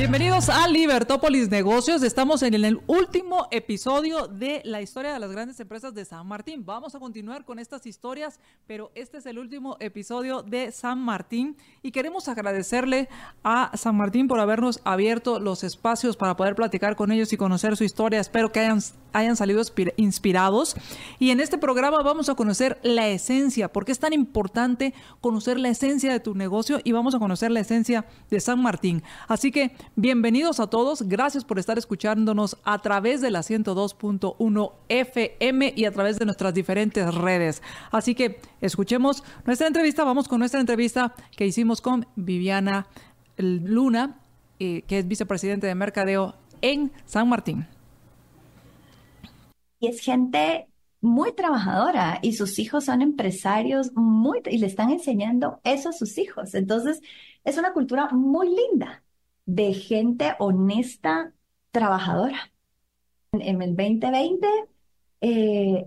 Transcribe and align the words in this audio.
Bienvenidos 0.00 0.48
a 0.48 0.66
Libertópolis 0.66 1.50
Negocios. 1.50 2.02
Estamos 2.02 2.42
en 2.42 2.54
el 2.54 2.80
último 2.86 3.48
episodio 3.50 4.28
de 4.28 4.62
la 4.64 4.80
historia 4.80 5.12
de 5.12 5.18
las 5.18 5.30
grandes 5.30 5.60
empresas 5.60 5.92
de 5.92 6.06
San 6.06 6.26
Martín. 6.26 6.64
Vamos 6.64 6.94
a 6.94 6.98
continuar 6.98 7.44
con 7.44 7.58
estas 7.58 7.84
historias, 7.84 8.40
pero 8.66 8.90
este 8.94 9.18
es 9.18 9.26
el 9.26 9.38
último 9.38 9.76
episodio 9.78 10.42
de 10.42 10.72
San 10.72 11.00
Martín 11.00 11.54
y 11.82 11.90
queremos 11.90 12.28
agradecerle 12.28 13.10
a 13.44 13.76
San 13.76 13.94
Martín 13.94 14.26
por 14.26 14.40
habernos 14.40 14.80
abierto 14.84 15.38
los 15.38 15.64
espacios 15.64 16.16
para 16.16 16.34
poder 16.34 16.54
platicar 16.54 16.96
con 16.96 17.12
ellos 17.12 17.34
y 17.34 17.36
conocer 17.36 17.76
su 17.76 17.84
historia. 17.84 18.20
Espero 18.20 18.52
que 18.52 18.60
hayan, 18.60 18.80
hayan 19.12 19.36
salido 19.36 19.62
inspirados. 19.96 20.76
Y 21.18 21.30
en 21.30 21.40
este 21.40 21.58
programa 21.58 22.02
vamos 22.02 22.28
a 22.28 22.34
conocer 22.34 22.78
la 22.82 23.08
esencia, 23.08 23.72
porque 23.72 23.92
es 23.92 23.98
tan 23.98 24.12
importante 24.12 24.94
conocer 25.20 25.58
la 25.58 25.68
esencia 25.68 26.12
de 26.12 26.20
tu 26.20 26.34
negocio 26.34 26.80
y 26.84 26.92
vamos 26.92 27.14
a 27.14 27.18
conocer 27.18 27.50
la 27.50 27.60
esencia 27.60 28.06
de 28.30 28.40
San 28.40 28.60
Martín. 28.60 29.02
Así 29.28 29.50
que 29.50 29.72
Bienvenidos 29.96 30.60
a 30.60 30.68
todos, 30.68 31.02
gracias 31.02 31.44
por 31.44 31.58
estar 31.58 31.76
escuchándonos 31.76 32.56
a 32.64 32.78
través 32.78 33.20
de 33.20 33.30
la 33.30 33.40
102.1 33.40 34.72
FM 34.88 35.74
y 35.76 35.84
a 35.84 35.92
través 35.92 36.18
de 36.18 36.24
nuestras 36.24 36.54
diferentes 36.54 37.14
redes. 37.14 37.62
Así 37.90 38.14
que 38.14 38.40
escuchemos 38.60 39.22
nuestra 39.44 39.66
entrevista, 39.66 40.04
vamos 40.04 40.26
con 40.26 40.38
nuestra 40.38 40.60
entrevista 40.60 41.14
que 41.36 41.46
hicimos 41.46 41.80
con 41.80 42.06
Viviana 42.16 42.86
Luna, 43.36 44.20
eh, 44.58 44.82
que 44.86 45.00
es 45.00 45.06
vicepresidente 45.06 45.66
de 45.66 45.74
Mercadeo 45.74 46.34
en 46.62 46.92
San 47.04 47.28
Martín. 47.28 47.66
Y 49.80 49.88
es 49.88 50.00
gente 50.00 50.68
muy 51.00 51.32
trabajadora 51.32 52.18
y 52.22 52.34
sus 52.34 52.58
hijos 52.58 52.84
son 52.84 53.02
empresarios 53.02 53.92
muy 53.94 54.42
y 54.46 54.58
le 54.58 54.66
están 54.66 54.90
enseñando 54.90 55.60
eso 55.64 55.88
a 55.88 55.92
sus 55.92 56.18
hijos. 56.18 56.54
Entonces, 56.54 57.00
es 57.44 57.58
una 57.58 57.72
cultura 57.72 58.08
muy 58.10 58.48
linda 58.54 59.02
de 59.46 59.72
gente 59.74 60.34
honesta, 60.38 61.32
trabajadora. 61.70 62.52
En 63.32 63.62
el 63.62 63.76
2020 63.76 64.46
eh, 65.22 65.86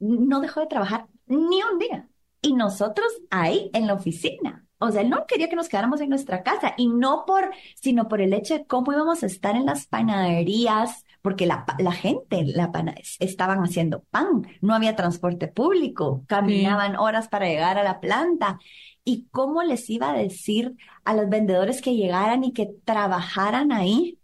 no 0.00 0.40
dejó 0.40 0.60
de 0.60 0.66
trabajar 0.66 1.06
ni 1.26 1.62
un 1.62 1.78
día. 1.78 2.08
Y 2.42 2.54
nosotros 2.54 3.08
ahí 3.30 3.70
en 3.72 3.86
la 3.86 3.94
oficina. 3.94 4.66
O 4.78 4.90
sea, 4.90 5.02
él 5.02 5.10
no 5.10 5.26
quería 5.26 5.48
que 5.48 5.56
nos 5.56 5.68
quedáramos 5.68 6.00
en 6.00 6.08
nuestra 6.08 6.42
casa 6.42 6.74
y 6.76 6.88
no 6.88 7.24
por, 7.26 7.50
sino 7.74 8.08
por 8.08 8.20
el 8.20 8.32
hecho 8.32 8.54
de 8.54 8.66
cómo 8.66 8.92
íbamos 8.92 9.22
a 9.22 9.26
estar 9.26 9.56
en 9.56 9.66
las 9.66 9.86
panaderías, 9.86 11.04
porque 11.28 11.44
la, 11.44 11.66
la 11.78 11.92
gente 11.92 12.42
la 12.42 12.72
estaban 13.18 13.58
haciendo 13.58 14.02
pan, 14.04 14.46
no 14.62 14.74
había 14.74 14.96
transporte 14.96 15.46
público, 15.46 16.24
caminaban 16.26 16.96
horas 16.96 17.28
para 17.28 17.48
llegar 17.48 17.76
a 17.76 17.82
la 17.82 18.00
planta 18.00 18.58
y 19.04 19.26
cómo 19.30 19.62
les 19.62 19.90
iba 19.90 20.10
a 20.10 20.16
decir 20.16 20.74
a 21.04 21.12
los 21.12 21.28
vendedores 21.28 21.82
que 21.82 21.96
llegaran 21.96 22.44
y 22.44 22.54
que 22.54 22.70
trabajaran 22.86 23.72
ahí 23.72 24.18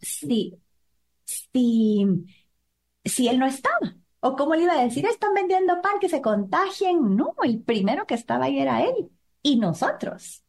si, 0.00 0.58
si, 1.24 2.04
si 3.04 3.28
él 3.28 3.38
no 3.38 3.46
estaba. 3.46 3.94
O 4.18 4.34
cómo 4.34 4.56
le 4.56 4.64
iba 4.64 4.72
a 4.72 4.82
decir, 4.82 5.06
están 5.06 5.32
vendiendo 5.34 5.80
pan, 5.80 6.00
que 6.00 6.08
se 6.08 6.20
contagien. 6.20 7.14
No, 7.14 7.36
el 7.44 7.62
primero 7.62 8.04
que 8.04 8.14
estaba 8.14 8.46
ahí 8.46 8.58
era 8.58 8.82
él 8.82 9.12
y 9.42 9.58
nosotros. 9.58 10.43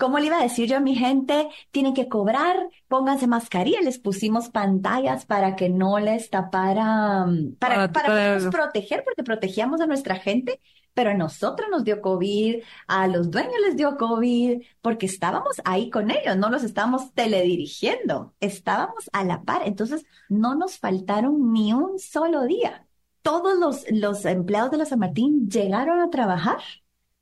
¿Cómo 0.00 0.18
le 0.18 0.26
iba 0.26 0.38
a 0.38 0.42
decir 0.42 0.66
yo 0.66 0.78
a 0.78 0.80
mi 0.80 0.96
gente? 0.96 1.48
Tienen 1.70 1.92
que 1.92 2.08
cobrar, 2.08 2.56
pónganse 2.88 3.26
mascarilla. 3.26 3.82
Les 3.82 3.98
pusimos 3.98 4.48
pantallas 4.48 5.26
para 5.26 5.56
que 5.56 5.68
no 5.68 5.98
les 5.98 6.30
tapara, 6.30 7.26
para, 7.58 7.92
para, 7.92 8.08
para 8.08 8.50
proteger, 8.50 9.04
porque 9.04 9.22
protegíamos 9.22 9.80
a 9.82 9.86
nuestra 9.86 10.16
gente 10.16 10.58
pero 10.94 11.10
a 11.10 11.14
nosotros 11.14 11.68
nos 11.70 11.84
dio 11.84 12.00
COVID, 12.00 12.62
a 12.88 13.06
los 13.06 13.30
dueños 13.30 13.54
les 13.64 13.76
dio 13.76 13.96
COVID, 13.96 14.62
porque 14.82 15.06
estábamos 15.06 15.60
ahí 15.64 15.88
con 15.88 16.10
ellos, 16.10 16.36
no 16.36 16.50
los 16.50 16.64
estábamos 16.64 17.12
teledirigiendo, 17.14 18.34
estábamos 18.40 19.08
a 19.12 19.24
la 19.24 19.42
par, 19.42 19.62
entonces 19.64 20.04
no 20.28 20.54
nos 20.56 20.78
faltaron 20.78 21.52
ni 21.52 21.72
un 21.72 21.98
solo 21.98 22.44
día. 22.44 22.86
Todos 23.22 23.58
los, 23.58 23.84
los 23.90 24.24
empleados 24.24 24.70
de 24.70 24.78
la 24.78 24.84
San 24.86 24.98
Martín 24.98 25.48
llegaron 25.48 26.00
a 26.00 26.10
trabajar 26.10 26.58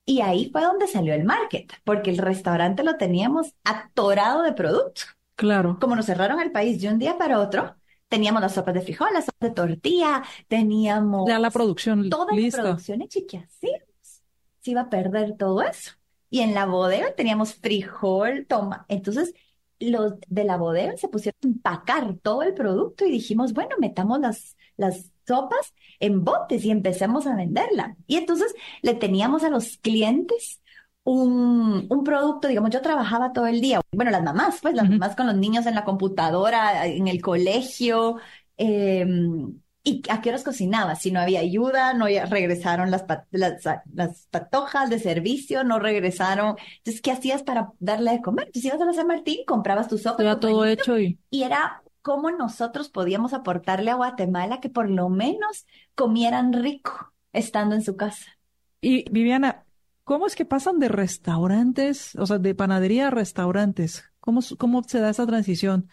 y 0.09 0.23
ahí 0.23 0.49
fue 0.51 0.63
donde 0.63 0.87
salió 0.87 1.13
el 1.13 1.25
market, 1.25 1.71
porque 1.85 2.09
el 2.09 2.17
restaurante 2.17 2.83
lo 2.83 2.97
teníamos 2.97 3.53
atorado 3.63 4.41
de 4.41 4.55
producto. 4.55 5.03
Claro. 5.37 5.77
Como 5.79 5.95
nos 5.97 6.07
cerraron 6.07 6.41
el 6.41 6.51
país 6.51 6.81
de 6.81 6.89
un 6.89 6.99
día 6.99 7.19
para 7.19 7.39
otro, 7.39 7.77
teníamos 8.09 8.41
las 8.41 8.55
sopas 8.55 8.73
de 8.73 8.81
frijol, 8.81 9.09
las 9.13 9.27
sopas 9.27 9.51
de 9.51 9.55
tortilla, 9.55 10.23
teníamos... 10.49 11.29
Ya 11.29 11.39
la 11.39 11.51
producción 11.51 12.09
Toda 12.09 12.35
la 12.35 12.51
producción 12.51 13.03
hecha 13.03 13.21
que 13.29 13.47
Se 13.51 14.71
iba 14.71 14.81
a 14.81 14.89
perder 14.89 15.37
todo 15.37 15.61
eso. 15.61 15.93
Y 16.31 16.41
en 16.41 16.55
la 16.55 16.65
bodega 16.65 17.15
teníamos 17.15 17.57
frijol, 17.57 18.47
toma. 18.49 18.87
Entonces, 18.89 19.35
los 19.79 20.15
de 20.27 20.45
la 20.45 20.57
bodega 20.57 20.97
se 20.97 21.09
pusieron 21.09 21.37
a 21.45 21.47
empacar 21.49 22.15
todo 22.23 22.43
el 22.43 22.55
producto 22.55 23.05
y 23.05 23.11
dijimos, 23.11 23.53
bueno, 23.53 23.77
metamos 23.79 24.21
las, 24.21 24.57
las 24.79 25.13
sopas 25.29 25.75
en 26.01 26.25
botes 26.25 26.65
y 26.65 26.71
empecemos 26.71 27.27
a 27.27 27.37
venderla. 27.37 27.97
Y 28.07 28.17
entonces 28.17 28.55
le 28.83 28.95
teníamos 28.95 29.45
a 29.45 29.51
los 29.51 29.77
clientes 29.79 30.61
un, 31.05 31.87
un, 31.89 32.05
producto, 32.05 32.49
digamos, 32.49 32.71
yo 32.71 32.83
trabajaba 32.83 33.33
todo 33.33 33.47
el 33.47 33.61
día, 33.61 33.81
bueno, 33.93 34.11
las 34.11 34.23
mamás, 34.23 34.59
pues 34.61 34.75
las 34.75 34.91
mamás 34.91 35.17
con 35.17 35.27
los 35.27 35.37
niños 35.37 35.67
en 35.67 35.75
la 35.75 35.85
computadora, 35.85 36.87
en 36.87 37.09
el 37.09 37.23
colegio, 37.23 38.17
em, 38.57 39.55
¿Y 39.89 40.03
a 40.11 40.21
qué 40.21 40.29
horas 40.29 40.45
cocinaba? 40.45 40.97
Si 40.97 41.11
no 41.11 41.19
había 41.19 41.41
ayuda, 41.41 41.95
no 41.95 42.07
regresaron 42.07 42.91
las, 42.91 43.07
las, 43.31 43.65
las, 43.95 44.27
patojas 44.31 44.91
de 44.91 44.99
servicio, 44.99 45.65
no 45.65 45.79
regresaron. 45.79 46.57
Entonces, 46.79 47.01
¿qué 47.01 47.11
hacías 47.11 47.43
para 47.43 47.73
darle 47.79 48.11
de 48.13 48.21
comer? 48.21 48.49
Entonces 48.49 48.67
ibas 48.67 48.83
a 48.83 48.85
la 48.85 48.93
San 48.93 49.07
Martín, 49.07 49.39
comprabas 49.47 49.89
tu 49.89 49.97
sopa. 49.97 50.23
Era 50.23 50.41
todo 50.41 50.67
hecho 50.67 50.99
y... 50.99 51.19
Y 51.31 51.45
era 51.45 51.83
cómo 52.09 52.31
nosotros 52.31 52.89
podíamos 52.89 53.35
aportarle 53.35 53.91
a 53.91 53.97
Guatemala 53.97 54.61
que 54.61 54.71
por 54.71 54.89
lo 54.89 55.11
menos 55.11 55.67
comieran 55.95 56.55
rico 56.55 57.13
estando 57.35 57.75
en 57.75 57.83
su 57.83 57.99
casa. 57.99 58.39
Y 58.81 59.05
Viviana, 59.11 59.67
¿Cómo 60.05 60.27
es 60.27 60.35
que 60.35 60.47
pasan 60.47 60.79
de 60.79 60.89
restaurantes, 60.89 62.17
o 62.17 62.25
sea, 62.25 62.39
de 62.39 62.55
panadería 62.55 63.09
a 63.09 63.11
restaurantes? 63.11 64.11
¿Cómo, 64.21 64.41
cómo 64.57 64.83
se 64.85 65.01
da 65.01 65.11
esa 65.11 65.27
transición? 65.27 65.91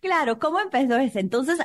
Claro, 0.00 0.40
¿cómo 0.40 0.58
empezó 0.58 0.96
eso? 0.96 1.20
Entonces, 1.20 1.60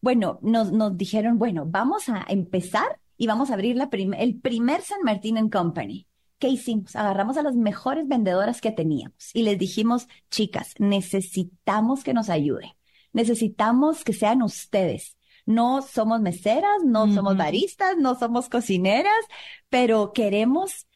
bueno, 0.00 0.40
nos, 0.42 0.72
nos 0.72 0.96
dijeron, 0.96 1.38
bueno, 1.38 1.64
vamos 1.64 2.08
a 2.08 2.24
empezar 2.28 2.98
y 3.16 3.28
vamos 3.28 3.52
a 3.52 3.54
abrir 3.54 3.76
la 3.76 3.88
el 4.18 4.40
primer 4.40 4.82
San 4.82 5.02
Martín 5.04 5.48
Company. 5.48 6.08
¿Qué 6.40 6.48
hicimos? 6.48 6.96
Agarramos 6.96 7.36
a 7.36 7.44
las 7.44 7.54
mejores 7.54 8.08
vendedoras 8.08 8.60
que 8.60 8.72
teníamos 8.72 9.32
y 9.32 9.44
les 9.44 9.56
dijimos, 9.60 10.08
chicas, 10.28 10.74
necesitamos 10.80 12.02
que 12.02 12.14
nos 12.14 12.30
ayuden. 12.30 12.72
Necesitamos 13.12 14.04
que 14.04 14.12
sean 14.12 14.42
ustedes. 14.42 15.16
No 15.44 15.82
somos 15.82 16.20
meseras, 16.20 16.84
no 16.84 17.12
somos 17.12 17.36
baristas, 17.36 17.96
no 17.98 18.14
somos 18.14 18.48
cocineras, 18.48 19.12
pero 19.68 20.12
queremos 20.12 20.86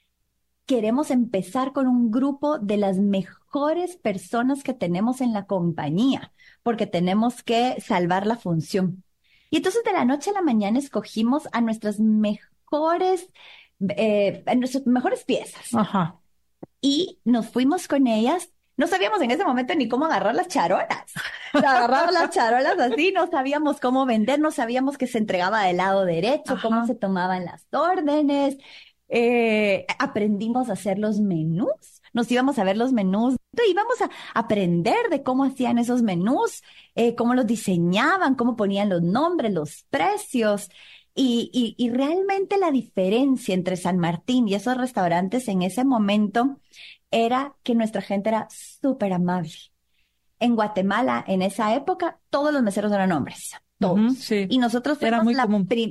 queremos 0.67 1.13
empezar 1.13 1.73
con 1.73 1.87
un 1.87 2.11
grupo 2.11 2.59
de 2.59 2.77
las 2.77 2.99
mejores 2.99 3.97
personas 3.97 4.65
que 4.65 4.75
tenemos 4.75 5.21
en 5.21 5.33
la 5.33 5.47
compañía, 5.47 6.33
porque 6.63 6.87
tenemos 6.87 7.43
que 7.43 7.81
salvar 7.81 8.27
la 8.27 8.37
función. 8.37 9.05
Y 9.49 9.59
entonces 9.59 9.85
de 9.85 9.93
la 9.93 10.05
noche 10.05 10.31
a 10.31 10.35
la 10.35 10.43
mañana 10.43 10.79
escogimos 10.79 11.49
a 11.53 11.61
nuestras 11.61 12.01
mejores, 12.01 13.31
eh, 13.97 14.45
nuestras 14.57 14.87
mejores 14.87 15.25
piezas. 15.25 15.73
Ajá. 15.73 16.19
Y 16.81 17.21
nos 17.25 17.47
fuimos 17.47 17.87
con 17.87 18.09
ellas. 18.09 18.51
No 18.77 18.87
sabíamos 18.87 19.21
en 19.23 19.31
ese 19.31 19.45
momento 19.45 19.75
ni 19.75 19.89
cómo 19.89 20.05
agarrar 20.07 20.35
las 20.35 20.49
charolas. 20.49 21.13
Agarramos 21.53 22.13
las 22.13 22.31
charolas 22.31 22.79
así, 22.79 23.13
no 23.13 23.27
sabíamos 23.29 23.81
cómo 23.81 24.05
vender, 24.05 24.39
no 24.39 24.51
sabíamos 24.51 24.99
que 24.99 25.07
se 25.07 25.19
entregaba 25.19 25.63
del 25.63 25.79
lado 25.79 26.05
derecho, 26.05 26.59
cómo 26.61 26.87
se 26.87 26.95
tomaban 26.95 27.47
las 27.47 27.67
órdenes, 27.73 28.59
eh, 29.09 29.87
aprendimos 29.99 30.69
a 30.69 30.75
hacer 30.75 30.99
los 30.99 31.21
menús, 31.21 32.03
nos 32.13 32.31
íbamos 32.31 32.59
a 32.59 32.65
ver 32.65 32.77
los 32.77 32.93
menús, 32.93 33.37
íbamos 33.67 34.01
a 34.03 34.11
aprender 34.35 35.09
de 35.11 35.23
cómo 35.23 35.45
hacían 35.45 35.79
esos 35.79 36.03
menús, 36.03 36.63
eh, 36.95 37.15
cómo 37.15 37.35
los 37.35 37.47
diseñaban, 37.47 38.35
cómo 38.35 38.57
ponían 38.57 38.89
los 38.89 39.03
nombres, 39.03 39.53
los 39.53 39.85
precios. 39.91 40.71
Y, 41.19 41.51
y, 41.51 41.75
y, 41.83 41.89
realmente 41.89 42.59
la 42.59 42.71
diferencia 42.71 43.55
entre 43.55 43.79
San 43.79 43.97
Martín 43.97 44.49
y 44.49 44.55
esos 44.55 44.77
restaurantes 44.77 45.49
en 45.49 45.63
ese 45.63 45.83
momento 45.83 46.61
era 47.11 47.57
que 47.63 47.75
nuestra 47.75 48.03
gente 48.03 48.29
era 48.31 48.49
súper 48.51 49.13
amable. 49.13 49.53
En 50.39 50.55
Guatemala, 50.55 51.25
en 51.27 51.41
esa 51.43 51.75
época, 51.75 52.21
todos 52.31 52.53
los 52.53 52.63
meseros 52.63 52.93
eran 52.93 53.13
hombres. 53.13 53.53
Todos. 53.79 53.97
Y 54.49 54.59
nosotros 54.59 54.99
fuimos 54.99 55.27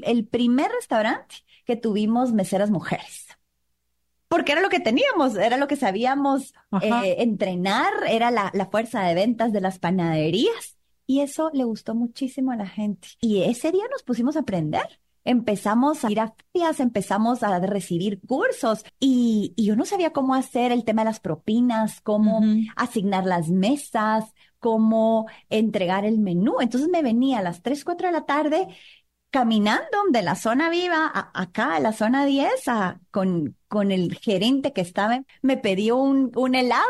el 0.03 0.25
primer 0.27 0.71
restaurante 0.71 1.35
que 1.65 1.75
tuvimos 1.75 2.31
meseras 2.33 2.69
mujeres. 2.71 3.27
porque 4.27 4.51
era 4.51 4.61
lo 4.61 4.69
que 4.69 4.79
teníamos, 4.79 5.35
era 5.35 5.57
lo 5.57 5.67
que 5.67 5.75
sabíamos 5.75 6.53
eh, 6.81 7.15
entrenar, 7.19 7.91
era 8.09 8.31
la, 8.31 8.51
la 8.53 8.65
fuerza 8.65 9.01
de 9.03 9.13
ventas 9.15 9.53
de 9.53 9.61
las 9.61 9.79
panaderías. 9.79 10.77
Y 11.07 11.21
eso 11.21 11.51
le 11.53 11.63
gustó 11.63 11.93
muchísimo 11.95 12.51
a 12.51 12.55
la 12.55 12.67
gente. 12.67 13.09
Y 13.21 13.43
ese 13.43 13.71
día 13.71 13.83
nos 13.91 14.03
pusimos 14.03 14.35
a 14.35 14.39
aprender 14.39 14.99
empezamos 15.25 16.05
a 16.05 16.11
ir 16.11 16.19
a 16.19 16.33
ferias, 16.53 16.79
empezamos 16.79 17.43
a 17.43 17.59
recibir 17.59 18.21
cursos 18.21 18.85
y, 18.99 19.53
yo 19.57 19.75
no 19.75 19.85
sabía 19.85 20.11
cómo 20.11 20.35
hacer 20.35 20.71
el 20.71 20.85
tema 20.85 21.01
de 21.01 21.09
las 21.09 21.19
propinas, 21.19 21.99
cómo 22.01 22.41
asignar 22.75 23.25
las 23.25 23.49
mesas, 23.49 24.33
cómo 24.59 25.27
entregar 25.49 26.05
el 26.05 26.19
menú. 26.19 26.61
Entonces 26.61 26.89
me 26.89 27.01
venía 27.01 27.39
a 27.39 27.41
las 27.41 27.61
3, 27.61 27.83
4 27.83 28.07
de 28.07 28.13
la 28.13 28.25
tarde 28.25 28.67
caminando 29.31 29.97
de 30.11 30.21
la 30.21 30.35
zona 30.35 30.69
viva 30.69 31.11
acá 31.33 31.75
a 31.75 31.79
la 31.81 31.91
zona 31.91 32.25
10 32.25 32.49
con, 33.11 33.57
con 33.67 33.91
el 33.91 34.15
gerente 34.15 34.71
que 34.71 34.81
estaba, 34.81 35.23
me 35.41 35.57
pidió 35.57 35.97
un, 35.97 36.31
un 36.35 36.55
helado 36.55 36.85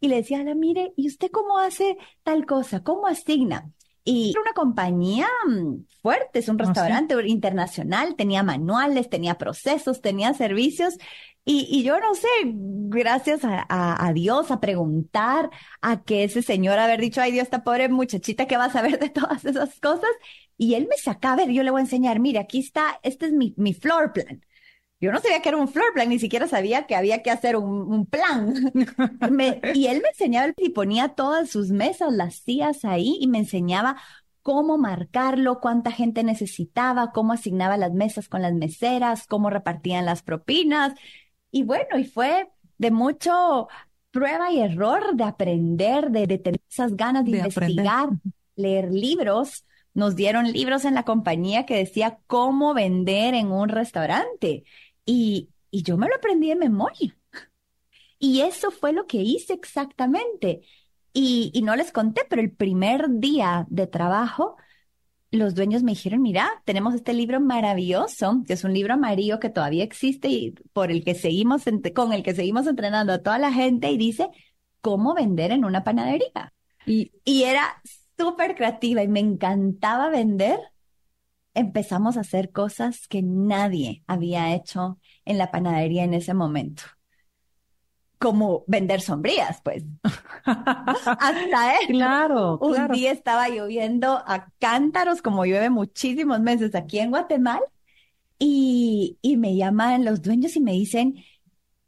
y 0.00 0.08
le 0.08 0.16
decía, 0.16 0.44
mire, 0.54 0.92
¿y 0.96 1.08
usted 1.08 1.30
cómo 1.30 1.58
hace 1.58 1.96
tal 2.22 2.44
cosa? 2.44 2.82
¿Cómo 2.82 3.06
asigna? 3.06 3.72
Y 4.08 4.30
era 4.30 4.40
una 4.40 4.52
compañía 4.52 5.26
mm, 5.48 5.84
fuerte, 6.00 6.38
es 6.38 6.48
un 6.48 6.60
ah, 6.60 6.64
restaurante 6.64 7.16
internacional, 7.26 8.14
tenía 8.14 8.44
manuales, 8.44 9.10
tenía 9.10 9.36
procesos, 9.36 10.00
tenía 10.00 10.32
servicios. 10.32 10.94
Y, 11.44 11.66
y 11.68 11.82
yo 11.82 11.98
no 11.98 12.14
sé, 12.14 12.28
gracias 12.44 13.44
a, 13.44 13.66
a, 13.68 14.12
Dios, 14.12 14.52
a 14.52 14.60
preguntar, 14.60 15.50
a 15.80 16.04
que 16.04 16.22
ese 16.22 16.42
señor 16.42 16.78
haber 16.78 17.00
dicho, 17.00 17.20
ay 17.20 17.32
Dios, 17.32 17.44
esta 17.44 17.64
pobre 17.64 17.88
muchachita 17.88 18.46
que 18.46 18.56
va 18.56 18.66
a 18.66 18.72
saber 18.72 19.00
de 19.00 19.10
todas 19.10 19.44
esas 19.44 19.80
cosas. 19.80 20.10
Y 20.56 20.74
él 20.74 20.86
me 20.88 20.96
saca, 20.98 21.32
a 21.32 21.36
ver, 21.36 21.50
yo 21.50 21.64
le 21.64 21.72
voy 21.72 21.80
a 21.80 21.84
enseñar, 21.84 22.20
mire, 22.20 22.38
aquí 22.38 22.60
está, 22.60 23.00
este 23.02 23.26
es 23.26 23.32
mi, 23.32 23.54
mi 23.56 23.74
floor 23.74 24.12
plan. 24.12 24.40
Yo 24.98 25.12
no 25.12 25.20
sabía 25.20 25.42
que 25.42 25.50
era 25.50 25.58
un 25.58 25.68
floor 25.68 25.92
plan, 25.92 26.08
ni 26.08 26.18
siquiera 26.18 26.48
sabía 26.48 26.86
que 26.86 26.96
había 26.96 27.22
que 27.22 27.30
hacer 27.30 27.56
un, 27.56 28.06
plan. 28.06 28.54
y 29.74 29.86
él 29.86 30.00
me 30.02 30.08
enseñaba 30.08 30.52
y 30.56 30.70
ponía 30.70 31.10
todas 31.10 31.50
sus 31.50 31.70
mesas, 31.70 32.12
las 32.12 32.36
sillas 32.36 32.84
ahí 32.84 33.18
y 33.20 33.26
me 33.26 33.38
enseñaba 33.38 33.96
cómo 34.42 34.78
marcarlo, 34.78 35.60
cuánta 35.60 35.90
gente 35.90 36.22
necesitaba, 36.22 37.10
cómo 37.12 37.32
asignaba 37.32 37.76
las 37.76 37.92
mesas 37.92 38.28
con 38.28 38.42
las 38.42 38.54
meseras, 38.54 39.26
cómo 39.26 39.50
repartían 39.50 40.06
las 40.06 40.22
propinas. 40.22 40.94
Y 41.50 41.64
bueno, 41.64 41.98
y 41.98 42.04
fue 42.04 42.48
de 42.78 42.90
mucho 42.90 43.68
prueba 44.12 44.50
y 44.50 44.60
error, 44.60 45.14
de 45.14 45.24
aprender, 45.24 46.10
de, 46.10 46.38
tener 46.38 46.60
esas 46.70 46.96
ganas 46.96 47.24
de, 47.24 47.38
investigar, 47.38 48.08
leer 48.54 48.90
libros. 48.90 49.66
Nos 49.92 50.16
dieron 50.16 50.50
libros 50.52 50.84
en 50.84 50.94
la 50.94 51.02
compañía 51.02 51.66
que 51.66 51.76
decía 51.76 52.18
cómo 52.26 52.72
vender 52.72 53.34
en 53.34 53.50
un 53.50 53.68
restaurante. 53.68 54.64
Y, 55.06 55.50
yo 55.70 55.96
me 55.96 56.08
lo 56.08 56.16
aprendí 56.16 56.48
de 56.48 56.56
memoria. 56.56 57.16
Y 58.18 58.40
eso 58.40 58.70
fue 58.70 58.92
lo 58.92 59.06
que 59.06 59.18
hice 59.18 59.52
exactamente. 59.52 60.62
Y, 61.12 61.50
y, 61.54 61.62
no 61.62 61.76
les 61.76 61.92
conté, 61.92 62.22
pero 62.28 62.42
el 62.42 62.50
primer 62.50 63.06
día 63.08 63.66
de 63.70 63.86
trabajo, 63.86 64.56
los 65.30 65.54
dueños 65.54 65.82
me 65.82 65.92
dijeron, 65.92 66.22
mira, 66.22 66.62
tenemos 66.64 66.94
este 66.94 67.12
libro 67.14 67.40
maravilloso, 67.40 68.42
que 68.46 68.54
es 68.54 68.64
un 68.64 68.74
libro 68.74 68.94
amarillo 68.94 69.40
que 69.40 69.50
todavía 69.50 69.84
existe 69.84 70.28
y 70.28 70.52
por 70.72 70.90
el 70.90 71.04
que 71.04 71.14
seguimos, 71.14 71.64
con 71.94 72.12
el 72.12 72.22
que 72.22 72.34
seguimos 72.34 72.66
entrenando 72.66 73.12
a 73.12 73.22
toda 73.22 73.38
la 73.38 73.52
gente 73.52 73.90
y 73.90 73.98
dice, 73.98 74.28
¿cómo 74.80 75.14
vender 75.14 75.52
en 75.52 75.64
una 75.64 75.84
panadería? 75.84 76.54
Y, 76.86 77.12
y 77.24 77.44
era 77.44 77.82
súper 78.16 78.54
creativa 78.54 79.02
y 79.02 79.08
me 79.08 79.20
encantaba 79.20 80.08
vender 80.10 80.58
empezamos 81.56 82.16
a 82.16 82.20
hacer 82.20 82.52
cosas 82.52 83.08
que 83.08 83.22
nadie 83.22 84.04
había 84.06 84.54
hecho 84.54 85.00
en 85.24 85.38
la 85.38 85.50
panadería 85.50 86.04
en 86.04 86.14
ese 86.14 86.34
momento. 86.34 86.84
Como 88.18 88.64
vender 88.66 89.00
sombrías, 89.00 89.60
pues. 89.62 89.84
Hasta 90.44 91.74
él. 91.80 91.88
Claro. 91.88 92.58
Un 92.58 92.88
día 92.88 93.10
estaba 93.10 93.48
lloviendo 93.48 94.22
a 94.26 94.52
cántaros, 94.58 95.22
como 95.22 95.44
llueve 95.44 95.70
muchísimos 95.70 96.40
meses 96.40 96.74
aquí 96.74 96.98
en 96.98 97.10
Guatemala, 97.10 97.64
y, 98.38 99.18
y 99.22 99.36
me 99.36 99.56
llaman 99.56 100.04
los 100.04 100.22
dueños 100.22 100.56
y 100.56 100.60
me 100.60 100.72
dicen, 100.72 101.16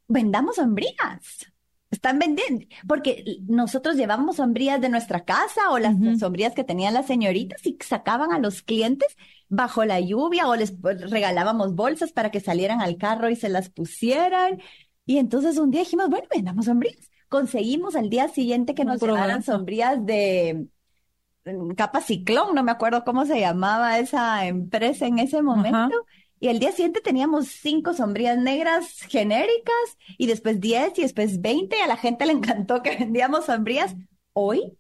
vendamos 0.07 0.57
sombrías. 0.57 1.53
Están 1.91 2.19
vendiendo, 2.19 2.67
porque 2.87 3.39
nosotros 3.49 3.97
llevamos 3.97 4.37
sombrías 4.37 4.79
de 4.81 4.91
nuestra 4.91 5.25
casa 5.25 5.71
o 5.71 5.79
las 5.79 5.97
sombrías 6.19 6.55
que 6.55 6.63
tenían 6.63 6.93
las 6.93 7.07
señoritas 7.07 7.65
y 7.67 7.79
sacaban 7.81 8.31
a 8.31 8.39
los 8.39 8.61
clientes 8.61 9.17
bajo 9.49 9.85
la 9.87 9.99
lluvia 9.99 10.49
o 10.49 10.55
les 10.55 10.75
regalábamos 10.83 11.75
bolsas 11.75 12.13
para 12.13 12.31
que 12.31 12.41
salieran 12.41 12.83
al 12.83 12.99
carro 12.99 13.31
y 13.31 13.37
se 13.37 13.49
las 13.49 13.71
pusieran. 13.71 14.61
Y 15.07 15.17
entonces 15.17 15.57
un 15.57 15.71
día 15.71 15.81
dijimos, 15.81 16.11
bueno, 16.11 16.27
vendamos 16.31 16.67
sombrías. 16.67 17.11
Conseguimos 17.29 17.97
al 17.97 18.11
día 18.11 18.29
siguiente 18.29 18.75
que 18.75 18.85
nos 18.85 19.01
llevaran 19.01 19.43
sombrías 19.43 20.05
de 20.05 20.69
mm, 21.47 21.71
capa 21.73 22.03
ciclón, 22.03 22.55
no 22.55 22.63
me 22.63 22.73
acuerdo 22.73 23.05
cómo 23.05 23.25
se 23.25 23.41
llamaba 23.41 23.99
esa 23.99 24.47
empresa 24.47 25.07
en 25.07 25.19
ese 25.19 25.41
momento. 25.43 25.97
Y 26.41 26.49
el 26.49 26.59
día 26.61 26.73
siguiente 26.73 27.01
teníamos 27.01 27.49
cinco 27.49 27.95
sombrías 27.95 28.39
negras 28.39 29.01
genéricas 29.09 29.99
y 30.17 30.27
después 30.27 30.61
diez 30.61 30.99
y 30.99 31.03
después 31.03 31.41
veinte 31.41 31.77
y 31.79 31.81
a 31.81 31.87
la 31.89 31.97
gente 31.97 32.27
le 32.27 32.33
encantó 32.33 32.83
que 32.83 32.97
vendíamos 32.97 33.47
sombrías. 33.47 33.97
Hoy 34.33 34.79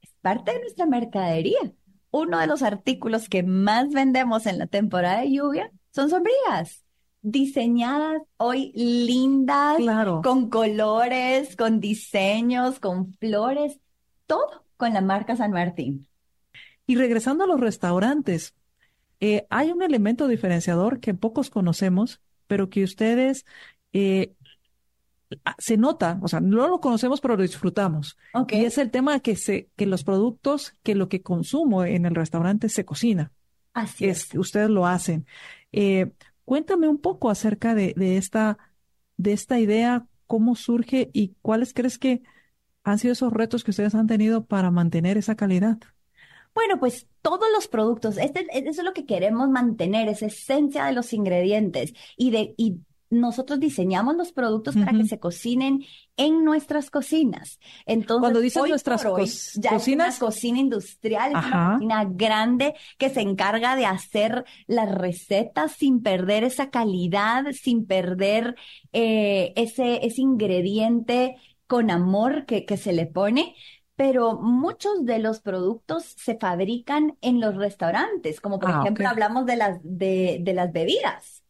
es 0.00 0.10
parte 0.20 0.52
de 0.52 0.60
nuestra 0.60 0.86
mercadería. 0.86 1.72
Uno 2.10 2.38
de 2.38 2.46
los 2.46 2.62
artículos 2.62 3.28
que 3.28 3.42
más 3.42 3.88
vendemos 3.90 4.46
en 4.46 4.58
la 4.58 4.66
temporada 4.66 5.22
de 5.22 5.32
lluvia 5.32 5.72
son 5.92 6.10
sombrías 6.10 6.82
diseñadas 7.22 8.20
hoy 8.36 8.72
lindas, 8.74 9.78
con 10.22 10.50
colores, 10.50 11.56
con 11.56 11.80
diseños, 11.80 12.80
con 12.80 13.14
flores, 13.14 13.78
todo 14.26 14.64
con 14.76 14.92
la 14.92 15.00
marca 15.00 15.36
San 15.36 15.52
Martín. 15.52 16.08
Y 16.86 16.96
regresando 16.96 17.44
a 17.44 17.46
los 17.46 17.60
restaurantes, 17.60 18.54
eh, 19.24 19.46
hay 19.50 19.70
un 19.70 19.84
elemento 19.84 20.26
diferenciador 20.26 20.98
que 20.98 21.14
pocos 21.14 21.48
conocemos, 21.48 22.20
pero 22.48 22.68
que 22.68 22.82
ustedes 22.82 23.46
eh, 23.92 24.32
se 25.58 25.76
nota, 25.76 26.18
o 26.22 26.26
sea, 26.26 26.40
no 26.40 26.66
lo 26.66 26.80
conocemos, 26.80 27.20
pero 27.20 27.36
lo 27.36 27.42
disfrutamos. 27.44 28.18
Y 28.48 28.64
es 28.64 28.78
el 28.78 28.90
tema 28.90 29.20
que 29.20 29.36
se, 29.36 29.68
que 29.76 29.86
los 29.86 30.02
productos, 30.02 30.74
que 30.82 30.96
lo 30.96 31.08
que 31.08 31.22
consumo 31.22 31.84
en 31.84 32.04
el 32.04 32.16
restaurante 32.16 32.68
se 32.68 32.84
cocina. 32.84 33.30
Así 33.74 34.06
es. 34.06 34.34
Ustedes 34.34 34.68
lo 34.68 34.88
hacen. 34.88 35.24
Eh, 35.70 36.10
cuéntame 36.44 36.88
un 36.88 36.98
poco 36.98 37.30
acerca 37.30 37.76
de, 37.76 37.94
de, 37.96 38.16
esta, 38.16 38.58
de 39.18 39.34
esta 39.34 39.60
idea, 39.60 40.04
cómo 40.26 40.56
surge 40.56 41.10
y 41.12 41.36
cuáles 41.42 41.74
crees 41.74 41.96
que 41.96 42.22
han 42.82 42.98
sido 42.98 43.12
esos 43.12 43.32
retos 43.32 43.62
que 43.62 43.70
ustedes 43.70 43.94
han 43.94 44.08
tenido 44.08 44.46
para 44.46 44.72
mantener 44.72 45.16
esa 45.16 45.36
calidad. 45.36 45.78
Bueno, 46.54 46.78
pues 46.78 47.06
todos 47.22 47.46
los 47.52 47.68
productos, 47.68 48.18
este, 48.18 48.46
eso 48.52 48.80
es 48.80 48.84
lo 48.84 48.92
que 48.92 49.06
queremos 49.06 49.48
mantener, 49.48 50.08
esa 50.08 50.26
esencia 50.26 50.84
de 50.84 50.92
los 50.92 51.12
ingredientes 51.12 51.94
y 52.16 52.30
de 52.30 52.54
y 52.56 52.80
nosotros 53.12 53.60
diseñamos 53.60 54.16
los 54.16 54.32
productos 54.32 54.74
para 54.74 54.92
que 54.92 55.04
se 55.04 55.20
cocinen 55.20 55.84
en 56.16 56.44
nuestras 56.44 56.90
cocinas. 56.90 57.60
Entonces, 57.84 58.20
cuando 58.20 58.40
dices 58.40 58.62
nuestras 58.66 59.04
cocinas, 59.04 59.58
es 59.72 59.88
una 59.88 60.18
cocina 60.18 60.58
industrial, 60.58 61.32
es 61.32 61.46
una 61.46 61.72
cocina 61.74 62.04
grande 62.08 62.74
que 62.96 63.10
se 63.10 63.20
encarga 63.20 63.76
de 63.76 63.84
hacer 63.84 64.44
las 64.66 64.90
recetas 64.90 65.72
sin 65.72 66.02
perder 66.02 66.42
esa 66.42 66.70
calidad, 66.70 67.44
sin 67.52 67.84
perder 67.84 68.56
eh, 68.92 69.52
ese, 69.56 70.06
ese 70.06 70.22
ingrediente 70.22 71.36
con 71.66 71.90
amor 71.90 72.46
que, 72.46 72.64
que 72.64 72.78
se 72.78 72.92
le 72.92 73.06
pone 73.06 73.54
pero 73.96 74.34
muchos 74.40 75.04
de 75.04 75.18
los 75.18 75.40
productos 75.40 76.04
se 76.04 76.36
fabrican 76.36 77.16
en 77.20 77.40
los 77.40 77.56
restaurantes, 77.56 78.40
como 78.40 78.58
por 78.58 78.70
ah, 78.70 78.80
ejemplo 78.80 79.08
hablamos 79.08 79.46
de 79.46 79.56
las, 79.56 79.80
de, 79.82 80.38
de 80.40 80.52
las 80.54 80.72
bebidas. 80.72 81.42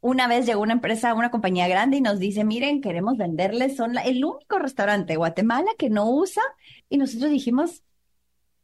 Una 0.00 0.26
vez 0.26 0.46
llegó 0.46 0.62
una 0.62 0.72
empresa, 0.72 1.14
una 1.14 1.30
compañía 1.30 1.68
grande 1.68 1.98
y 1.98 2.00
nos 2.00 2.18
dice, 2.18 2.44
miren, 2.44 2.80
queremos 2.80 3.16
venderles, 3.16 3.76
son 3.76 3.96
el 3.98 4.24
único 4.24 4.58
restaurante 4.58 5.12
de 5.12 5.16
Guatemala 5.16 5.70
que 5.78 5.90
no 5.90 6.10
usa. 6.10 6.42
Y 6.88 6.98
nosotros 6.98 7.30
dijimos, 7.30 7.84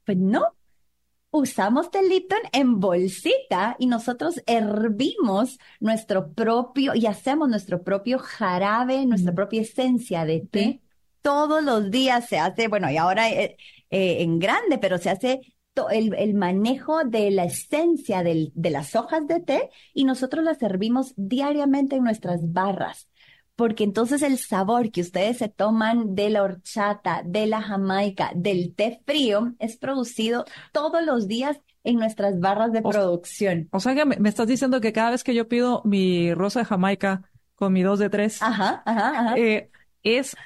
pues 0.05 0.19
no, 0.19 0.43
usamos 1.31 1.91
Lipton 1.93 2.41
en 2.53 2.81
bolsita 2.81 3.77
y 3.79 3.87
nosotros 3.87 4.43
hervimos 4.47 5.59
nuestro 5.81 6.33
propio 6.33 6.95
y 6.95 7.07
hacemos 7.07 7.49
nuestro 7.49 7.83
propio 7.83 8.19
jarabe, 8.19 9.07
nuestra 9.07 9.33
propia 9.33 9.63
esencia 9.63 10.25
de 10.25 10.41
té 10.41 10.81
todos 11.23 11.63
los 11.63 11.91
días 11.91 12.29
se 12.29 12.39
hace, 12.39 12.69
bueno, 12.69 12.91
y 12.91 12.97
ahora 12.97 13.31
eh, 13.31 13.57
eh, 13.91 14.23
en 14.23 14.39
grande, 14.39 14.79
pero 14.79 14.99
se 14.99 15.11
hace 15.11 15.41
el, 15.91 16.15
el, 16.15 16.35
manejo 16.35 17.05
de 17.05 17.31
la 17.31 17.45
esencia 17.45 18.23
del, 18.23 18.51
de 18.55 18.71
las 18.71 18.97
hojas 18.97 19.27
de 19.27 19.41
té 19.41 19.71
y 19.95 20.05
nosotros 20.05 20.45
las 20.45 20.59
servimos 20.59 21.13
diariamente 21.17 21.97
en 21.97 22.05
nuestras 22.05 22.41
barras. 22.53 23.09
Porque 23.55 23.85
entonces 23.85 24.23
el 24.23 24.39
sabor 24.39 24.91
que 24.93 25.01
ustedes 25.01 25.39
se 25.39 25.49
toman 25.49 26.15
de 26.15 26.31
la 26.31 26.43
horchata, 26.43 27.23
de 27.25 27.47
la 27.47 27.61
jamaica, 27.61 28.31
del 28.35 28.75
té 28.75 29.03
frío, 29.05 29.55
es 29.59 29.77
producido 29.77 30.45
todos 30.73 31.05
los 31.05 31.27
días 31.27 31.61
en 31.83 31.97
nuestras 31.97 32.39
barras 32.39 32.73
de 32.73 32.83
producción. 32.83 33.69
O 33.73 33.81
sea 33.81 33.95
que 33.95 34.05
me, 34.05 34.17
me 34.17 34.29
estás 34.29 34.47
diciendo 34.47 34.81
que 34.81 34.93
cada 34.93 35.11
vez 35.11 35.25
que 35.25 35.35
yo 35.35 35.49
pido 35.49 35.83
mi 35.85 36.35
rosa 36.35 36.61
de 36.61 36.67
jamaica, 36.67 37.23
con 37.59 37.73
mi 37.73 37.83
dos 37.83 37.99
de 37.99 38.09
tres. 38.09 38.41
Ajá, 38.41 38.83
ajá, 38.87 39.21
ajá. 39.21 39.35
Eh, 39.37 39.71
es 40.05 40.37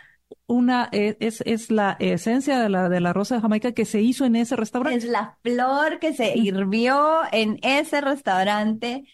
una, 0.46 0.88
e, 0.92 1.16
es, 1.20 1.42
es 1.46 1.70
la 1.70 1.96
esencia 1.98 2.58
de 2.60 2.68
la, 2.68 2.88
de 2.88 3.00
la 3.00 3.12
rosa 3.12 3.36
de 3.36 3.40
Jamaica 3.40 3.72
que 3.72 3.84
se 3.84 4.00
hizo 4.00 4.24
en 4.24 4.36
ese 4.36 4.56
restaurante. 4.56 4.98
Es 4.98 5.04
la 5.04 5.38
flor 5.42 5.98
que 5.98 6.12
se 6.12 6.36
hirvió 6.36 7.20
en 7.32 7.58
ese 7.62 8.00
restaurante 8.00 9.04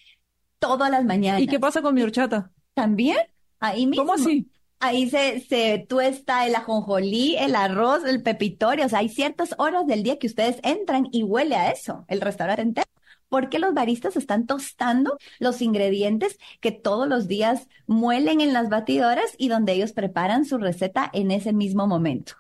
todas 0.58 0.90
las 0.90 1.04
mañanas. 1.04 1.40
¿Y 1.40 1.46
qué 1.46 1.60
pasa 1.60 1.82
con 1.82 1.94
mi 1.94 2.02
horchata? 2.02 2.50
También, 2.74 3.18
ahí 3.60 3.86
mismo. 3.86 4.04
¿Cómo 4.04 4.14
así? 4.14 4.50
Ahí 4.80 5.10
se, 5.10 5.40
se 5.40 5.84
tuesta 5.88 6.46
el 6.46 6.54
ajonjolí, 6.54 7.36
el 7.36 7.56
arroz, 7.56 8.04
el 8.04 8.22
pepitorio. 8.22 8.86
O 8.86 8.88
sea, 8.88 9.00
hay 9.00 9.08
ciertas 9.08 9.54
horas 9.58 9.86
del 9.86 10.04
día 10.04 10.18
que 10.18 10.28
ustedes 10.28 10.60
entran 10.62 11.08
y 11.10 11.24
huele 11.24 11.56
a 11.56 11.72
eso, 11.72 12.04
el 12.08 12.20
restaurante 12.20 12.62
entero. 12.62 12.88
Porque 13.28 13.58
los 13.58 13.74
baristas 13.74 14.16
están 14.16 14.46
tostando 14.46 15.18
los 15.38 15.60
ingredientes 15.62 16.38
que 16.60 16.72
todos 16.72 17.08
los 17.08 17.28
días 17.28 17.68
muelen 17.86 18.40
en 18.40 18.52
las 18.52 18.68
batidoras 18.68 19.34
y 19.38 19.48
donde 19.48 19.72
ellos 19.72 19.92
preparan 19.92 20.44
su 20.44 20.58
receta 20.58 21.10
en 21.12 21.30
ese 21.30 21.52
mismo 21.52 21.86
momento. 21.86 22.34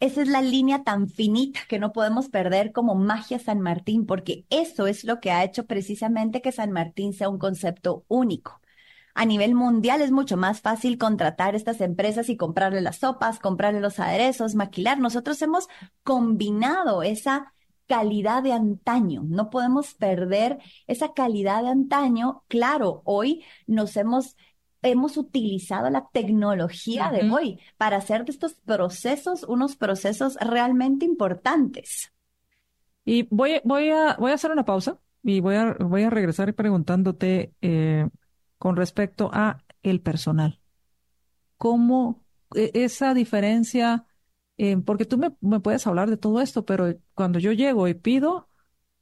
Esa 0.00 0.22
es 0.22 0.26
la 0.26 0.42
línea 0.42 0.82
tan 0.82 1.08
finita 1.08 1.60
que 1.68 1.78
no 1.78 1.92
podemos 1.92 2.28
perder 2.28 2.72
como 2.72 2.96
magia 2.96 3.38
San 3.38 3.60
Martín, 3.60 4.04
porque 4.04 4.44
eso 4.50 4.88
es 4.88 5.04
lo 5.04 5.20
que 5.20 5.30
ha 5.30 5.44
hecho 5.44 5.66
precisamente 5.66 6.42
que 6.42 6.50
San 6.50 6.72
Martín 6.72 7.12
sea 7.12 7.28
un 7.28 7.38
concepto 7.38 8.04
único. 8.08 8.60
A 9.14 9.26
nivel 9.26 9.54
mundial 9.54 10.00
es 10.00 10.10
mucho 10.10 10.36
más 10.36 10.60
fácil 10.60 10.98
contratar 10.98 11.54
estas 11.54 11.80
empresas 11.80 12.30
y 12.30 12.36
comprarle 12.36 12.80
las 12.80 12.96
sopas, 12.98 13.38
comprarle 13.38 13.80
los 13.80 14.00
aderezos, 14.00 14.54
maquilar. 14.54 14.98
Nosotros 14.98 15.40
hemos 15.42 15.68
combinado 16.02 17.02
esa 17.04 17.54
calidad 17.86 18.42
de 18.42 18.52
antaño. 18.52 19.22
No 19.26 19.50
podemos 19.50 19.94
perder 19.94 20.58
esa 20.86 21.12
calidad 21.12 21.62
de 21.62 21.68
antaño. 21.68 22.44
Claro, 22.48 23.02
hoy 23.04 23.44
nos 23.66 23.96
hemos 23.96 24.36
hemos 24.82 25.16
utilizado 25.16 25.88
la 25.90 26.08
tecnología 26.12 27.10
de 27.10 27.30
hoy 27.30 27.60
para 27.76 27.98
hacer 27.98 28.24
de 28.24 28.32
estos 28.32 28.54
procesos 28.54 29.44
unos 29.44 29.76
procesos 29.76 30.36
realmente 30.40 31.04
importantes. 31.04 32.12
Y 33.04 33.28
voy, 33.30 33.60
voy, 33.64 33.90
a, 33.90 34.16
voy 34.18 34.32
a 34.32 34.34
hacer 34.34 34.50
una 34.50 34.64
pausa 34.64 34.98
y 35.22 35.40
voy 35.40 35.54
a, 35.54 35.74
voy 35.78 36.02
a 36.02 36.10
regresar 36.10 36.52
preguntándote 36.54 37.52
eh, 37.60 38.08
con 38.58 38.76
respecto 38.76 39.30
a 39.32 39.58
el 39.82 40.00
personal. 40.00 40.60
¿Cómo 41.56 42.24
e, 42.54 42.70
esa 42.74 43.14
diferencia? 43.14 44.06
Eh, 44.62 44.76
porque 44.76 45.06
tú 45.06 45.18
me, 45.18 45.58
puedes 45.60 45.88
hablar 45.88 46.08
de 46.08 46.16
todo 46.16 46.40
esto, 46.40 46.64
pero 46.64 46.94
cuando 47.14 47.40
yo 47.40 47.50
llego 47.50 47.88
y 47.88 47.94
pido, 47.94 48.48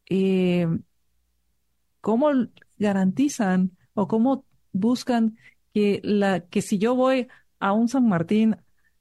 eh, 0.08 0.66
¿cómo 2.00 2.30
garantizan 2.78 3.76
o 3.92 4.08
cómo 4.08 4.46
buscan 4.72 5.36
que, 5.74 6.00
la, 6.02 6.40
que 6.46 6.62
si 6.62 6.78
yo 6.78 6.94
voy 6.94 7.28
a 7.58 7.72
un 7.72 7.88
San 7.88 8.08
Martín 8.08 8.56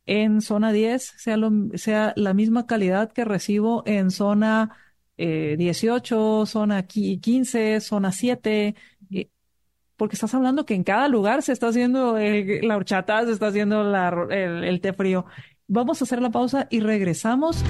en 0.05 0.41
zona 0.41 0.73
10 0.73 1.13
sea, 1.17 1.37
lo, 1.37 1.49
sea 1.77 2.11
la 2.17 2.33
misma 2.33 2.65
calidad 2.65 3.13
que 3.13 3.23
recibo 3.23 3.83
en 3.85 4.11
zona 4.11 4.75
eh, 5.15 5.55
18, 5.57 6.45
zona 6.45 6.85
15, 6.87 7.79
zona 7.79 8.11
7? 8.11 8.75
porque 9.95 10.15
estás 10.15 10.33
hablando 10.33 10.65
que 10.65 10.75
en 10.75 10.83
cada 10.85 11.09
lugar 11.09 11.41
se 11.43 11.51
está 11.51 11.67
haciendo 11.67 12.17
la 12.17 12.77
horchata, 12.77 13.25
se 13.25 13.33
está 13.33 13.47
haciendo 13.47 13.81
el, 14.29 14.79
té 14.81 14.93
frío. 14.93 15.25
Vamos 15.71 16.01
a 16.01 16.05
hacer 16.05 16.19
la 16.19 16.31
pausa 16.31 16.67
y 16.71 16.79
regresamos. 16.79 17.63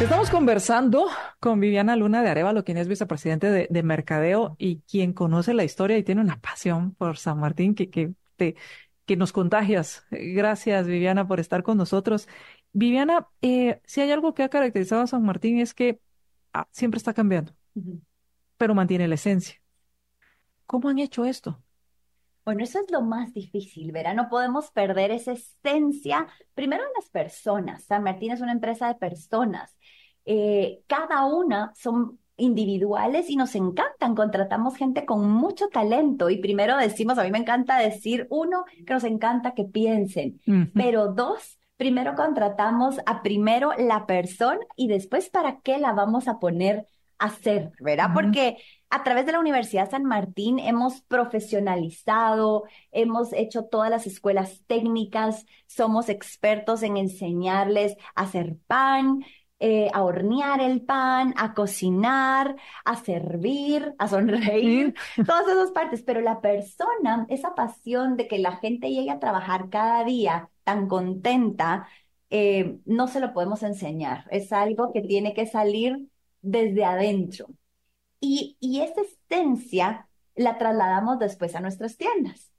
Estamos 0.00 0.30
conversando 0.30 1.06
con 1.38 1.60
Viviana 1.60 1.96
Luna 1.96 2.22
de 2.22 2.30
Arevalo, 2.30 2.64
quien 2.64 2.78
es 2.78 2.88
vicepresidente 2.88 3.50
de, 3.50 3.66
de, 3.68 3.82
Mercadeo 3.82 4.56
y 4.58 4.80
quien 4.90 5.12
conoce 5.12 5.52
la 5.52 5.64
historia 5.64 5.98
y 5.98 6.02
tiene 6.02 6.22
una 6.22 6.40
pasión 6.40 6.94
por 6.94 7.18
San 7.18 7.38
Martín 7.38 7.74
que, 7.74 7.90
que, 7.90 8.14
te, 8.36 8.56
que 9.04 9.16
nos 9.18 9.32
contagias. 9.32 10.06
Gracias, 10.10 10.86
Viviana, 10.86 11.28
por 11.28 11.40
estar 11.40 11.62
con 11.62 11.76
nosotros. 11.76 12.26
Viviana, 12.72 13.28
eh, 13.42 13.82
si 13.84 14.00
hay 14.00 14.10
algo 14.10 14.32
que 14.32 14.44
ha 14.44 14.48
caracterizado 14.48 15.02
a 15.02 15.06
San 15.06 15.22
Martín 15.24 15.60
es 15.60 15.74
que 15.74 16.00
ah, 16.54 16.66
siempre 16.70 16.96
está 16.96 17.12
cambiando, 17.12 17.52
uh 17.74 17.82
-huh. 17.82 18.00
pero 18.56 18.74
mantiene 18.74 19.08
la 19.08 19.16
esencia. 19.16 19.60
¿Cómo 20.64 20.88
han 20.88 21.00
hecho 21.00 21.26
esto? 21.26 21.62
Bueno, 22.48 22.64
eso 22.64 22.80
es 22.80 22.90
lo 22.90 23.02
más 23.02 23.34
difícil, 23.34 23.92
¿verdad? 23.92 24.14
No 24.14 24.30
podemos 24.30 24.70
perder 24.70 25.10
esa 25.10 25.32
esencia, 25.32 26.26
primero 26.54 26.82
en 26.82 26.88
las 26.96 27.10
personas. 27.10 27.84
San 27.84 28.02
Martín 28.02 28.32
es 28.32 28.40
una 28.40 28.52
empresa 28.52 28.88
de 28.88 28.94
personas. 28.94 29.76
Eh, 30.24 30.80
cada 30.86 31.26
una 31.26 31.74
son 31.74 32.18
individuales 32.38 33.28
y 33.28 33.36
nos 33.36 33.54
encantan. 33.54 34.14
Contratamos 34.14 34.76
gente 34.76 35.04
con 35.04 35.28
mucho 35.28 35.68
talento 35.68 36.30
y 36.30 36.38
primero 36.38 36.78
decimos, 36.78 37.18
a 37.18 37.24
mí 37.24 37.30
me 37.30 37.36
encanta 37.36 37.76
decir, 37.76 38.26
uno, 38.30 38.64
que 38.86 38.94
nos 38.94 39.04
encanta 39.04 39.52
que 39.52 39.64
piensen, 39.64 40.40
uh 40.46 40.50
-huh. 40.50 40.70
pero 40.72 41.08
dos, 41.08 41.58
primero 41.76 42.14
contratamos 42.14 42.96
a 43.04 43.20
primero 43.20 43.72
la 43.76 44.06
persona 44.06 44.60
y 44.74 44.88
después 44.88 45.28
para 45.28 45.60
qué 45.60 45.76
la 45.76 45.92
vamos 45.92 46.28
a 46.28 46.38
poner 46.38 46.86
a 47.18 47.26
hacer, 47.26 47.72
¿verdad? 47.78 48.06
Uh 48.06 48.08
-huh. 48.08 48.14
Porque 48.14 48.56
a 48.90 49.02
través 49.04 49.26
de 49.26 49.32
la 49.32 49.40
Universidad 49.40 49.90
San 49.90 50.04
Martín 50.04 50.58
hemos 50.58 51.02
profesionalizado, 51.02 52.64
hemos 52.92 53.32
hecho 53.32 53.64
todas 53.64 53.90
las 53.90 54.06
escuelas 54.06 54.62
técnicas, 54.66 55.46
somos 55.66 56.08
expertos 56.08 56.82
en 56.82 56.96
enseñarles 56.96 57.96
a 58.14 58.22
hacer 58.22 58.56
pan, 58.66 59.24
eh, 59.60 59.90
a 59.92 60.04
hornear 60.04 60.60
el 60.60 60.82
pan, 60.82 61.34
a 61.36 61.52
cocinar, 61.52 62.56
a 62.84 62.96
servir, 62.96 63.94
a 63.98 64.08
sonreír, 64.08 64.94
sí. 65.16 65.22
todas 65.26 65.48
esas 65.48 65.72
partes. 65.72 66.02
Pero 66.02 66.20
la 66.20 66.40
persona, 66.40 67.26
esa 67.28 67.54
pasión 67.54 68.16
de 68.16 68.28
que 68.28 68.38
la 68.38 68.56
gente 68.56 68.90
llegue 68.90 69.10
a 69.10 69.18
trabajar 69.18 69.68
cada 69.70 70.04
día 70.04 70.50
tan 70.64 70.86
contenta, 70.88 71.88
eh, 72.30 72.78
no 72.84 73.08
se 73.08 73.20
lo 73.20 73.32
podemos 73.32 73.62
enseñar. 73.62 74.26
Es 74.30 74.52
algo 74.52 74.92
que 74.92 75.02
tiene 75.02 75.34
que 75.34 75.46
salir 75.46 76.08
desde 76.40 76.84
adentro. 76.84 77.48
Y, 78.20 78.56
esa 78.60 79.02
esencia 79.02 80.08
la 80.34 80.58
trasladamos 80.58 81.18
después 81.18 81.54
a 81.54 81.60
nuestras 81.60 81.96
tiendas. 81.96 82.50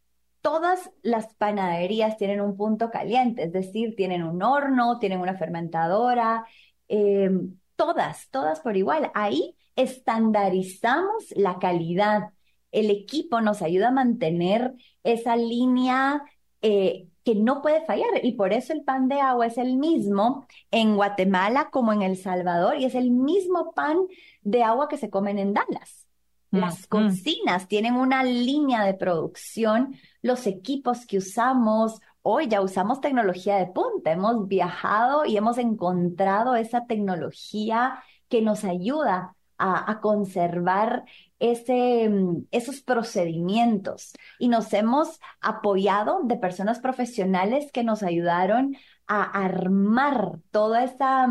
Todas 0.41 0.91
las 1.01 1.33
panaderías 1.35 2.17
tienen 2.17 2.41
un 2.41 2.55
punto 2.55 2.91
caliente, 2.91 3.43
es 3.43 3.51
decir, 3.51 3.95
tienen 3.95 4.23
un 4.23 4.41
horno, 4.41 4.99
tienen 4.99 5.19
una 5.19 5.37
fermentadora, 5.37 6.45
eh, 6.87 7.29
todas, 7.75 8.29
todas 8.29 8.61
por 8.61 8.77
igual. 8.77 9.11
Ahí 9.13 9.55
estandarizamos 9.75 11.31
la 11.35 11.59
calidad. 11.59 12.31
El 12.71 12.89
equipo 12.89 13.41
nos 13.41 13.61
ayuda 13.61 13.89
a 13.89 13.91
mantener 13.91 14.73
esa 15.03 15.35
línea 15.35 16.23
eh, 16.61 17.07
que 17.29 17.35
no 17.35 17.61
puede 17.61 17.85
fallar 17.85 18.09
y 18.23 18.31
por 18.31 18.53
eso 18.53 18.73
el 18.73 18.83
pan 18.83 19.07
de 19.07 19.21
agua 19.21 19.45
es 19.45 19.59
el 19.59 19.77
mismo 19.77 20.47
en 20.71 20.95
Guatemala 20.95 21.69
como 21.69 21.93
en 21.93 22.01
El 22.01 22.17
Salvador 22.17 22.77
y 22.79 22.85
es 22.85 22.95
el 22.95 23.11
mismo 23.11 23.71
pan 23.73 23.97
de 24.41 24.63
agua 24.63 24.87
que 24.87 24.97
se 24.97 25.11
comen 25.11 25.37
en 25.37 25.53
Dallas. 25.53 26.07
Las 26.49 26.81
mm, 26.81 26.85
cocinas 26.89 27.65
mm. 27.65 27.67
tienen 27.67 27.95
una 27.97 28.23
línea 28.23 28.83
de 28.83 28.95
producción, 28.95 29.95
los 30.23 30.47
equipos 30.47 31.05
que 31.05 31.19
usamos, 31.19 32.01
hoy 32.23 32.47
ya 32.47 32.61
usamos 32.61 32.99
tecnología 32.99 33.57
de 33.57 33.67
punta, 33.67 34.11
hemos 34.11 34.47
viajado 34.47 35.23
y 35.25 35.37
hemos 35.37 35.59
encontrado 35.59 36.55
esa 36.55 36.87
tecnología 36.87 38.03
que 38.27 38.41
nos 38.41 38.63
ayuda 38.63 39.35
a, 39.59 39.99
conservar 40.01 41.03
ese, 41.39 42.09
mm, 42.09 42.47
esos 42.51 42.81
procedimientos. 42.81 44.13
Y 44.39 44.47
nos 44.47 44.73
hemos 44.73 45.19
apoyado 45.41 46.21
de 46.23 46.37
personas 46.37 46.79
profesionales 46.79 47.71
que 47.71 47.83
nos 47.83 48.01
ayudaron 48.01 48.75
a 49.07 49.23
armar 49.23 50.39
toda 50.51 50.83
esa, 50.83 51.27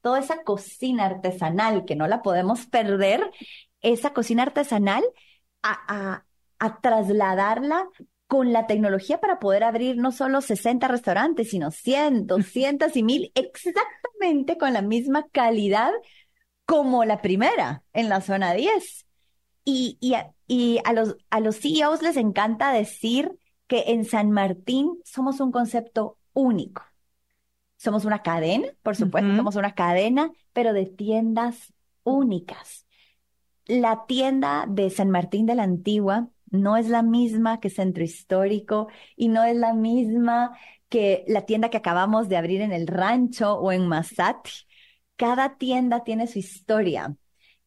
toda 0.00 0.20
esa 0.20 0.42
cocina 0.44 1.06
artesanal 1.06 1.84
que 1.84 1.96
no 1.96 2.06
la 2.06 2.22
podemos 2.22 2.66
perder, 2.66 3.30
esa 3.80 4.12
cocina 4.12 4.44
artesanal 4.44 5.02
a, 5.62 6.24
a, 6.58 6.80
trasladarla 6.80 7.88
con 8.26 8.52
la 8.52 8.66
tecnología 8.66 9.20
para 9.20 9.38
poder 9.38 9.64
abrir 9.64 9.96
no 9.96 10.12
solo 10.12 10.40
60 10.40 10.88
restaurantes, 10.88 11.50
sino 11.50 11.70
100, 11.70 12.26
200 12.26 12.96
y 12.96 13.02
mil, 13.02 13.32
exactamente 13.34 14.56
con 14.56 14.72
la 14.72 14.82
misma 14.82 15.26
calidad 15.30 15.92
como 16.66 17.04
la 17.04 17.20
primera 17.20 17.82
en 17.92 18.08
la 18.08 18.20
zona 18.20 18.54
10. 18.54 19.06
Y, 19.64 19.96
y, 20.00 20.14
a, 20.14 20.32
y 20.46 20.78
a, 20.84 20.92
los, 20.92 21.16
a 21.30 21.40
los 21.40 21.58
CEOs 21.58 22.02
les 22.02 22.16
encanta 22.16 22.72
decir 22.72 23.38
que 23.66 23.84
en 23.88 24.04
San 24.04 24.30
Martín 24.30 24.98
somos 25.04 25.40
un 25.40 25.52
concepto 25.52 26.18
único. 26.32 26.82
Somos 27.76 28.04
una 28.04 28.22
cadena, 28.22 28.68
por 28.82 28.96
supuesto, 28.96 29.28
uh 29.28 29.32
-huh. 29.32 29.36
somos 29.36 29.56
una 29.56 29.74
cadena, 29.74 30.30
pero 30.52 30.72
de 30.72 30.86
tiendas 30.86 31.72
únicas. 32.02 32.86
La 33.66 34.04
tienda 34.06 34.66
de 34.68 34.90
San 34.90 35.10
Martín 35.10 35.46
de 35.46 35.54
la 35.54 35.64
Antigua 35.64 36.28
no 36.50 36.76
es 36.76 36.88
la 36.88 37.02
misma 37.02 37.60
que 37.60 37.70
Centro 37.70 38.04
Histórico 38.04 38.88
y 39.16 39.28
no 39.28 39.42
es 39.44 39.56
la 39.56 39.74
misma 39.74 40.56
que 40.88 41.24
la 41.26 41.42
tienda 41.46 41.70
que 41.70 41.78
acabamos 41.78 42.28
de 42.28 42.36
abrir 42.36 42.60
en 42.60 42.72
el 42.72 42.86
rancho 42.86 43.54
o 43.54 43.72
en 43.72 43.88
Masati. 43.88 44.50
Cada 45.16 45.56
tienda 45.58 46.02
tiene 46.04 46.26
su 46.26 46.38
historia 46.40 47.16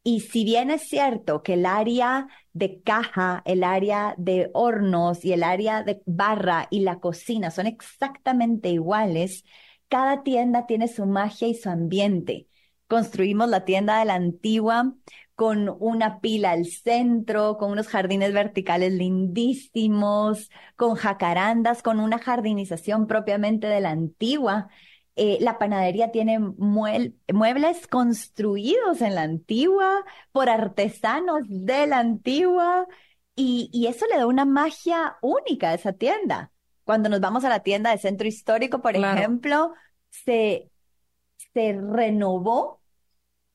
Y 0.03 0.21
si 0.21 0.45
bien 0.45 0.71
es 0.71 0.83
cierto 0.89 1.43
que 1.43 1.55
el 1.55 1.67
área 1.67 2.29
de 2.53 2.81
caja, 2.83 3.43
el 3.45 3.63
área 3.65 4.15
de 4.17 4.51
hornos 4.55 5.25
y 5.25 5.33
el 5.33 5.43
área 5.43 5.83
de 5.83 6.01
barra 6.07 6.67
y 6.71 6.81
la 6.81 7.01
cocina 7.01 7.51
son 7.51 7.67
exactamente 7.67 8.71
iguales, 8.71 9.45
cada 9.89 10.23
tienda 10.23 10.67
tiene 10.67 10.89
su 10.89 11.05
magia 11.07 11.49
y 11.49 11.55
su 11.55 11.69
ambiente. 11.69 12.47
Construimos 12.87 13.49
la 13.49 13.65
tienda 13.65 13.99
de 13.99 14.05
la 14.07 14.15
antigua 14.15 14.95
con 15.35 15.69
una 15.81 16.21
pila 16.21 16.51
al 16.51 16.65
centro, 16.67 17.57
con 17.57 17.71
unos 17.71 17.87
jardines 17.89 18.33
verticales 18.33 18.93
lindísimos, 18.93 20.49
con 20.77 20.95
jacarandas, 20.95 21.83
con 21.83 21.99
una 21.99 22.19
jardinización 22.19 23.07
propiamente 23.07 23.67
de 23.67 23.81
la 23.81 23.91
antigua. 23.91 24.69
Eh, 25.19 25.39
la 25.41 25.57
panadería 25.57 26.11
tiene 26.11 26.37
muebles 26.37 27.87
construidos 27.87 29.01
en 29.01 29.15
la 29.15 29.23
antigua 29.23 30.05
por 30.31 30.47
artesanos 30.47 31.41
de 31.47 31.87
la 31.87 31.97
antigua 31.97 32.85
y, 33.35 33.69
y, 33.73 33.87
eso 33.87 34.05
le 34.11 34.17
da 34.17 34.27
una 34.27 34.45
magia 34.45 35.17
única 35.21 35.69
a 35.69 35.73
esa 35.73 35.93
tienda. 35.93 36.51
Cuando 36.83 37.09
nos 37.09 37.19
vamos 37.19 37.43
a 37.45 37.49
la 37.49 37.61
tienda 37.61 37.91
de 37.91 37.97
centro 37.97 38.27
histórico, 38.27 38.81
por 38.81 38.95
ejemplo, 38.95 39.73
se, 40.09 40.69
se 41.53 41.73
renovó 41.73 42.81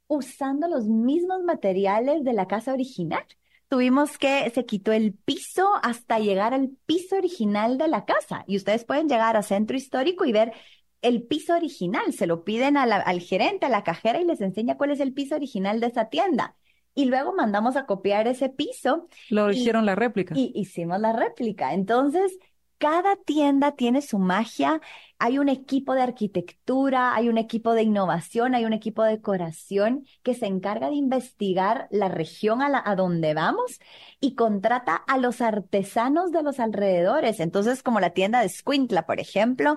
usando 0.08 0.68
los 0.68 0.86
mismos 0.86 1.42
materiales 1.42 2.24
de 2.24 2.32
la 2.32 2.46
casa 2.46 2.72
original. 2.72 3.24
Tuvimos 3.68 4.18
que, 4.18 4.50
se 4.50 4.66
quitó 4.66 4.92
el 4.92 5.14
piso 5.14 5.70
hasta 5.82 6.18
llegar 6.18 6.52
al 6.52 6.70
piso 6.86 7.16
original 7.16 7.78
de 7.78 7.88
la 7.88 8.04
casa. 8.04 8.44
Y 8.46 8.56
ustedes 8.56 8.84
pueden 8.84 9.08
llegar 9.08 9.36
a 9.36 9.42
centro 9.42 9.76
histórico 9.76 10.24
y 10.26 10.32
ver 10.32 10.52
el 11.02 11.22
piso 11.24 11.54
original, 11.54 12.12
se 12.12 12.26
lo 12.26 12.44
piden 12.44 12.76
al 12.76 13.20
gerente, 13.20 13.66
a 13.66 13.68
la 13.68 13.84
cajera 13.84 14.20
y 14.20 14.24
les 14.24 14.40
enseña 14.40 14.76
cuál 14.76 14.92
es 14.92 15.00
el 15.00 15.12
piso 15.12 15.34
original 15.34 15.80
de 15.80 15.88
esa 15.88 16.08
tienda. 16.08 16.56
Y 16.94 17.06
luego 17.06 17.34
mandamos 17.34 17.76
a 17.76 17.86
copiar 17.86 18.28
ese 18.28 18.48
piso. 18.48 19.08
Lo 19.30 19.50
hicieron 19.50 19.86
la 19.86 19.94
réplica. 19.94 20.34
Y 20.36 20.52
hicimos 20.54 21.00
la 21.00 21.12
réplica. 21.12 21.72
Entonces, 21.74 22.38
cada 22.82 23.14
tienda 23.14 23.76
tiene 23.76 24.02
su 24.02 24.18
magia. 24.18 24.80
Hay 25.20 25.38
un 25.38 25.48
equipo 25.48 25.94
de 25.94 26.02
arquitectura, 26.02 27.14
hay 27.14 27.28
un 27.28 27.38
equipo 27.38 27.74
de 27.74 27.82
innovación, 27.82 28.56
hay 28.56 28.64
un 28.64 28.72
equipo 28.72 29.04
de 29.04 29.12
decoración 29.12 30.04
que 30.24 30.34
se 30.34 30.46
encarga 30.46 30.88
de 30.88 30.96
investigar 30.96 31.86
la 31.92 32.08
región 32.08 32.60
a, 32.60 32.68
la, 32.68 32.82
a 32.84 32.96
donde 32.96 33.34
vamos 33.34 33.78
y 34.18 34.34
contrata 34.34 34.96
a 34.96 35.16
los 35.16 35.40
artesanos 35.40 36.32
de 36.32 36.42
los 36.42 36.58
alrededores. 36.58 37.38
Entonces, 37.38 37.84
como 37.84 38.00
la 38.00 38.10
tienda 38.10 38.40
de 38.40 38.48
Squintla, 38.48 39.06
por 39.06 39.20
ejemplo, 39.20 39.76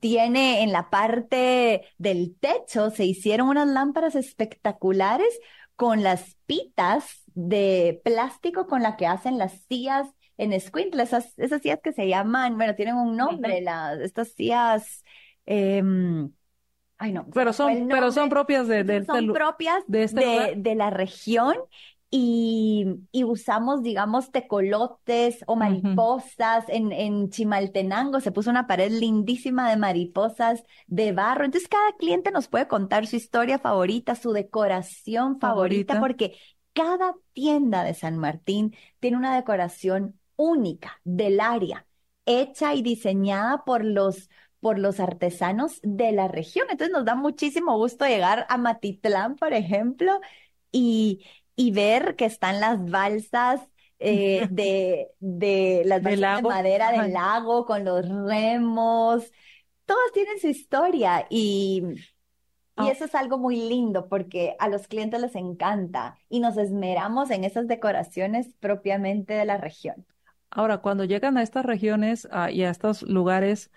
tiene 0.00 0.64
en 0.64 0.72
la 0.72 0.90
parte 0.90 1.82
del 1.98 2.34
techo, 2.40 2.90
se 2.90 3.04
hicieron 3.04 3.48
unas 3.48 3.68
lámparas 3.68 4.16
espectaculares 4.16 5.38
con 5.76 6.02
las 6.02 6.36
pitas 6.46 7.22
de 7.34 8.00
plástico 8.02 8.66
con 8.66 8.82
la 8.82 8.96
que 8.96 9.06
hacen 9.06 9.38
las 9.38 9.52
sillas 9.68 10.08
en 10.40 10.58
Squintle, 10.58 11.02
esas, 11.02 11.38
esas 11.38 11.60
sillas 11.60 11.80
que 11.82 11.92
se 11.92 12.08
llaman, 12.08 12.56
bueno, 12.56 12.74
tienen 12.74 12.96
un 12.96 13.14
nombre, 13.14 13.60
las, 13.60 14.00
estas 14.00 14.28
sillas, 14.28 15.04
em, 15.44 16.32
ay 16.96 17.12
no. 17.12 17.26
Pero 17.34 17.52
son, 17.52 17.88
pero 17.88 18.10
son 18.10 18.30
propias 18.30 18.66
de, 18.66 18.82
de 18.82 19.04
son 19.04 19.18
este 19.18 19.32
propias 19.34 19.84
de, 19.86 20.02
este 20.02 20.54
de, 20.56 20.74
la 20.74 20.88
región 20.88 21.56
y, 22.08 22.86
y, 23.12 23.24
usamos, 23.24 23.82
digamos, 23.82 24.32
tecolotes 24.32 25.44
o 25.46 25.56
mariposas. 25.56 26.64
en, 26.68 26.90
en 26.90 27.28
Chimaltenango 27.28 28.20
se 28.20 28.32
puso 28.32 28.48
una 28.48 28.66
pared 28.66 28.90
lindísima 28.90 29.68
de 29.68 29.76
mariposas 29.76 30.64
de 30.86 31.12
barro. 31.12 31.44
Entonces, 31.44 31.68
cada 31.68 31.92
cliente 31.98 32.30
nos 32.30 32.48
puede 32.48 32.66
contar 32.66 33.06
su 33.06 33.16
historia 33.16 33.58
favorita, 33.58 34.14
su 34.14 34.32
decoración 34.32 35.38
favorita. 35.38 36.00
porque 36.00 36.38
cada 36.72 37.14
tienda 37.34 37.84
de 37.84 37.92
San 37.92 38.16
Martín 38.16 38.74
tiene 39.00 39.18
una 39.18 39.36
decoración 39.36 40.19
única 40.40 41.00
del 41.04 41.38
área, 41.40 41.86
hecha 42.24 42.74
y 42.74 42.82
diseñada 42.82 43.64
por 43.64 43.84
los, 43.84 44.30
por 44.60 44.78
los 44.78 44.98
artesanos 44.98 45.80
de 45.82 46.12
la 46.12 46.28
región. 46.28 46.66
Entonces 46.70 46.92
nos 46.92 47.04
da 47.04 47.14
muchísimo 47.14 47.76
gusto 47.76 48.06
llegar 48.06 48.46
a 48.48 48.56
Matitlán, 48.56 49.36
por 49.36 49.52
ejemplo, 49.52 50.18
y, 50.72 51.26
y 51.56 51.72
ver 51.72 52.16
que 52.16 52.24
están 52.24 52.60
las 52.60 52.82
balsas 52.90 53.60
eh, 53.98 54.48
de, 54.50 55.10
de 55.20 55.82
las 55.84 56.02
balsas 56.02 56.42
de 56.42 56.48
madera 56.48 56.90
del 56.90 57.12
lago 57.12 57.66
con 57.66 57.84
los 57.84 58.08
remos. 58.08 59.30
Todas 59.84 60.12
tienen 60.14 60.40
su 60.40 60.48
historia 60.48 61.26
y, 61.28 61.82
y 62.76 62.88
ah. 62.88 62.90
eso 62.90 63.04
es 63.04 63.14
algo 63.14 63.36
muy 63.38 63.56
lindo 63.56 64.08
porque 64.08 64.56
a 64.58 64.68
los 64.68 64.88
clientes 64.88 65.20
les 65.20 65.34
encanta 65.34 66.16
y 66.30 66.40
nos 66.40 66.56
esmeramos 66.56 67.30
en 67.30 67.44
esas 67.44 67.66
decoraciones 67.68 68.54
propiamente 68.58 69.34
de 69.34 69.44
la 69.44 69.58
región. 69.58 70.06
Ahora, 70.50 70.78
cuando 70.78 71.04
llegan 71.04 71.36
a 71.36 71.42
estas 71.42 71.64
regiones 71.64 72.28
ah, 72.32 72.50
y 72.50 72.64
a 72.64 72.70
estos 72.70 73.02
lugares, 73.02 73.70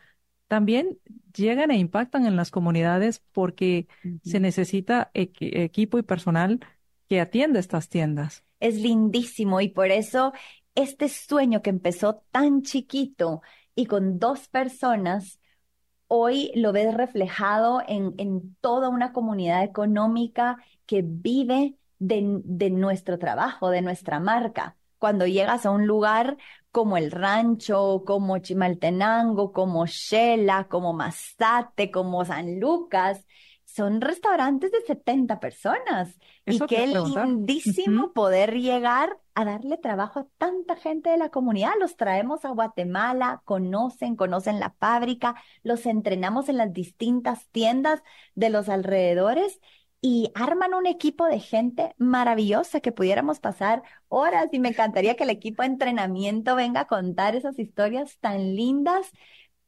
también 0.48 0.98
llegan 1.36 1.72
e 1.72 1.78
impactan 1.78 2.26
en 2.26 2.36
las 2.36 2.52
comunidades 2.52 3.24
porque 3.32 3.88
se 4.24 4.40
necesita 4.40 5.12
equipo 5.14 5.98
y 5.98 6.04
personal 6.04 6.60
que 7.08 7.22
atienda 7.22 7.60
estas 7.60 7.90
tiendas. 7.90 8.44
Es 8.60 8.76
lindísimo 8.76 9.62
y 9.62 9.70
por 9.70 9.92
eso 9.92 10.34
este 10.76 11.10
sueño 11.10 11.62
que 11.62 11.70
empezó 11.70 12.24
tan 12.32 12.64
chiquito 12.64 13.42
y 13.76 13.86
con 13.86 14.20
dos 14.20 14.48
personas, 14.48 15.40
hoy 16.08 16.52
lo 16.56 16.72
ves 16.72 16.94
reflejado 16.94 17.82
en, 17.88 18.14
en 18.18 18.56
toda 18.62 18.90
una 18.90 19.14
comunidad 19.14 19.64
económica 19.64 20.58
que 20.86 21.04
vive 21.04 21.76
de, 22.00 22.42
de 22.44 22.70
nuestro 22.70 23.18
trabajo, 23.20 23.70
de 23.70 23.82
nuestra 23.82 24.20
marca 24.20 24.76
cuando 25.04 25.28
llegas 25.28 25.66
a 25.66 25.72
un 25.72 25.86
lugar 25.86 26.38
como 26.74 26.98
el 26.98 27.12
rancho, 27.12 28.04
como 28.04 28.40
Chimaltenango, 28.40 29.54
como 29.54 29.86
Shela, 29.86 30.68
como 30.68 30.92
Mazate, 30.92 31.92
como 31.92 32.26
San 32.26 32.60
Lucas, 32.60 33.24
son 33.64 34.02
restaurantes 34.02 34.72
de 34.72 34.82
70 34.82 35.40
personas. 35.40 36.18
y 36.48 36.60
qué 36.62 36.88
lindísimo 36.88 38.12
poder 38.12 38.60
llegar 38.60 39.20
a 39.36 39.46
darle 39.46 39.78
trabajo 39.78 40.22
a 40.22 40.28
tanta 40.40 40.76
gente 40.76 41.12
de 41.12 41.18
la 41.18 41.30
comunidad. 41.30 41.74
Los 41.80 41.96
traemos 41.96 42.44
a 42.44 42.50
Guatemala, 42.50 43.44
conocen, 43.46 44.16
conocen 44.16 44.60
la 44.60 44.72
fábrica, 44.80 45.36
los 45.62 45.86
entrenamos 45.86 46.50
en 46.50 46.58
las 46.58 46.74
distintas 46.74 47.48
tiendas 47.50 48.02
de 48.34 48.50
los 48.50 48.68
alrededores 48.68 49.60
y 50.04 50.32
arman 50.36 50.74
un 50.74 50.86
equipo 50.86 51.28
de 51.28 51.40
gente 51.40 51.96
maravillosa 51.98 52.82
que 52.82 52.92
pudiéramos 52.92 53.40
pasar 53.40 53.84
horas 54.10 54.50
y 54.52 54.60
me 54.60 54.70
encantaría 54.70 55.16
que 55.16 55.24
el 55.24 55.30
equipo 55.32 55.64
de 55.64 55.70
entrenamiento 55.70 56.56
venga 56.58 56.82
a 56.82 56.88
contar 56.88 57.36
esas 57.38 57.58
historias 57.60 58.18
tan 58.20 58.56
lindas. 58.56 59.10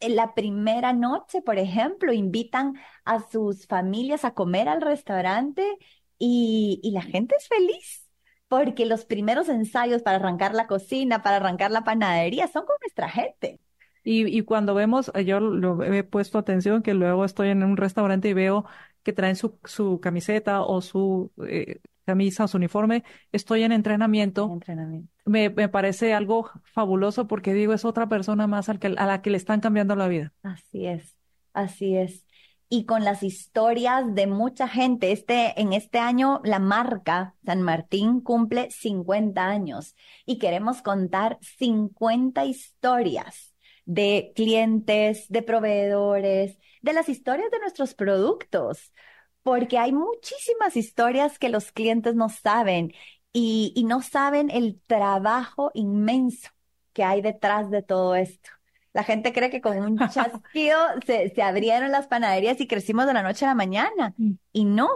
En 0.01 0.15
la 0.17 0.33
primera 0.35 0.91
noche, 0.93 1.41
por 1.41 1.57
ejemplo, 1.57 2.11
invitan 2.13 2.75
a 3.05 3.21
sus 3.29 3.65
familias 3.67 4.25
a 4.25 4.33
comer 4.33 4.67
al 4.69 4.81
restaurante 4.81 5.63
y, 6.19 6.81
y 6.83 6.91
la 6.91 7.01
gente 7.01 7.35
es 7.37 7.47
feliz 7.47 8.09
porque 8.49 8.85
los 8.85 9.05
primeros 9.05 9.49
ensayos 9.49 10.03
para 10.03 10.17
arrancar 10.17 10.53
la 10.53 10.67
cocina, 10.67 11.23
para 11.23 11.37
arrancar 11.37 11.71
la 11.71 11.83
panadería, 11.83 12.47
son 12.47 12.65
con 12.65 12.75
nuestra 12.81 13.09
gente. 13.09 13.59
Y, 14.03 14.27
y 14.37 14.43
cuando 14.43 14.75
vemos, 14.75 15.11
yo 15.25 15.39
lo 15.39 15.81
he 15.83 16.03
puesto 16.03 16.37
atención 16.37 16.83
que 16.83 16.93
luego 16.93 17.25
estoy 17.25 17.49
en 17.49 17.63
un 17.63 17.75
restaurante 17.77 18.29
y 18.29 18.33
veo 18.33 18.65
que 19.05 19.13
traen 19.13 19.35
su, 19.35 19.59
su 19.63 19.99
camiseta 20.01 20.63
o 20.63 20.81
su 20.81 21.31
eh, 21.47 21.79
camisa 22.05 22.45
o 22.45 22.47
su 22.47 22.57
uniforme, 22.57 23.03
estoy 23.31 23.61
en 23.63 23.71
entrenamiento. 23.71 24.51
entrenamiento. 24.51 25.13
Me, 25.25 25.49
me, 25.49 25.69
parece 25.69 26.13
algo 26.13 26.49
fabuloso 26.63 27.27
porque 27.27 27.53
digo, 27.53 27.73
es 27.73 27.85
otra 27.85 28.09
persona 28.09 28.47
más 28.47 28.67
al 28.67 28.79
que, 28.79 28.87
a 28.87 29.05
la 29.05 29.21
que 29.21 29.29
le 29.29 29.37
están 29.37 29.61
cambiando 29.61 29.95
la 29.95 30.07
vida. 30.07 30.33
Así 30.41 30.87
es, 30.87 31.15
así 31.53 31.95
es. 31.95 32.25
Y 32.67 32.85
con 32.85 33.03
las 33.03 33.21
historias 33.21 34.15
de 34.15 34.25
mucha 34.25 34.67
gente, 34.67 35.11
este, 35.11 35.59
en 35.61 35.71
este 35.71 35.99
año 35.99 36.41
la 36.43 36.57
marca 36.57 37.35
San 37.45 37.61
Martín 37.61 38.21
cumple 38.21 38.71
50 38.71 39.45
años 39.45 39.95
y 40.25 40.39
queremos 40.39 40.81
contar 40.81 41.37
50 41.41 42.43
historias 42.45 43.54
de 43.85 44.33
clientes, 44.35 45.27
de 45.29 45.41
proveedores, 45.41 46.57
de 46.81 46.93
las 46.93 47.09
historias 47.09 47.51
de 47.51 47.59
nuestros 47.59 47.93
productos, 47.93 48.91
porque 49.43 49.77
hay 49.77 49.91
muchísimas 49.93 50.75
historias 50.75 51.39
que 51.39 51.49
los 51.49 51.71
clientes 51.71 52.15
no 52.15 52.29
saben 52.29 52.93
y, 53.31 53.73
y 53.75 53.83
no 53.83 54.01
saben 54.01 54.49
el 54.49 54.81
trabajo 54.87 55.71
inmenso 55.73 56.49
que 56.93 57.03
hay 57.03 57.21
detrás 57.21 57.69
de 57.69 57.83
todo 57.83 58.15
esto. 58.15 58.49
La 58.93 59.03
gente 59.03 59.33
cree 59.33 59.49
que 59.49 59.61
con 59.61 59.77
un 59.77 59.97
chasquido 60.09 60.79
se, 61.05 61.29
se, 61.29 61.41
abrieron 61.41 61.91
las 61.91 62.07
panaderías 62.07 62.59
y 62.61 62.67
crecimos 62.67 63.05
de 63.05 63.13
la 63.13 63.23
noche 63.23 63.45
a 63.45 63.49
la 63.49 63.55
mañana. 63.55 64.13
Mm. 64.17 64.31
Y 64.53 64.65
no. 64.65 64.87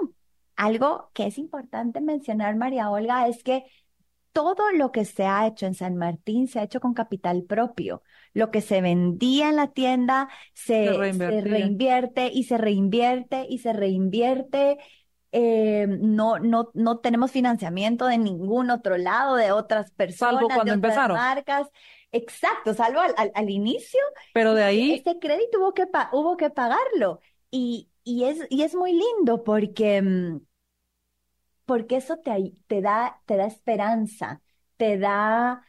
Algo 0.55 1.11
que 1.13 1.27
es 1.27 1.37
importante 1.37 2.01
mencionar, 2.01 2.55
María 2.55 2.89
Olga, 2.89 3.27
es 3.27 3.43
que 3.43 3.65
todo 4.43 4.71
lo 4.71 4.91
que 4.91 5.05
se 5.05 5.25
ha 5.25 5.45
hecho 5.47 5.65
en 5.65 5.73
San 5.73 5.97
Martín 5.97 6.47
se 6.47 6.59
ha 6.59 6.63
hecho 6.63 6.79
con 6.79 6.93
capital 6.93 7.43
propio. 7.43 8.01
Lo 8.33 8.51
que 8.51 8.61
se 8.61 8.81
vendía 8.81 9.49
en 9.49 9.57
la 9.57 9.73
tienda 9.73 10.29
se, 10.53 10.91
reinvierte 11.41 12.31
y 12.33 12.43
se 12.43 12.57
reinvierte 12.57 13.45
y 13.49 13.57
se 13.59 13.73
reinvierte 13.73 14.77
eh, 15.31 15.85
no, 15.87 16.39
no, 16.39 16.71
no 16.73 16.99
tenemos 16.99 17.31
financiamiento 17.31 18.07
de 18.07 18.17
ningún 18.17 18.71
otro 18.71 18.97
lado, 18.97 19.35
de 19.35 19.51
otras 19.51 19.91
personas, 19.91 20.43
cuando 20.45 20.47
de 20.49 20.55
otras 20.55 20.75
empezaron. 20.75 21.17
marcas. 21.17 21.67
Exacto, 22.11 22.73
salvo 22.73 22.99
al, 23.01 23.13
al, 23.17 23.31
al 23.35 23.49
inicio. 23.49 23.99
Pero 24.33 24.55
de 24.55 24.63
ahí... 24.63 24.93
Este 24.93 25.19
crédito 25.19 25.59
hubo 25.59 25.73
que, 25.73 25.85
hubo 26.13 26.37
que 26.37 26.49
pagarlo. 26.49 27.19
Y, 27.51 27.89
y, 28.03 28.23
es, 28.23 28.39
y 28.49 28.63
es 28.63 28.73
muy 28.73 28.93
lindo 28.93 29.43
porque, 29.43 30.01
mm, 30.01 30.39
porque 31.69 31.97
eso 31.97 32.17
te, 32.17 32.81
da, 32.81 33.21
te 33.27 33.37
da 33.37 33.45
esperanza, 33.45 34.41
te 34.75 34.97
da, 34.97 35.63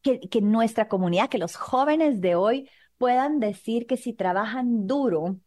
que, 0.00 0.40
nuestra 0.40 0.86
comunidad, 0.86 1.28
que 1.28 1.38
los 1.38 1.56
jóvenes 1.56 2.20
de 2.20 2.36
hoy 2.36 2.70
puedan 2.98 3.40
decir 3.40 3.88
que 3.88 3.96
si 3.96 4.12
trabajan 4.12 4.86
duro, 4.86 5.40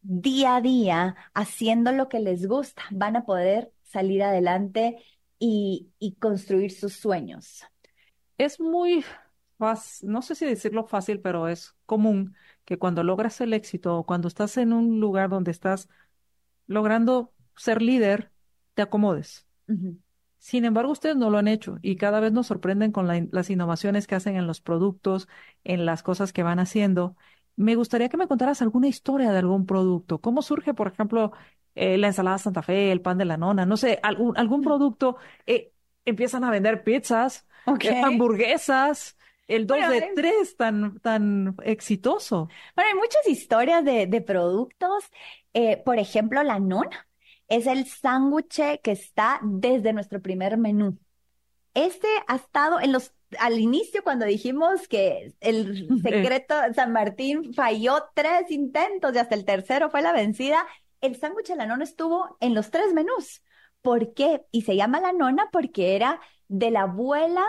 día 0.00 0.54
a 0.54 0.60
día, 0.60 1.16
haciendo 1.34 1.90
lo 1.90 2.08
que 2.08 2.20
les 2.20 2.46
gusta, 2.46 2.84
van 2.92 3.16
a 3.16 3.24
poder 3.24 3.72
salir 3.82 4.22
adelante 4.22 5.02
y, 5.40 5.90
construir 6.20 6.70
sus 6.70 6.92
sueños. 6.92 7.64
Es 8.38 8.60
muy 8.60 9.04
fácil, 9.58 10.08
no 10.08 10.22
sé 10.22 10.36
si 10.36 10.46
decirlo 10.46 10.86
fácil, 10.86 11.20
pero 11.20 11.48
es 11.48 11.74
común 11.84 12.36
que 12.64 12.78
cuando 12.78 13.02
logras 13.02 13.40
el 13.40 13.54
éxito, 13.54 14.04
cuando 14.04 14.28
estás 14.28 14.56
en 14.56 14.72
un 14.72 15.00
lugar 15.00 15.30
donde 15.30 15.50
estás 15.50 15.88
logrando 16.68 17.32
ser 17.56 17.82
líder, 17.82 18.30
te 18.74 18.82
acomodes. 18.82 19.46
Uh 19.68 19.72
-huh. 19.72 19.98
Sin 20.38 20.64
embargo, 20.64 20.92
ustedes 20.92 21.16
no 21.16 21.28
lo 21.28 21.38
han 21.38 21.48
hecho 21.48 21.78
y 21.82 21.96
cada 21.96 22.20
vez 22.20 22.32
nos 22.32 22.46
sorprenden 22.46 22.92
con 22.92 23.08
la, 23.08 23.26
las 23.32 23.50
innovaciones 23.50 24.06
que 24.06 24.14
hacen 24.14 24.36
en 24.36 24.46
los 24.46 24.60
productos, 24.60 25.28
en 25.64 25.86
las 25.86 26.04
cosas 26.04 26.32
que 26.32 26.44
van 26.44 26.60
haciendo. 26.60 27.16
Me 27.56 27.74
gustaría 27.74 28.08
que 28.08 28.16
me 28.16 28.28
contaras 28.28 28.62
alguna 28.62 28.86
historia 28.86 29.32
de 29.32 29.38
algún 29.38 29.66
producto. 29.66 30.20
¿Cómo 30.20 30.42
surge, 30.42 30.74
por 30.74 30.88
ejemplo, 30.88 31.32
eh, 31.74 31.98
la 31.98 32.08
ensalada 32.08 32.38
Santa 32.38 32.62
Fe, 32.62 32.92
el 32.92 33.00
pan 33.00 33.18
de 33.18 33.24
la 33.24 33.38
nona? 33.38 33.66
No 33.66 33.76
sé, 33.76 33.98
algún, 34.02 34.36
algún 34.38 34.62
producto. 34.62 35.16
Eh, 35.46 35.72
empiezan 36.04 36.44
a 36.44 36.50
vender 36.50 36.84
pizzas, 36.84 37.46
okay. 37.64 37.90
eh, 37.90 38.02
hamburguesas, 38.02 39.16
el 39.48 39.66
2 39.66 39.78
bueno, 39.78 39.92
de 39.92 40.12
3 40.14 40.56
tan, 40.56 41.00
tan 41.00 41.56
exitoso. 41.64 42.48
Bueno, 42.74 42.90
hay 42.90 42.96
muchas 42.96 43.26
historias 43.28 43.84
de, 43.84 44.06
de 44.06 44.20
productos. 44.20 45.10
Eh, 45.54 45.82
por 45.84 45.98
ejemplo, 45.98 46.42
la 46.42 46.60
nona 46.60 47.05
es 47.48 47.66
el 47.66 47.86
sándwich 47.86 48.80
que 48.82 48.92
está 48.92 49.40
desde 49.42 49.92
nuestro 49.92 50.20
primer 50.20 50.56
menú. 50.58 50.98
Este 51.74 52.08
ha 52.26 52.36
estado 52.36 52.80
en 52.80 52.92
los 52.92 53.12
al 53.38 53.58
inicio 53.58 54.02
cuando 54.02 54.24
dijimos 54.24 54.88
que 54.88 55.34
el 55.40 55.88
secreto 56.02 56.54
San 56.74 56.92
Martín 56.92 57.52
falló 57.54 58.04
tres 58.14 58.50
intentos 58.50 59.14
y 59.14 59.18
hasta 59.18 59.34
el 59.34 59.44
tercero 59.44 59.90
fue 59.90 60.02
la 60.02 60.12
vencida, 60.12 60.66
el 61.00 61.16
sándwich 61.16 61.48
de 61.48 61.56
la 61.56 61.66
nona 61.66 61.84
estuvo 61.84 62.36
en 62.40 62.54
los 62.54 62.70
tres 62.70 62.92
menús. 62.94 63.42
¿Por 63.82 64.14
qué? 64.14 64.42
Y 64.50 64.62
se 64.62 64.76
llama 64.76 65.00
la 65.00 65.12
nona 65.12 65.48
porque 65.52 65.96
era 65.96 66.20
de 66.48 66.70
la 66.70 66.82
abuela 66.82 67.44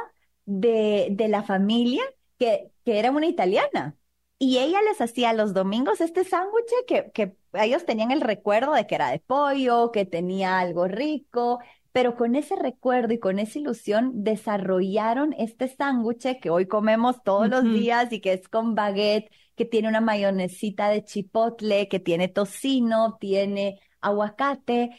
de, 0.46 1.08
de 1.12 1.28
la 1.28 1.44
familia 1.44 2.04
que, 2.38 2.72
que 2.86 3.00
era 3.00 3.12
una 3.12 3.28
italiana. 3.28 3.96
Y 4.40 4.60
ella 4.60 4.82
les 4.84 5.02
hacía 5.02 5.34
los 5.34 5.54
domingos 5.54 6.00
este 6.00 6.24
sándwich 6.24 6.72
que, 6.88 7.12
que 7.12 7.36
ellos 7.54 7.86
tenían 7.86 8.12
el 8.12 8.22
recuerdo 8.22 8.74
de 8.74 8.86
que 8.86 8.96
era 8.96 9.10
de 9.10 9.20
pollo, 9.20 9.92
que 9.92 10.06
tenía 10.06 10.60
algo 10.60 10.88
rico, 10.88 11.60
pero 11.92 12.16
con 12.16 12.36
ese 12.36 12.56
recuerdo 12.56 13.14
y 13.14 13.20
con 13.20 13.40
esa 13.40 13.58
ilusión 13.58 14.12
desarrollaron 14.24 15.34
este 15.34 15.68
sándwich 15.68 16.40
que 16.40 16.52
hoy 16.52 16.68
comemos 16.68 17.24
todos 17.24 17.48
uh 17.48 17.52
-huh. 17.52 17.64
los 17.64 17.64
días 17.64 18.12
y 18.14 18.22
que 18.22 18.34
es 18.34 18.48
con 18.48 18.76
baguette, 18.76 19.32
que 19.56 19.66
tiene 19.66 19.88
una 19.88 20.02
mayonesita 20.02 20.90
de 20.90 21.04
chipotle, 21.04 21.88
que 21.88 22.00
tiene 22.00 22.28
tocino, 22.28 23.18
tiene 23.20 23.80
aguacate 24.02 24.92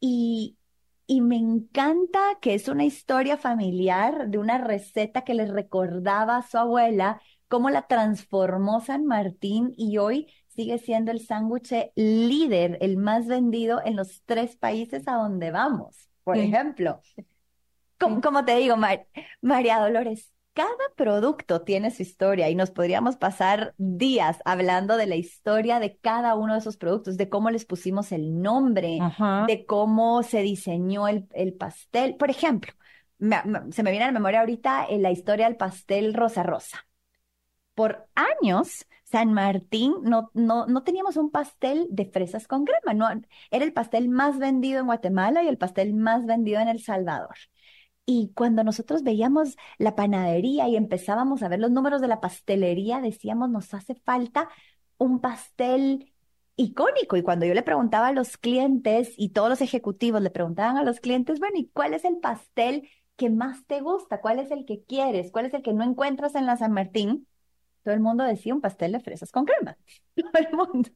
y, 0.00 0.58
y 1.06 1.20
me 1.22 1.36
encanta 1.36 2.20
que 2.42 2.54
es 2.54 2.68
una 2.68 2.84
historia 2.84 3.38
familiar 3.38 4.28
de 4.28 4.38
una 4.38 4.58
receta 4.58 5.22
que 5.24 5.32
les 5.34 5.50
recordaba 5.50 6.36
a 6.36 6.42
su 6.46 6.58
abuela 6.58 7.22
cómo 7.52 7.68
la 7.68 7.86
transformó 7.86 8.80
San 8.80 9.04
Martín 9.04 9.74
y 9.76 9.98
hoy 9.98 10.26
sigue 10.48 10.78
siendo 10.78 11.10
el 11.12 11.20
sándwich 11.20 11.74
líder, 11.96 12.78
el 12.80 12.96
más 12.96 13.26
vendido 13.26 13.82
en 13.84 13.94
los 13.94 14.22
tres 14.24 14.56
países 14.56 15.06
a 15.06 15.16
donde 15.16 15.50
vamos. 15.50 16.08
Por 16.24 16.36
sí. 16.36 16.44
ejemplo, 16.44 17.02
como, 17.98 18.46
te 18.46 18.56
digo, 18.56 18.78
Mar 18.78 19.06
María 19.42 19.80
Dolores, 19.80 20.32
cada 20.54 20.72
producto 20.96 21.60
tiene 21.60 21.90
su 21.90 22.00
historia 22.00 22.48
y 22.48 22.54
nos 22.54 22.70
podríamos 22.70 23.18
pasar 23.18 23.74
días 23.76 24.38
hablando 24.46 24.96
de 24.96 25.06
la 25.06 25.16
historia 25.16 25.78
de 25.78 25.98
cada 25.98 26.34
uno 26.36 26.54
de 26.54 26.60
esos 26.60 26.78
productos, 26.78 27.18
de 27.18 27.28
cómo 27.28 27.50
les 27.50 27.66
pusimos 27.66 28.12
el 28.12 28.40
nombre, 28.40 28.96
Ajá. 28.98 29.44
de 29.46 29.66
cómo 29.66 30.22
se 30.22 30.40
diseñó 30.40 31.06
el, 31.06 31.28
el 31.34 31.52
pastel. 31.52 32.16
Por 32.16 32.30
ejemplo, 32.30 32.72
me, 33.18 33.42
me, 33.44 33.72
se 33.72 33.82
me 33.82 33.90
viene 33.90 34.04
a 34.04 34.08
la 34.08 34.14
memoria 34.14 34.40
ahorita 34.40 34.86
la 34.92 35.10
historia 35.10 35.44
del 35.48 35.58
pastel 35.58 36.14
rosa 36.14 36.42
rosa. 36.42 36.86
Por 37.74 38.06
años, 38.14 38.86
San 39.04 39.32
Martín 39.32 39.94
no, 40.02 40.30
no, 40.34 40.66
no 40.66 40.82
teníamos 40.84 41.16
un 41.16 41.30
pastel 41.30 41.86
de 41.90 42.06
fresas 42.06 42.46
con 42.46 42.64
crema, 42.64 42.94
no, 42.94 43.08
era 43.50 43.64
el 43.64 43.72
pastel 43.72 44.08
más 44.08 44.38
vendido 44.38 44.80
en 44.80 44.86
Guatemala 44.86 45.42
y 45.42 45.48
el 45.48 45.58
pastel 45.58 45.94
más 45.94 46.26
vendido 46.26 46.60
en 46.60 46.68
El 46.68 46.82
Salvador. 46.82 47.36
Y 48.04 48.32
cuando 48.34 48.64
nosotros 48.64 49.02
veíamos 49.04 49.56
la 49.78 49.94
panadería 49.94 50.68
y 50.68 50.76
empezábamos 50.76 51.42
a 51.42 51.48
ver 51.48 51.60
los 51.60 51.70
números 51.70 52.00
de 52.00 52.08
la 52.08 52.20
pastelería, 52.20 53.00
decíamos, 53.00 53.48
nos 53.50 53.72
hace 53.74 53.94
falta 53.94 54.48
un 54.98 55.20
pastel 55.20 56.12
icónico. 56.56 57.16
Y 57.16 57.22
cuando 57.22 57.46
yo 57.46 57.54
le 57.54 57.62
preguntaba 57.62 58.08
a 58.08 58.12
los 58.12 58.36
clientes 58.36 59.14
y 59.16 59.30
todos 59.30 59.48
los 59.48 59.60
ejecutivos 59.60 60.20
le 60.22 60.30
preguntaban 60.30 60.76
a 60.78 60.84
los 60.84 61.00
clientes, 61.00 61.38
bueno, 61.40 61.58
¿y 61.58 61.68
cuál 61.70 61.94
es 61.94 62.04
el 62.04 62.18
pastel 62.18 62.88
que 63.16 63.30
más 63.30 63.66
te 63.66 63.80
gusta? 63.80 64.20
¿Cuál 64.20 64.40
es 64.40 64.50
el 64.50 64.64
que 64.66 64.82
quieres? 64.84 65.30
¿Cuál 65.30 65.46
es 65.46 65.54
el 65.54 65.62
que 65.62 65.72
no 65.72 65.84
encuentras 65.84 66.34
en 66.34 66.46
la 66.46 66.56
San 66.56 66.72
Martín? 66.72 67.28
Todo 67.82 67.94
el 67.94 68.00
mundo 68.00 68.24
decía 68.24 68.54
un 68.54 68.60
pastel 68.60 68.92
de 68.92 69.00
fresas 69.00 69.32
con 69.32 69.44
crema. 69.44 69.76
Todo 70.14 70.32
el 70.34 70.56
mundo. 70.56 70.90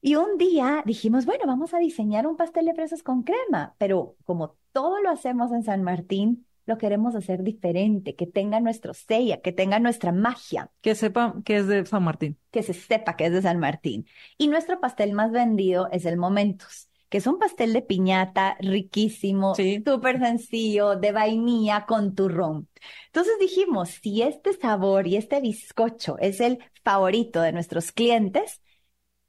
Y 0.00 0.16
un 0.16 0.36
día 0.36 0.82
dijimos, 0.84 1.26
bueno, 1.26 1.44
vamos 1.46 1.74
a 1.74 1.78
diseñar 1.78 2.26
un 2.26 2.36
pastel 2.36 2.66
de 2.66 2.74
fresas 2.74 3.02
con 3.04 3.22
crema, 3.22 3.76
pero 3.78 4.16
como 4.24 4.56
todo 4.72 5.00
lo 5.00 5.10
hacemos 5.10 5.52
en 5.52 5.62
San 5.62 5.84
Martín, 5.84 6.44
lo 6.66 6.78
queremos 6.78 7.14
hacer 7.14 7.42
diferente, 7.42 8.16
que 8.16 8.26
tenga 8.26 8.60
nuestro 8.60 8.94
sella, 8.94 9.40
que 9.40 9.52
tenga 9.52 9.78
nuestra 9.78 10.12
magia. 10.12 10.70
Que 10.80 10.94
sepa 10.94 11.36
que 11.44 11.56
es 11.56 11.66
de 11.68 11.86
San 11.86 12.02
Martín. 12.02 12.38
Que 12.50 12.62
se 12.62 12.74
sepa 12.74 13.16
que 13.16 13.26
es 13.26 13.32
de 13.32 13.42
San 13.42 13.58
Martín. 13.58 14.06
Y 14.38 14.48
nuestro 14.48 14.80
pastel 14.80 15.12
más 15.12 15.30
vendido 15.32 15.88
es 15.92 16.04
el 16.04 16.16
Momentos, 16.16 16.88
que 17.12 17.18
es 17.18 17.26
un 17.26 17.38
pastel 17.38 17.74
de 17.74 17.82
piñata 17.82 18.56
riquísimo, 18.58 19.54
súper 19.54 20.16
sí. 20.16 20.24
sencillo, 20.24 20.96
de 20.96 21.12
vainilla 21.12 21.84
con 21.84 22.14
turrón. 22.14 22.70
Entonces 23.08 23.34
dijimos, 23.38 23.90
si 23.90 24.22
este 24.22 24.54
sabor 24.54 25.06
y 25.06 25.16
este 25.16 25.42
bizcocho 25.42 26.16
es 26.20 26.40
el 26.40 26.64
favorito 26.82 27.42
de 27.42 27.52
nuestros 27.52 27.92
clientes, 27.92 28.62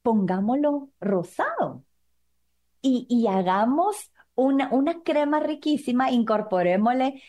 pongámoslo 0.01 0.91
rosado 1.01 1.83
y, 2.81 3.05
y 3.09 3.27
hagamos 3.27 4.13
una, 4.33 4.69
una, 4.71 5.03
crema 5.03 5.41
riquísima, 5.41 6.09
incorporémosle 6.09 7.21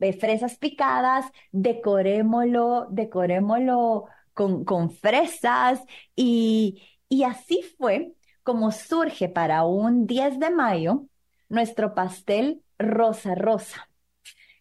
eh, 0.00 0.12
fresas 0.14 0.56
picadas, 0.56 1.26
decorémoslo, 1.52 2.86
decorémoslo 2.90 4.06
con, 4.32 4.64
con 4.64 4.90
fresas 4.90 5.82
y, 6.16 6.88
y 7.10 7.24
así 7.24 7.62
fue 7.76 8.14
como 8.50 8.72
surge 8.72 9.28
para 9.28 9.62
un 9.62 10.08
10 10.08 10.40
de 10.40 10.50
mayo 10.50 11.06
nuestro 11.48 11.94
pastel 11.94 12.64
rosa 12.80 13.36
rosa. 13.36 13.88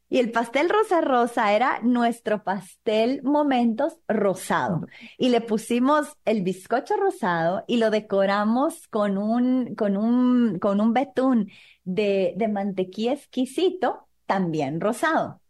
Y 0.10 0.20
el 0.20 0.32
pastel 0.32 0.70
rosa 0.70 1.02
rosa 1.02 1.54
era 1.54 1.80
nuestro 1.82 2.44
pastel 2.44 3.24
momentos 3.24 3.98
rosado. 4.08 4.86
Y 5.18 5.30
le 5.30 5.42
pusimos 5.42 6.16
el 6.24 6.44
bizcocho 6.44 6.98
rosado 6.98 7.64
y 7.66 7.78
lo 7.78 7.90
decoramos 7.90 8.88
con 8.90 9.18
un, 9.18 9.74
con 9.74 9.98
un, 9.98 10.60
con 10.60 10.82
un 10.82 10.94
betún 10.94 11.50
de, 11.84 12.36
de 12.38 12.48
mantequilla 12.48 13.14
exquisito, 13.14 14.08
también 14.28 14.82
rosado. 14.82 15.42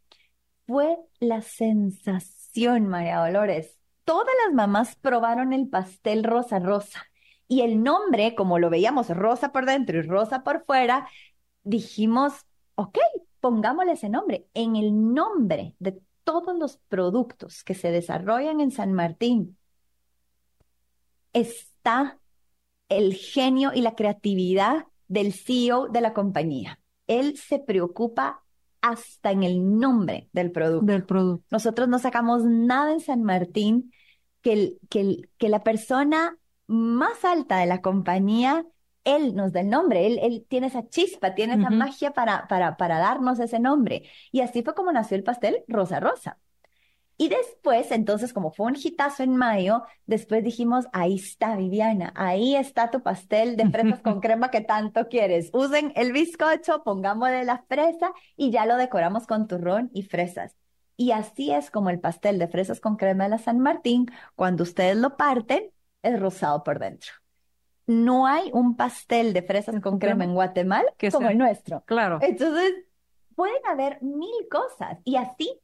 Fue 0.65 0.95
la 1.19 1.41
sensación, 1.41 2.88
María 2.88 3.19
Dolores. 3.19 3.78
Todas 4.06 4.34
las 4.45 4.56
mamás 4.56 4.95
probaron 4.95 5.52
el 5.52 5.67
pastel 5.67 6.23
rosa 6.23 6.60
rosa. 6.60 7.10
Y 7.49 7.62
el 7.62 7.83
nombre, 7.83 8.35
como 8.35 8.59
lo 8.59 8.69
veíamos 8.69 9.09
rosa 9.09 9.51
por 9.51 9.65
dentro 9.65 9.97
y 9.97 10.03
rosa 10.03 10.43
por 10.43 10.63
fuera, 10.65 11.09
dijimos, 11.63 12.45
ok, 12.75 12.99
pongámosle 13.41 13.93
ese 13.93 14.07
nombre. 14.07 14.47
En 14.53 14.75
el 14.75 15.13
nombre 15.13 15.75
de 15.79 15.99
todos 16.23 16.55
los 16.55 16.77
productos 16.88 17.63
que 17.63 17.73
se 17.73 17.91
desarrollan 17.91 18.62
en 18.62 18.69
San 18.69 18.93
Martín 18.93 19.57
está 21.33 22.19
el 22.88 23.15
genio 23.15 23.71
y 23.73 23.81
la 23.81 23.95
creatividad 23.95 24.85
del 25.07 25.33
CEO 25.33 25.88
de 25.88 26.01
la 26.01 26.13
compañía. 26.13 26.79
Él 27.07 27.35
se 27.38 27.59
preocupa 27.59 28.43
hasta 28.81 29.31
en 29.31 29.43
el 29.43 29.79
nombre 29.79 30.29
del 30.33 30.51
producto. 30.51 30.85
Del 30.85 31.03
producto. 31.03 31.45
Nosotros 31.49 31.88
no 31.88 31.99
sacamos 31.99 32.45
nada 32.45 32.93
en 32.93 32.99
San 32.99 33.23
Martín 33.23 33.91
que, 34.41 34.53
el, 34.53 34.79
que, 34.89 35.01
el, 35.01 35.29
que 35.38 35.49
la 35.49 35.63
persona 35.63 36.38
más 36.69 37.25
alta 37.25 37.58
de 37.60 37.65
la 37.65 37.82
compañía 37.82 38.65
él 39.03 39.36
nos 39.36 39.53
da 39.53 39.62
el 39.62 39.69
nombre, 39.69 40.05
él, 40.05 40.19
él 40.21 40.45
tiene 40.47 40.67
esa 40.67 40.88
chispa, 40.88 41.36
tiene 41.36 41.55
esa 41.55 41.69
magia 41.69 42.12
para, 42.12 42.47
para, 42.47 42.77
para 42.77 42.99
darnos 42.99 43.39
ese 43.39 43.60
nombre. 43.60 44.03
Y 44.32 44.41
así 44.41 44.62
fue 44.63 44.75
como 44.75 44.91
nació 44.91 45.17
el 45.17 45.23
pastel 45.23 45.63
Rosa 45.67 45.99
Rosa. 45.99 46.38
Y 47.17 47.27
después, 47.27 47.91
entonces, 47.91 48.32
como 48.32 48.51
fue 48.51 48.67
un 48.67 48.77
hitazo 48.82 49.23
en 49.23 49.36
mayo, 49.36 49.84
después 50.05 50.41
dijimos, 50.41 50.86
ahí 50.93 51.15
está, 51.15 51.58
Viviana, 51.58 52.13
ahí 52.15 52.55
está 52.55 52.91
tu 52.91 53.03
pastel 53.03 53.58
de 53.58 53.69
fresas 53.69 53.99
con 53.99 54.21
crema 54.21 54.51
que 54.51 54.62
tanto 54.62 55.10
quieres. 55.10 55.49
Usen 55.51 55.91
el 55.97 56.13
bizcocho, 56.13 56.82
pongámosle 56.84 57.43
la 57.43 57.65
fresa 57.67 58.13
y 58.38 58.51
ya 58.51 58.65
lo 58.65 58.77
decoramos 58.77 59.27
con 59.27 59.47
turrón 59.49 59.89
y 59.93 60.03
fresas. 60.03 60.55
Y 60.95 61.12
así 61.12 61.51
es 61.51 61.71
como 61.71 61.89
el 61.89 61.99
pastel 61.99 62.39
de 62.39 62.47
fresas 62.47 62.79
con 62.79 62.95
crema 62.95 63.25
de 63.25 63.32
la 63.32 63.38
San 63.38 63.60
Martín, 63.60 64.05
cuando 64.36 64.63
ustedes 64.63 64.95
lo 64.95 65.17
parten, 65.17 65.71
es 66.01 66.19
rosado 66.19 66.63
por 66.63 66.79
dentro. 66.79 67.12
No 67.88 68.27
hay 68.27 68.51
un 68.53 68.75
pastel 68.75 69.33
de 69.33 69.41
fresas 69.41 69.81
con 69.81 69.97
crema 69.97 70.23
en 70.23 70.33
Guatemala 70.33 70.93
como 71.12 71.29
el 71.29 71.38
nuestro. 71.38 71.83
Claro. 71.85 72.19
Entonces, 72.21 72.73
pueden 73.35 73.65
haber 73.67 74.01
mil 74.01 74.47
cosas 74.49 74.99
y 75.03 75.15
así 75.15 75.59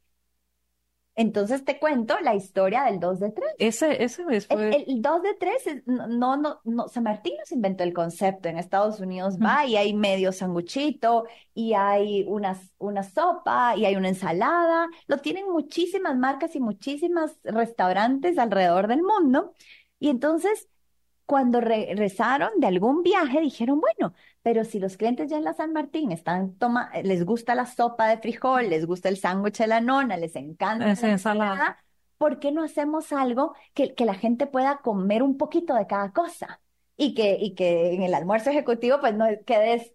entonces 1.18 1.64
te 1.64 1.78
cuento 1.78 2.20
la 2.20 2.34
historia 2.34 2.84
del 2.84 3.00
2 3.00 3.20
de 3.20 3.30
3. 3.30 3.48
Ese, 3.58 4.04
ese 4.04 4.22
fue... 4.22 4.84
El, 4.86 5.00
2 5.00 5.22
de 5.22 5.34
3, 5.34 5.82
no, 5.86 6.36
no, 6.36 6.60
no, 6.64 6.88
San 6.88 7.04
Martín 7.04 7.32
nos 7.38 7.50
inventó 7.52 7.84
el 7.84 7.94
concepto. 7.94 8.50
En 8.50 8.58
Estados 8.58 9.00
Unidos 9.00 9.38
va 9.42 9.64
y 9.64 9.76
hay 9.76 9.94
medio 9.94 10.30
sanguchito 10.30 11.24
y 11.54 11.72
hay 11.72 12.24
una, 12.28 12.60
una 12.76 13.02
sopa 13.02 13.74
y 13.78 13.86
hay 13.86 13.96
una 13.96 14.08
ensalada. 14.08 14.88
Lo 15.06 15.16
tienen 15.16 15.50
muchísimas 15.50 16.18
marcas 16.18 16.54
y 16.54 16.60
muchísimos 16.60 17.32
restaurantes 17.44 18.36
alrededor 18.36 18.86
del 18.86 19.02
mundo. 19.02 19.54
Y 19.98 20.10
entonces 20.10 20.68
cuando 21.26 21.60
regresaron 21.60 22.50
de 22.58 22.68
algún 22.68 23.02
viaje, 23.02 23.40
dijeron, 23.40 23.80
bueno, 23.80 24.14
pero 24.42 24.64
si 24.64 24.78
los 24.78 24.96
clientes 24.96 25.28
ya 25.28 25.38
en 25.38 25.44
la 25.44 25.54
San 25.54 25.72
Martín 25.72 26.12
están 26.12 26.56
toma, 26.56 26.90
les 27.02 27.24
gusta 27.24 27.54
la 27.56 27.66
sopa 27.66 28.08
de 28.08 28.18
frijol, 28.18 28.70
les 28.70 28.86
gusta 28.86 29.08
el 29.08 29.16
sándwich 29.18 29.58
de 29.58 29.66
la 29.66 29.80
nona, 29.80 30.16
les 30.16 30.36
encanta 30.36 30.86
la 30.86 31.08
ensalada, 31.10 31.84
¿por 32.16 32.38
qué 32.38 32.52
no 32.52 32.62
hacemos 32.62 33.12
algo 33.12 33.54
que, 33.74 33.94
que 33.94 34.04
la 34.04 34.14
gente 34.14 34.46
pueda 34.46 34.78
comer 34.78 35.22
un 35.22 35.36
poquito 35.36 35.74
de 35.74 35.86
cada 35.88 36.12
cosa? 36.12 36.60
Y 36.96 37.14
que, 37.14 37.36
y 37.40 37.54
que 37.54 37.92
en 37.94 38.02
el 38.02 38.14
almuerzo 38.14 38.50
ejecutivo 38.50 39.00
pues 39.00 39.14
no 39.14 39.26
quedes, 39.44 39.92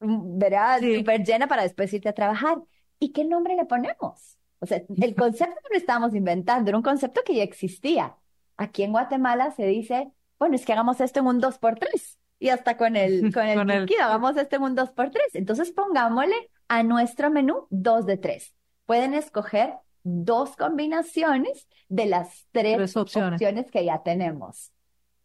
mm, 0.00 0.38
verás, 0.38 0.80
súper 0.80 1.24
llena 1.24 1.46
para 1.48 1.62
después 1.62 1.92
irte 1.92 2.08
a 2.08 2.14
trabajar. 2.14 2.58
¿Y 2.98 3.12
qué 3.12 3.24
nombre 3.24 3.54
le 3.56 3.66
ponemos? 3.66 4.38
O 4.60 4.66
sea, 4.66 4.78
el 4.78 5.14
concepto 5.14 5.54
no 5.62 5.68
lo 5.70 5.76
estábamos 5.76 6.14
inventando, 6.14 6.70
era 6.70 6.78
un 6.78 6.82
concepto 6.82 7.22
que 7.24 7.34
ya 7.36 7.42
existía. 7.42 8.16
Aquí 8.56 8.82
en 8.82 8.92
Guatemala 8.92 9.50
se 9.50 9.66
dice 9.66 10.12
bueno, 10.38 10.56
es 10.56 10.66
que 10.66 10.72
hagamos 10.72 11.00
esto 11.00 11.20
en 11.20 11.26
un 11.26 11.40
2x3 11.40 12.18
y 12.38 12.48
hasta 12.48 12.76
con 12.76 12.96
el, 12.96 13.32
con 13.34 13.46
el, 13.46 13.58
hagamos 14.00 14.36
esto 14.36 14.56
en 14.56 14.62
un 14.62 14.76
2x3. 14.76 15.12
Entonces 15.34 15.72
pongámosle 15.72 16.50
a 16.68 16.82
nuestro 16.82 17.30
menú 17.30 17.66
2 17.70 18.06
de 18.06 18.16
3. 18.16 18.54
Pueden 18.86 19.14
escoger 19.14 19.74
dos 20.02 20.56
combinaciones 20.56 21.66
de 21.88 22.06
las 22.06 22.46
tres, 22.52 22.96
opciones. 22.96 23.70
que 23.70 23.84
ya 23.84 24.02
tenemos. 24.02 24.70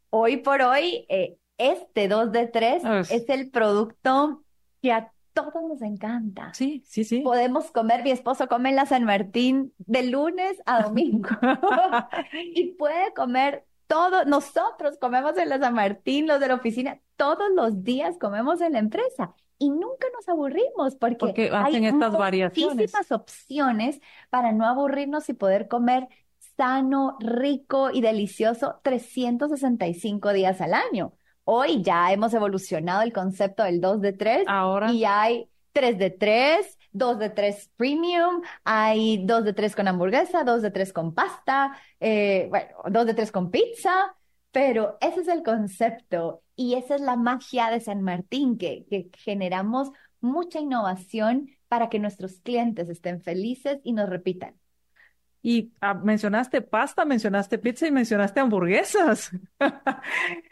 Hoy 0.09 0.37
por 0.37 0.61
hoy, 0.61 1.05
eh, 1.09 1.37
este 1.57 2.07
2 2.07 2.31
de 2.31 2.47
3 2.47 2.83
es 3.11 3.27
el 3.27 3.51
producto 3.51 4.43
que 4.81 4.93
a 4.93 5.11
todos 5.45 5.63
nos 5.67 5.81
encanta. 5.81 6.53
Sí, 6.53 6.83
sí, 6.85 7.03
sí. 7.03 7.21
Podemos 7.21 7.71
comer, 7.71 8.03
mi 8.03 8.11
esposo 8.11 8.47
come 8.47 8.69
en 8.69 8.75
la 8.75 8.85
San 8.85 9.03
Martín 9.03 9.73
de 9.77 10.03
lunes 10.03 10.61
a 10.65 10.83
domingo 10.83 11.29
y 12.33 12.71
puede 12.73 13.13
comer 13.13 13.65
todos, 13.87 14.27
nosotros 14.27 14.97
comemos 14.99 15.35
en 15.37 15.49
la 15.49 15.59
San 15.59 15.73
Martín, 15.73 16.27
los 16.27 16.39
de 16.39 16.47
la 16.47 16.55
oficina, 16.55 16.99
todos 17.15 17.49
los 17.55 17.83
días 17.83 18.17
comemos 18.19 18.61
en 18.61 18.73
la 18.73 18.79
empresa 18.79 19.33
y 19.57 19.69
nunca 19.69 20.07
nos 20.13 20.29
aburrimos 20.29 20.95
porque, 20.95 21.49
hacen 21.51 21.83
hay 21.83 21.87
estas 21.87 22.13
variaciones. 22.13 22.75
muchísimas 22.75 23.11
opciones 23.11 23.99
para 24.29 24.51
no 24.51 24.65
aburrirnos 24.65 25.27
y 25.29 25.33
poder 25.33 25.67
comer 25.67 26.07
sano, 26.55 27.17
rico 27.19 27.89
y 27.91 28.01
delicioso 28.01 28.79
365 28.83 30.33
días 30.33 30.61
al 30.61 30.73
año. 30.73 31.13
Hoy 31.51 31.81
ya 31.81 32.13
hemos 32.13 32.31
evolucionado 32.35 33.01
el 33.01 33.11
concepto 33.11 33.63
del 33.63 33.81
2 33.81 34.01
de 34.01 34.13
3 34.13 34.43
Ahora. 34.45 34.91
y 34.91 35.03
hay 35.03 35.49
3 35.71 35.97
de 35.97 36.11
3, 36.11 36.77
dos 36.91 37.17
de 37.17 37.29
tres 37.31 37.71
premium, 37.75 38.41
hay 38.63 39.25
dos 39.25 39.43
de 39.43 39.53
tres 39.53 39.75
con 39.75 39.87
hamburguesa, 39.87 40.43
dos 40.43 40.61
de 40.61 40.69
tres 40.71 40.93
con 40.93 41.13
pasta, 41.13 41.75
eh, 41.99 42.47
bueno, 42.49 42.67
dos 42.89 43.05
de 43.05 43.13
tres 43.13 43.31
con 43.31 43.49
pizza, 43.51 44.15
pero 44.51 44.97
ese 45.01 45.21
es 45.21 45.27
el 45.27 45.43
concepto 45.43 46.43
y 46.55 46.75
esa 46.75 46.95
es 46.95 47.01
la 47.01 47.15
magia 47.15 47.69
de 47.69 47.79
San 47.79 48.01
Martín, 48.01 48.57
que, 48.57 48.85
que 48.89 49.09
generamos 49.17 49.91
mucha 50.21 50.59
innovación 50.59 51.49
para 51.67 51.89
que 51.89 51.99
nuestros 51.99 52.39
clientes 52.41 52.89
estén 52.89 53.21
felices 53.21 53.79
y 53.83 53.93
nos 53.93 54.09
repitan. 54.09 54.55
Y 55.41 55.71
ah, 55.81 55.93
mencionaste 55.93 56.61
pasta, 56.61 57.05
mencionaste 57.05 57.57
pizza 57.57 57.87
y 57.87 57.91
mencionaste 57.91 58.39
hamburguesas. 58.39 59.31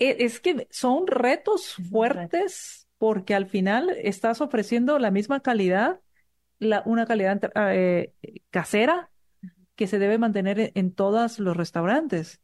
E, 0.00 0.24
es 0.24 0.40
que 0.40 0.66
son 0.70 1.06
retos 1.06 1.76
fuertes 1.90 2.88
porque 2.98 3.34
al 3.34 3.46
final 3.46 3.90
estás 4.02 4.40
ofreciendo 4.40 4.98
la 4.98 5.10
misma 5.10 5.40
calidad, 5.40 6.00
la, 6.58 6.82
una 6.86 7.06
calidad 7.06 7.40
eh, 7.72 8.12
casera 8.50 9.10
que 9.76 9.86
se 9.86 9.98
debe 9.98 10.18
mantener 10.18 10.72
en, 10.74 10.92
todos 10.92 11.38
los 11.38 11.56
restaurantes. 11.56 12.40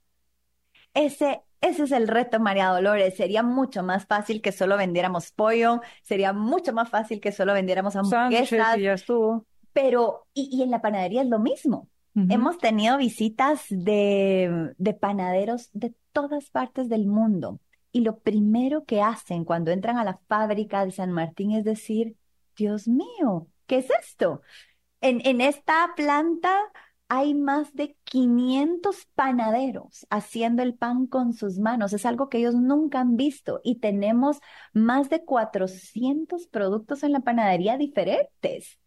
Ese, 0.95 1.43
ese 1.61 1.83
es 1.83 1.93
el 1.93 2.09
reto, 2.09 2.41
María 2.41 2.69
Dolores. 2.69 3.17
Sería 3.17 3.43
mucho 3.43 3.83
más 3.83 4.07
fácil 4.07 4.41
que 4.41 4.53
solo 4.53 4.79
vendiéramos 4.79 5.33
pollo, 5.33 5.81
sería 6.03 6.33
mucho 6.33 6.73
más 6.73 6.89
fácil 6.89 7.21
que 7.21 7.33
solo 7.33 7.53
vendiéramos 7.53 7.97
hamburguesas. 7.97 8.79
Y 8.79 8.83
ya 8.83 8.95
estuvo. 8.95 9.45
Pero, 9.75 10.27
y, 10.33 10.63
en 10.63 10.71
la 10.71 10.81
panadería 10.81 11.23
es 11.23 11.29
lo 11.29 11.39
mismo. 11.39 11.89
Hemos 12.31 12.57
tenido 12.57 12.97
visitas 12.97 13.67
de, 13.69 14.73
de 14.79 14.95
panaderos 14.95 15.69
de 15.75 15.93
todas 16.17 16.49
partes 16.49 16.89
del 16.89 17.07
mundo 17.07 17.61
y 17.93 18.01
lo 18.01 18.21
primero 18.21 18.87
que 18.87 19.03
hacen 19.03 19.45
cuando 19.45 19.71
entran 19.71 19.99
a 19.99 20.05
la 20.05 20.19
fábrica 20.29 20.83
de 20.83 20.91
San 20.91 21.13
Martín 21.13 21.53
es 21.53 21.63
decir, 21.63 22.17
Dios 22.57 22.89
mío, 22.89 23.49
¿qué 23.67 23.79
es 23.79 23.89
esto? 24.01 24.41
En, 25.03 25.21
en 25.27 25.43
esta 25.43 25.93
planta 25.95 26.59
hay 27.09 27.35
más 27.35 27.75
de 27.75 27.99
500 28.05 29.07
panaderos 29.15 30.07
haciendo 30.09 30.63
el 30.63 30.75
pan 30.75 31.07
con 31.07 31.35
sus 31.35 31.59
manos. 31.59 31.93
Es 31.93 32.07
algo 32.07 32.31
que 32.31 32.39
ellos 32.39 32.55
nunca 32.55 33.01
han 33.01 33.17
visto 33.17 33.61
y 33.63 33.81
tenemos 33.81 34.39
más 34.73 35.11
de 35.11 35.23
400 35.23 36.47
productos 36.47 37.03
en 37.03 37.13
la 37.13 37.21
panadería 37.21 37.77
diferentes. 37.77 38.79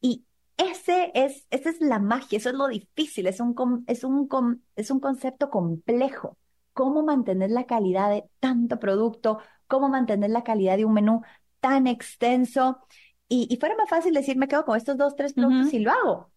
Y 0.00 0.24
ese 0.56 1.10
es, 1.16 1.48
esa 1.50 1.70
es 1.70 1.80
la 1.80 1.98
magia, 1.98 2.38
eso 2.38 2.50
es 2.50 2.54
lo 2.54 2.68
difícil, 2.68 3.26
es 3.26 3.40
un, 3.40 3.84
es 3.88 4.04
un, 4.04 4.62
es 4.76 4.92
un 4.92 5.00
concepto 5.00 5.50
complejo 5.50 6.38
cómo 6.76 7.02
mantener 7.02 7.50
la 7.50 7.64
calidad 7.64 8.10
de 8.10 8.24
tanto 8.38 8.78
producto, 8.78 9.38
cómo 9.66 9.88
mantener 9.88 10.28
la 10.28 10.44
calidad 10.44 10.76
de 10.76 10.84
un 10.84 10.92
menú 10.92 11.22
tan 11.60 11.86
extenso. 11.86 12.86
Y, 13.28 13.56
fuera 13.58 13.74
más 13.76 13.88
fácil 13.88 14.12
decir, 14.12 14.36
me 14.36 14.46
quedo 14.46 14.66
con 14.66 14.76
estos 14.76 14.98
dos, 14.98 15.16
tres 15.16 15.32
productos 15.32 15.72
y 15.72 15.78
lo 15.78 15.90
hago. 15.90 16.30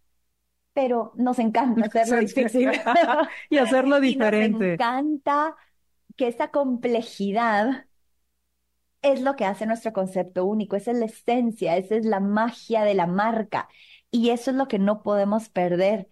Pero 0.72 1.12
nos 1.18 1.40
encanta 1.40 1.86
hacerlo 1.88 2.22
difícil. 2.22 2.72
y 3.50 3.58
hacerlo 3.58 4.00
diferente. 4.00 4.58
nos 4.58 4.74
encanta 4.76 5.58
que 6.16 6.30
esa 6.30 6.52
complejidad 6.52 7.88
es 9.02 9.22
lo 9.22 9.36
que 9.36 9.44
hace 9.44 9.66
nuestro 9.66 9.92
concepto 9.92 10.46
único, 10.46 10.78
esa 10.78 10.92
es 10.92 11.00
la 11.00 11.06
esencia, 11.08 11.76
esa 11.76 11.96
es 11.96 12.06
la 12.06 12.22
magia 12.22 12.84
de 12.84 12.94
la 12.94 13.08
marca. 13.08 13.68
Y 14.10 14.30
eso 14.30 14.52
es 14.52 14.58
lo 14.58 14.70
que 14.70 14.80
no 14.80 15.04
podemos 15.04 15.50
perder. 15.50 16.08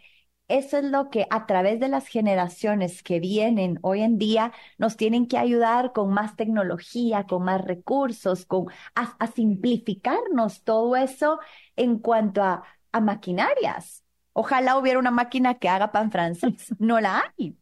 Eso 0.47 0.77
es 0.77 0.85
lo 0.85 1.09
que 1.09 1.27
a 1.29 1.45
través 1.45 1.79
de 1.79 1.89
las 1.89 2.07
generaciones 2.07 3.03
que 3.03 3.19
vienen 3.19 3.79
hoy 3.81 4.01
en 4.01 4.17
día 4.17 4.53
nos 4.77 4.95
tienen 4.95 5.27
que 5.27 5.37
ayudar 5.37 5.91
con 5.91 6.09
más 6.11 6.37
tecnología, 6.37 7.25
con 7.25 7.43
más 7.43 7.61
recursos, 7.65 8.45
con 8.45 8.67
a, 8.95 9.27
simplificarnos 9.27 10.63
todo 10.63 10.95
eso 10.95 11.39
en 11.75 11.99
cuanto 11.99 12.43
a, 12.43 12.63
a 12.93 13.01
maquinarias. 13.01 14.05
Ojalá 14.31 14.77
hubiera 14.77 14.99
una 14.99 15.11
máquina 15.11 15.55
que 15.55 15.67
haga 15.67 15.91
pan 15.91 16.11
francés. 16.11 16.73
No 16.79 17.01
la 17.01 17.33
hay. 17.37 17.57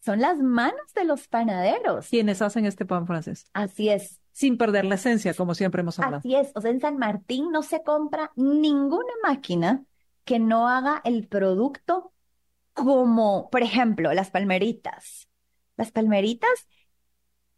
Son 0.00 0.20
las 0.20 0.38
manos 0.38 0.92
de 0.94 1.04
los 1.04 1.28
panaderos. 1.28 2.08
Quienes 2.08 2.40
hacen 2.40 2.64
este 2.64 2.86
pan 2.86 3.06
francés. 3.06 3.46
Así 3.52 3.90
es. 3.90 4.20
Sin 4.32 4.56
perder 4.56 4.84
la 4.84 4.94
esencia, 4.96 5.34
como 5.34 5.54
siempre 5.54 5.80
hemos 5.80 5.98
hablado. 5.98 6.18
Así 6.18 6.34
es. 6.34 6.52
O 6.54 6.60
sea, 6.60 6.70
en 6.70 6.80
San 6.80 6.96
Martín 6.98 7.50
no 7.52 7.62
se 7.62 7.82
compra 7.82 8.32
ninguna 8.34 9.12
máquina 9.22 9.84
que 10.24 10.38
no 10.38 10.68
haga 10.68 11.00
el 11.04 11.28
producto 11.28 12.13
como, 12.74 13.48
por 13.50 13.62
ejemplo, 13.62 14.12
las 14.12 14.30
palmeritas. 14.30 15.28
Las 15.76 15.90
palmeritas 15.90 16.68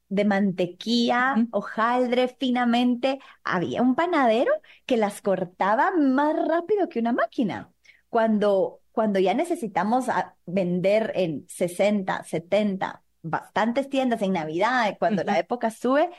de 0.09 0.25
mantequilla, 0.25 1.35
hojaldre 1.51 2.29
finamente. 2.29 3.19
Había 3.43 3.83
un 3.83 3.95
panadero 3.95 4.53
que 4.87 4.97
las 4.97 5.21
cortaba 5.23 5.91
más 5.97 6.37
rápido 6.47 6.89
que 6.89 7.01
una 7.01 7.13
máquina. 7.13 7.73
Cuando, 8.09 8.81
cuando 8.93 9.19
ya 9.19 9.35
necesitamos 9.35 10.07
vender 10.47 11.13
en 11.17 11.47
60, 11.49 12.23
70, 12.23 13.03
bastantes 13.23 13.89
tiendas 13.89 14.23
en 14.23 14.33
Navidad, 14.33 14.97
cuando 14.99 15.25
la 15.25 15.39
época 15.39 15.71
sube, 15.71 16.11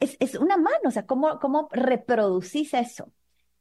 es, 0.00 0.16
es 0.18 0.34
una 0.34 0.56
mano, 0.56 0.88
o 0.88 0.90
sea, 0.90 1.06
¿cómo, 1.06 1.38
cómo 1.38 1.68
reproducís 1.70 2.74
eso? 2.74 3.12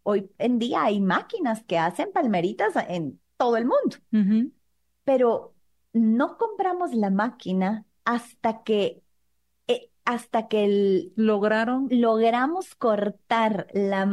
Hoy 0.03 0.31
en 0.39 0.57
día 0.57 0.84
hay 0.86 0.99
máquinas 0.99 1.63
que 1.63 1.77
hacen 1.77 2.12
palmeritas 2.12 2.73
en 2.88 3.21
todo 3.38 3.57
el 3.57 3.65
mundo, 3.65 3.97
pero 5.04 5.54
no 5.94 6.38
compramos 6.38 6.94
la 6.94 7.10
máquina 7.10 7.86
hasta 8.06 8.64
que 8.64 9.02
hasta 10.04 10.48
que 10.48 11.12
lograron 11.16 11.88
logramos 11.92 12.74
cortar 12.76 13.68
la 13.72 14.08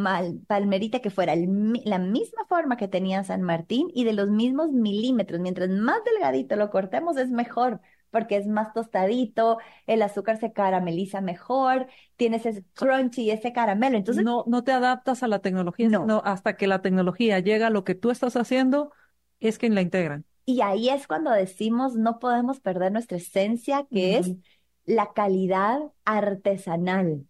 palmerita 0.47 1.01
que 1.01 1.11
fuera 1.11 1.35
la 1.35 1.99
misma 1.99 2.45
forma 2.47 2.77
que 2.77 2.89
tenía 2.89 3.25
San 3.25 3.43
Martín 3.43 3.89
y 3.95 4.05
de 4.05 4.13
los 4.13 4.29
mismos 4.29 4.71
milímetros. 4.71 5.41
Mientras 5.41 5.71
más 5.71 5.99
delgadito 6.05 6.57
lo 6.57 6.71
cortemos 6.71 7.17
es 7.17 7.31
mejor 7.31 7.81
porque 8.11 8.37
es 8.37 8.47
más 8.47 8.73
tostadito, 8.73 9.59
el 9.87 10.01
azúcar 10.03 10.39
se 10.39 10.53
carameliza 10.53 11.21
mejor, 11.21 11.89
tienes 12.17 12.47
ese 12.47 12.65
crunchy, 12.75 13.31
ese 13.31 13.53
caramelo. 13.53 13.99
Entonces 13.99 14.25
no, 14.25 14.45
no 14.47 14.65
te 14.65 14.73
adaptas 14.73 15.23
a 15.23 15.29
la 15.29 15.41
tecnología, 15.41 15.89
no. 15.89 16.23
hasta 16.25 16.57
que 16.57 16.67
la 16.67 16.81
tecnología 16.81 17.39
llega 17.41 17.67
a 17.67 17.71
lo 17.71 17.85
que 17.85 17.95
tú 17.95 18.11
estás 18.11 18.37
haciendo, 18.37 18.93
es 19.41 19.59
quien 19.59 19.75
la 19.75 19.83
integran. 19.83 20.25
Y 20.49 20.63
ahí 20.63 20.89
es 20.89 21.07
cuando 21.07 21.31
decimos 21.31 21.95
no 21.95 22.19
podemos 22.19 22.59
perder 22.59 22.91
nuestra 22.91 23.19
esencia, 23.19 23.87
que 23.93 24.17
es 24.17 24.33
la 24.87 25.13
calidad 25.13 25.79
artesanal. 26.07 27.27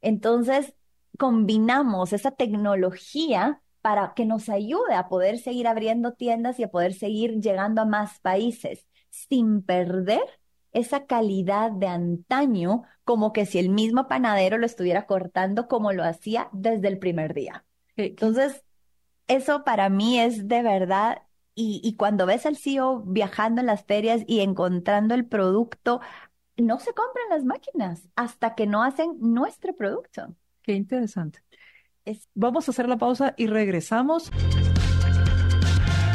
Entonces, 0.00 0.72
combinamos 1.18 2.12
esa 2.12 2.30
tecnología 2.30 3.60
para 3.80 4.14
que 4.14 4.26
nos 4.26 4.48
ayude 4.48 4.94
a 4.94 5.08
poder 5.08 5.40
seguir 5.40 5.66
abriendo 5.66 6.12
tiendas 6.12 6.60
y 6.60 6.62
a 6.62 6.70
poder 6.70 6.94
seguir 6.94 7.40
llegando 7.40 7.82
a 7.82 7.84
más 7.84 8.20
países 8.20 8.86
sin 9.10 9.62
perder 9.62 10.22
esa 10.70 11.06
calidad 11.06 11.72
de 11.72 11.88
antaño, 11.88 12.84
como 13.02 13.32
que 13.32 13.44
si 13.44 13.58
el 13.58 13.70
mismo 13.70 14.06
panadero 14.06 14.56
lo 14.56 14.66
estuviera 14.66 15.06
cortando 15.06 15.66
como 15.66 15.92
lo 15.92 16.04
hacía 16.04 16.48
desde 16.52 16.86
el 16.86 17.00
primer 17.00 17.34
día. 17.34 17.64
Entonces, 17.96 18.62
eso 19.26 19.64
para 19.64 19.88
mí 19.88 20.20
es 20.20 20.46
de 20.46 20.62
verdad 20.62 21.22
y, 21.54 21.80
y, 21.84 21.96
cuando 21.96 22.26
ves 22.26 22.46
al 22.46 22.56
CEO 22.56 23.02
viajando 23.06 23.60
en 23.60 23.66
las 23.66 23.84
ferias 23.84 24.22
y 24.26 24.40
encontrando 24.40 25.14
el 25.14 25.26
producto 25.26 26.00
no 26.56 26.78
se 26.78 26.92
compran 26.92 27.28
las 27.30 27.44
máquinas 27.44 28.08
hasta 28.16 28.54
que 28.54 28.66
no 28.66 28.82
hacen 28.82 29.16
nuestro 29.20 29.74
producto. 29.74 30.34
Qué 30.62 30.74
interesante. 30.74 31.40
Vamos 32.34 32.68
a 32.68 32.72
hacer 32.72 32.88
la 32.88 32.98
pausa 32.98 33.34
y 33.36 33.46
regresamos. 33.46 34.30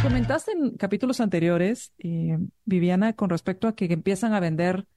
Comentaste 0.04 0.52
en 0.52 0.78
capítulos 0.78 1.20
anteriores, 1.22 1.92
eh, 1.98 2.38
Viviana, 2.66 3.14
con 3.14 3.30
respecto 3.30 3.68
a 3.68 3.76
que 3.76 3.86
empiezan 3.86 4.34
a 4.34 4.40
vender 4.40 4.88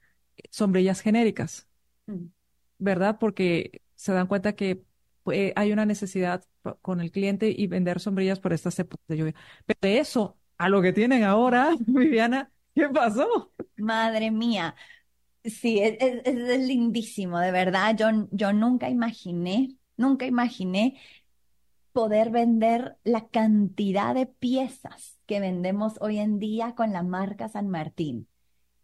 sombrillas 0.49 1.01
genéricas, 1.01 1.67
mm. 2.07 2.25
¿verdad? 2.77 3.17
Porque 3.19 3.81
se 3.95 4.13
dan 4.13 4.27
cuenta 4.27 4.53
que 4.53 4.83
pues, 5.23 5.53
hay 5.55 5.71
una 5.71 5.85
necesidad 5.85 6.43
con 6.81 7.01
el 7.01 7.11
cliente 7.11 7.53
y 7.55 7.67
vender 7.67 7.99
sombrillas 7.99 8.39
por 8.39 8.53
estas 8.53 8.77
épocas 8.79 9.05
de 9.07 9.17
lluvia. 9.17 9.35
Pero 9.65 9.79
de 9.81 9.99
eso 9.99 10.37
a 10.57 10.69
lo 10.69 10.81
que 10.81 10.93
tienen 10.93 11.23
ahora, 11.23 11.75
Viviana, 11.87 12.51
¿qué 12.75 12.87
pasó? 12.89 13.53
Madre 13.77 14.31
mía, 14.31 14.75
Sí, 15.43 15.79
es, 15.79 15.97
es, 15.99 16.59
lindísimo, 16.67 17.39
de 17.39 17.51
verdad. 17.51 17.95
Yo, 17.97 18.27
yo 18.31 18.53
nunca 18.53 18.89
imaginé, 18.89 19.75
nunca 19.97 20.25
imaginé 20.25 20.99
poder 21.91 22.29
vender 22.29 22.97
la 23.03 23.27
cantidad 23.27 24.13
de 24.15 24.27
piezas 24.27 25.19
que 25.25 25.39
vendemos 25.39 25.95
hoy 25.99 26.19
en 26.19 26.39
día 26.39 26.75
con 26.75 26.93
la 26.93 27.03
marca 27.03 27.49
San 27.49 27.69
Martín. 27.69 28.27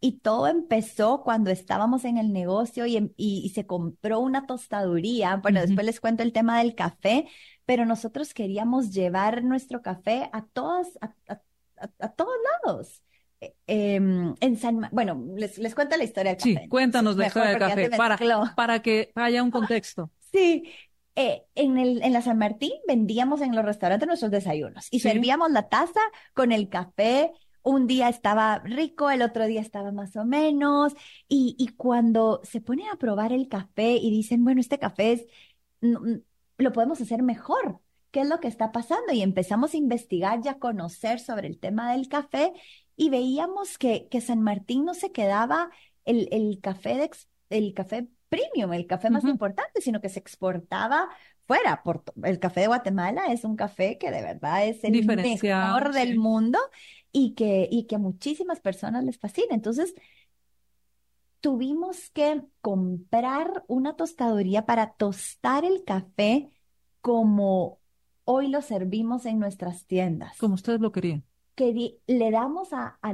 Y 0.00 0.20
todo 0.20 0.46
empezó 0.46 1.22
cuando 1.22 1.50
estábamos 1.50 2.04
en 2.04 2.18
el 2.18 2.32
negocio 2.32 2.86
y, 2.86 2.96
em, 2.96 3.10
y, 3.16 3.48
se 3.54 3.66
compró 3.66 4.20
una 4.20 4.46
tostaduría. 4.46 5.36
Bueno, 5.36 5.60
después 5.60 5.84
les 5.84 6.00
cuento 6.00 6.22
el 6.22 6.32
tema 6.32 6.58
del 6.58 6.74
café, 6.74 7.26
pero 7.66 7.84
nosotros 7.84 8.32
queríamos 8.34 8.92
llevar 8.92 9.42
nuestro 9.42 9.82
café 9.82 10.30
a 10.32 10.44
todos, 10.46 10.88
a, 11.00 11.14
a 11.98 12.08
todos 12.12 12.34
lados. 12.64 13.02
Em, 13.66 14.34
en 14.40 14.56
San, 14.56 14.88
bueno, 14.90 15.24
les, 15.36 15.58
les 15.58 15.74
cuento 15.74 15.96
la 15.96 16.04
historia 16.04 16.34
del 16.34 16.38
café. 16.38 16.62
Sí, 16.64 16.68
cuéntanos 16.68 17.16
la 17.16 17.28
historia 17.28 17.50
del 17.50 17.58
café 17.58 17.90
para, 17.90 18.18
para 18.56 18.82
que 18.82 19.12
haya 19.14 19.42
un 19.42 19.50
contexto. 19.50 20.10
Sí, 20.30 20.64
eh, 21.16 21.44
en, 21.54 21.78
el, 21.78 22.02
en 22.02 22.12
la 22.12 22.20
San 22.20 22.36
Martín 22.36 22.72
vendíamos 22.86 23.40
en 23.40 23.56
los 23.56 23.64
restaurantes 23.64 24.06
nuestros 24.06 24.30
desayunos 24.30 24.88
y 24.90 25.00
servíamos 25.00 25.50
la 25.50 25.70
taza 25.70 26.00
con 26.34 26.52
el 26.52 26.68
café. 26.68 27.32
Un 27.68 27.86
día 27.86 28.08
estaba 28.08 28.60
rico, 28.60 29.10
el 29.10 29.20
otro 29.20 29.46
día 29.46 29.60
estaba 29.60 29.92
más 29.92 30.16
o 30.16 30.24
menos. 30.24 30.94
Y, 31.28 31.54
y 31.58 31.68
cuando 31.68 32.40
se 32.42 32.62
ponen 32.62 32.86
a 32.88 32.96
probar 32.96 33.32
el 33.32 33.48
café 33.48 33.96
y 33.96 34.10
dicen, 34.10 34.42
bueno, 34.42 34.60
este 34.60 34.78
café 34.78 35.12
es, 35.12 35.26
lo 35.80 36.72
podemos 36.72 37.00
hacer 37.00 37.22
mejor. 37.22 37.80
¿Qué 38.10 38.20
es 38.20 38.28
lo 38.28 38.40
que 38.40 38.48
está 38.48 38.72
pasando? 38.72 39.12
Y 39.12 39.20
empezamos 39.20 39.74
a 39.74 39.76
investigar 39.76 40.40
y 40.42 40.48
a 40.48 40.58
conocer 40.58 41.20
sobre 41.20 41.46
el 41.46 41.58
tema 41.58 41.92
del 41.92 42.08
café 42.08 42.54
y 42.96 43.10
veíamos 43.10 43.76
que, 43.76 44.08
que 44.08 44.22
San 44.22 44.40
Martín 44.40 44.86
no 44.86 44.94
se 44.94 45.12
quedaba 45.12 45.70
el, 46.06 46.28
el 46.32 46.60
café 46.62 46.96
de, 46.96 47.10
el 47.50 47.74
café 47.74 48.08
premium, 48.30 48.72
el 48.72 48.86
café 48.86 49.10
más 49.10 49.24
importante, 49.24 49.82
sino 49.82 50.00
que 50.00 50.08
se 50.08 50.20
exportaba 50.20 51.10
fuera. 51.46 51.82
Por, 51.82 52.02
el 52.24 52.38
café 52.38 52.60
de 52.60 52.66
Guatemala 52.68 53.26
es 53.32 53.44
un 53.44 53.56
café 53.56 53.98
que 53.98 54.10
de 54.10 54.22
verdad 54.22 54.66
es 54.66 54.84
el 54.84 55.04
mejor 55.04 55.92
del 55.92 56.18
mundo 56.18 56.58
y 57.12 57.34
que, 57.34 57.68
y 57.70 57.84
que 57.84 57.96
a 57.96 57.98
muchísimas 57.98 58.60
personas 58.60 59.04
les 59.04 59.18
fascina. 59.18 59.54
Entonces, 59.54 59.94
tuvimos 61.40 62.10
que 62.10 62.42
comprar 62.60 63.64
una 63.68 63.96
tostaduría 63.96 64.66
para 64.66 64.92
tostar 64.94 65.64
el 65.64 65.84
café 65.84 66.50
como 67.00 67.80
hoy 68.24 68.48
lo 68.48 68.62
servimos 68.62 69.26
en 69.26 69.38
nuestras 69.38 69.86
tiendas. 69.86 70.36
Como 70.38 70.54
ustedes 70.54 70.80
lo 70.80 70.92
querían 70.92 71.24
que 71.58 71.98
le 72.06 72.30
damos 72.30 72.72
a, 72.72 73.00
a, 73.02 73.12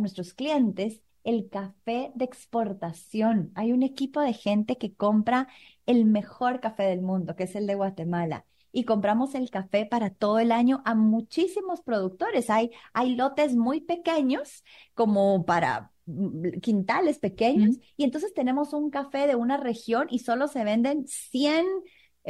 nuestros 0.00 0.34
clientes 0.34 1.00
el 1.24 1.48
café 1.48 2.12
de 2.14 2.26
exportación. 2.26 3.50
Hay 3.54 3.72
un 3.72 3.82
equipo 3.82 4.20
de 4.20 4.34
gente 4.34 4.76
que 4.76 4.94
compra 4.94 5.48
el 5.86 6.04
mejor 6.04 6.60
café 6.60 6.82
del 6.82 7.00
mundo, 7.00 7.34
que 7.34 7.44
es 7.44 7.56
el 7.56 7.66
de 7.66 7.74
Guatemala. 7.74 8.44
Y 8.76 8.84
compramos 8.84 9.34
el 9.34 9.48
café 9.48 9.86
para 9.86 10.10
todo 10.10 10.38
el 10.38 10.52
año 10.52 10.82
a 10.84 10.94
muchísimos 10.94 11.80
productores. 11.80 12.50
Hay, 12.50 12.72
hay 12.92 13.16
lotes 13.16 13.56
muy 13.56 13.80
pequeños, 13.80 14.64
como 14.92 15.46
para 15.46 15.92
mm, 16.04 16.60
quintales 16.60 17.18
pequeños, 17.18 17.78
y 17.96 18.04
entonces 18.04 18.34
tenemos 18.34 18.74
un 18.74 18.90
café 18.90 19.26
de 19.26 19.34
una 19.34 19.56
región 19.56 20.08
y 20.10 20.18
solo 20.18 20.46
se 20.46 20.62
venden 20.62 21.06
100 21.06 21.64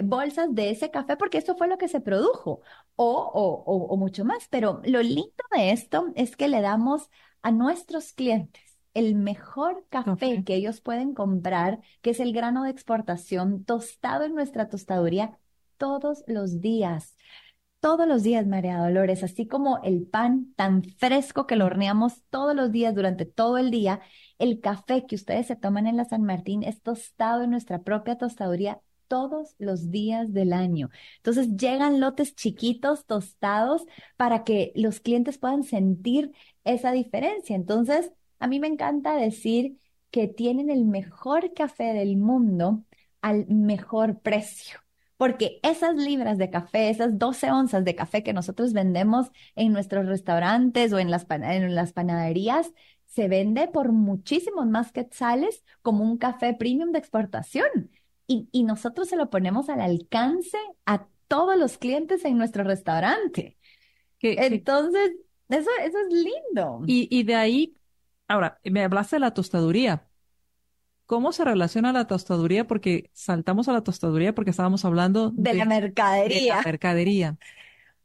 bolsas 0.05 0.55
de 0.55 0.71
ese 0.71 0.93
café 0.93 1.17
porque 1.17 1.39
eso 1.39 1.57
fue 1.57 1.67
lo 1.67 1.79
que 1.79 1.89
se 1.89 2.01
produjo 2.01 2.61
o, 2.95 3.13
o, 3.13 3.65
o, 3.67 3.97
mucho 3.97 4.25
más. 4.25 4.47
Pero 4.49 4.81
lo 4.85 5.03
lindo 5.03 5.33
de 5.51 5.73
esto 5.73 6.13
es 6.15 6.37
que 6.37 6.47
le 6.47 6.61
damos 6.61 7.11
a 7.43 7.51
nuestros 7.51 8.13
clientes 8.13 8.79
el 8.95 9.17
mejor 9.17 9.85
café 9.89 10.45
que 10.45 10.55
ellos 10.55 10.81
pueden 10.81 11.13
comprar, 11.13 11.81
que 12.03 12.11
es 12.11 12.21
el 12.21 12.33
grano 12.33 12.63
de 12.63 12.71
exportación 12.71 13.65
tostado 13.65 14.23
en 14.23 14.37
nuestra 14.37 14.69
tostaduría 14.69 15.41
todos 15.79 16.25
los 16.27 16.61
días. 16.61 17.17
Todos 17.81 18.09
los 18.09 18.23
días, 18.23 18.47
María 18.47 18.79
Dolores, 18.79 19.23
así 19.23 19.47
como 19.47 19.81
el 19.85 20.07
pan 20.07 20.53
tan 20.57 20.83
fresco 20.99 21.47
que 21.47 21.57
lo 21.57 21.67
horneamos 21.67 22.23
todos 22.31 22.57
los 22.57 22.73
días 22.73 22.95
durante 22.95 23.27
todo 23.27 23.59
el 23.59 23.71
día, 23.71 24.01
el 24.39 24.61
café 24.61 25.07
que 25.07 25.15
ustedes 25.15 25.47
se 25.47 25.57
toman 25.57 25.87
en 25.87 25.97
la 25.97 26.05
San 26.05 26.23
Martín 26.23 26.63
es 26.65 26.83
tostado 26.83 27.43
en 27.45 27.51
nuestra 27.51 27.83
propia 27.83 28.19
tostaduría 28.19 28.81
todos 29.09 29.55
los 29.59 29.91
días 29.91 30.33
del 30.33 30.53
año. 30.53 30.91
Entonces 31.19 31.57
llegan 31.57 32.01
lotes 32.01 32.35
chiquitos, 32.35 33.07
tostados, 33.07 33.85
para 34.17 34.45
que 34.45 34.73
los 34.75 35.01
clientes 35.01 35.39
puedan 35.39 35.63
sentir 35.65 36.33
esa 36.65 36.93
diferencia. 36.93 37.57
Entonces, 37.57 38.13
a 38.39 38.49
mí 38.49 38.61
me 38.61 38.69
encanta 38.69 39.17
decir 39.17 39.79
que 40.11 40.29
tienen 40.29 40.71
el 40.71 40.85
mejor 40.85 41.53
café 41.55 41.93
del 41.93 42.17
mundo 42.17 42.85
al 43.21 43.47
mejor 43.49 44.21
precio. 44.21 44.86
Porque 45.17 45.61
esas 45.63 45.97
libras 45.97 46.37
de 46.39 46.51
café, 46.51 46.91
esas 46.91 47.19
12 47.19 47.51
onzas 47.51 47.85
de 47.85 47.95
café 47.95 48.23
que 48.23 48.33
nosotros 48.33 48.73
vendemos 48.73 49.31
en 49.55 49.73
nuestros 49.73 50.07
restaurantes 50.07 50.93
o 50.93 50.99
en 50.99 51.11
las, 51.11 51.27
en 51.31 51.75
las 51.75 51.93
panaderías, 51.93 52.73
se 53.07 53.29
vende 53.29 53.69
por 53.69 53.93
muchísimos 53.93 54.67
más 54.67 54.93
quetzales 54.93 55.65
como 55.81 56.05
un 56.05 56.19
café 56.19 56.53
premium 56.55 56.93
de 56.93 56.99
exportación 56.99 57.91
y, 58.27 58.65
nosotros 58.65 59.09
se 59.09 59.17
lo 59.17 59.31
ponemos 59.31 59.69
al 59.69 59.81
alcance 59.81 60.59
a 60.85 61.07
todos 61.29 61.57
los 61.57 61.79
clientes 61.79 62.25
en 62.25 62.37
nuestro 62.37 62.65
restaurante. 62.65 63.57
Entonces, 64.21 65.13
Eso, 65.49 65.71
eso 65.85 65.99
es 66.01 66.13
lindo. 66.13 66.83
Y, 66.87 67.09
y 67.17 67.23
de 67.23 67.37
ahí, 67.37 67.77
ahora, 68.27 68.59
me 68.65 68.83
hablaste 68.83 69.17
de 69.17 69.21
la 69.21 69.33
tostaduría. 69.33 70.06
¿Cómo 71.07 71.33
se 71.33 71.45
relaciona 71.45 71.93
la 71.93 72.07
tostaduría? 72.07 72.67
Porque 72.67 73.11
saltamos 73.13 73.69
a 73.69 73.73
la 73.73 73.83
tostaduría 73.83 74.35
porque 74.35 74.51
estábamos 74.51 74.85
hablando 74.85 75.31
de, 75.31 75.55
la 75.55 75.65
mercadería. 75.65 76.41
De 76.41 76.49
la 76.49 76.63
mercadería. 76.63 77.39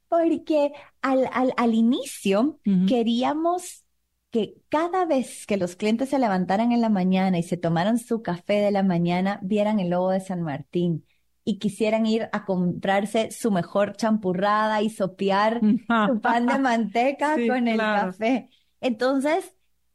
Porque 0.07 0.71
al, 1.01 1.27
al, 1.33 1.53
al 1.57 1.73
inicio 1.73 2.59
queríamos 2.87 3.85
que 4.29 4.55
cada 4.69 5.05
vez 5.05 5.45
que 5.45 5.57
los 5.57 5.75
clientes 5.75 6.09
se 6.09 6.19
levantaran 6.19 6.71
en 6.71 6.81
la 6.81 6.89
mañana 6.89 7.37
y 7.37 7.43
se 7.43 7.57
tomaran 7.57 7.97
su 7.97 8.21
café 8.21 8.53
de 8.53 8.71
la 8.71 8.83
mañana, 8.83 9.39
vieran 9.41 9.79
el 9.79 9.89
logo 9.89 10.11
de 10.11 10.21
San 10.21 10.41
Martín 10.41 11.05
y 11.43 11.59
quisieran 11.59 12.05
ir 12.05 12.29
a 12.31 12.45
comprarse 12.45 13.31
su 13.31 13.51
mejor 13.51 13.95
champurrada 13.95 14.81
y 14.81 14.89
sopear 14.89 15.59
su 16.07 16.21
pan 16.21 16.45
de 16.45 16.59
manteca 16.59 17.35
con 17.47 17.67
el 17.67 17.77
café. 17.77 18.49
Entonces, 18.79 19.53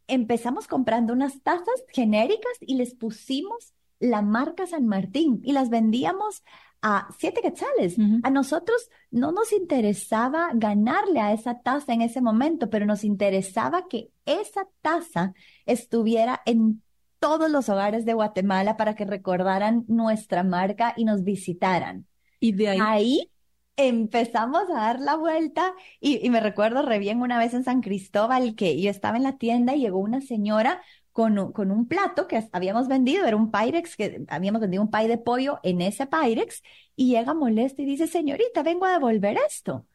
empezamos 0.09 0.67
comprando 0.67 1.13
unas 1.13 1.43
tazas 1.43 1.85
genéricas 1.93 2.53
y 2.61 2.77
les 2.77 2.95
pusimos 2.95 3.75
la 3.99 4.23
marca 4.23 4.67
San 4.67 4.87
Martín 4.87 5.41
y 5.43 5.53
las 5.53 5.71
vendíamos 5.71 6.43
a 6.83 7.09
siete 7.19 7.41
quetzales. 7.41 7.97
A 8.23 8.31
nosotros 8.31 8.91
no 9.11 9.33
nos 9.33 9.53
interesaba 9.53 10.51
ganarle 10.55 11.21
a 11.21 11.33
esa 11.33 11.61
taza 11.61 11.93
en 11.93 12.03
ese 12.03 12.21
momento, 12.21 12.71
pero 12.71 12.87
nos 12.87 13.03
interesaba 13.03 13.89
que 13.89 14.11
esa 14.25 14.69
taza 14.83 15.33
estuviera 15.65 16.43
en 16.45 16.83
todos 17.19 17.51
los 17.51 17.69
hogares 17.69 18.05
de 18.05 18.13
Guatemala 18.13 18.77
para 18.77 18.95
que 18.95 19.05
recordaran 19.05 19.85
nuestra 19.89 20.45
marca 20.45 20.95
y 20.97 21.05
nos 21.05 21.25
visitaran. 21.25 22.07
Y 22.39 22.53
de 22.53 22.69
ahí, 22.81 23.31
empezamos 23.77 24.71
a 24.71 24.75
dar 24.75 25.01
la 25.01 25.17
vuelta 25.17 25.75
y, 26.01 26.29
me 26.31 26.41
recuerdo 26.41 26.83
re 26.83 26.99
bien 26.99 27.21
una 27.21 27.39
vez 27.39 27.55
en 27.55 27.65
San 27.65 27.83
Cristóbal 27.83 28.55
que 28.55 28.81
yo 28.81 28.91
estaba 28.91 29.17
en 29.17 29.23
la 29.23 29.39
tienda 29.39 29.75
y 29.75 29.81
llegó 29.81 29.99
una 29.99 30.21
señora 30.21 30.83
con 31.13 31.39
un, 31.39 31.53
con 31.53 31.71
un 31.71 31.87
plato 31.89 32.27
que 32.29 32.43
habíamos 32.53 32.89
vendido, 32.89 33.27
era 33.27 33.37
un 33.37 33.51
Pyrex, 33.51 33.97
que 33.97 34.25
habíamos 34.29 34.61
vendido 34.61 34.83
un 34.83 34.91
pay 34.91 35.09
de 35.09 35.19
pollo 35.19 35.61
en 35.63 35.81
ese 35.81 36.07
Pyrex, 36.07 36.63
y 36.95 37.09
llega 37.11 37.35
molesta 37.35 37.83
y 37.83 37.87
dice, 37.87 38.07
señorita, 38.07 38.63
vengo 38.63 38.85
a 38.87 38.93
devolver 38.93 39.39
esto. 39.47 39.87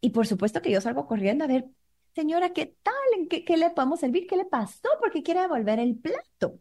Y 0.00 0.10
por 0.10 0.26
supuesto 0.26 0.62
que 0.62 0.70
yo 0.70 0.80
salgo 0.80 1.06
corriendo 1.06 1.44
a 1.44 1.48
ver, 1.48 1.66
señora, 2.14 2.52
¿qué 2.52 2.76
tal? 2.82 2.94
¿Qué, 3.30 3.44
qué 3.44 3.56
le 3.56 3.70
podemos 3.70 4.00
servir? 4.00 4.26
¿Qué 4.26 4.36
le 4.36 4.44
pasó? 4.44 4.88
Porque 5.00 5.22
quiere 5.22 5.40
devolver 5.42 5.78
el 5.80 5.96
plato. 5.96 6.60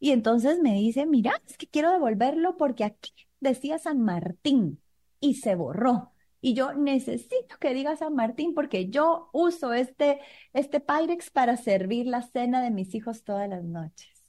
Y 0.00 0.10
entonces 0.12 0.60
me 0.60 0.74
dice, 0.74 1.06
mira, 1.06 1.42
es 1.48 1.56
que 1.56 1.68
quiero 1.68 1.92
devolverlo 1.92 2.56
porque 2.56 2.84
aquí 2.84 3.12
decía 3.40 3.78
San 3.78 4.00
Martín 4.02 4.80
y 5.26 5.34
se 5.34 5.56
borró. 5.56 6.12
Y 6.40 6.54
yo 6.54 6.72
necesito 6.74 7.56
que 7.58 7.74
diga 7.74 7.96
San 7.96 8.14
Martín 8.14 8.54
porque 8.54 8.88
yo 8.88 9.30
uso 9.32 9.72
este, 9.72 10.20
este 10.52 10.78
Pyrex 10.80 11.30
para 11.30 11.56
servir 11.56 12.06
la 12.06 12.22
cena 12.22 12.62
de 12.62 12.70
mis 12.70 12.94
hijos 12.94 13.24
todas 13.24 13.48
las 13.48 13.64
noches. 13.64 14.22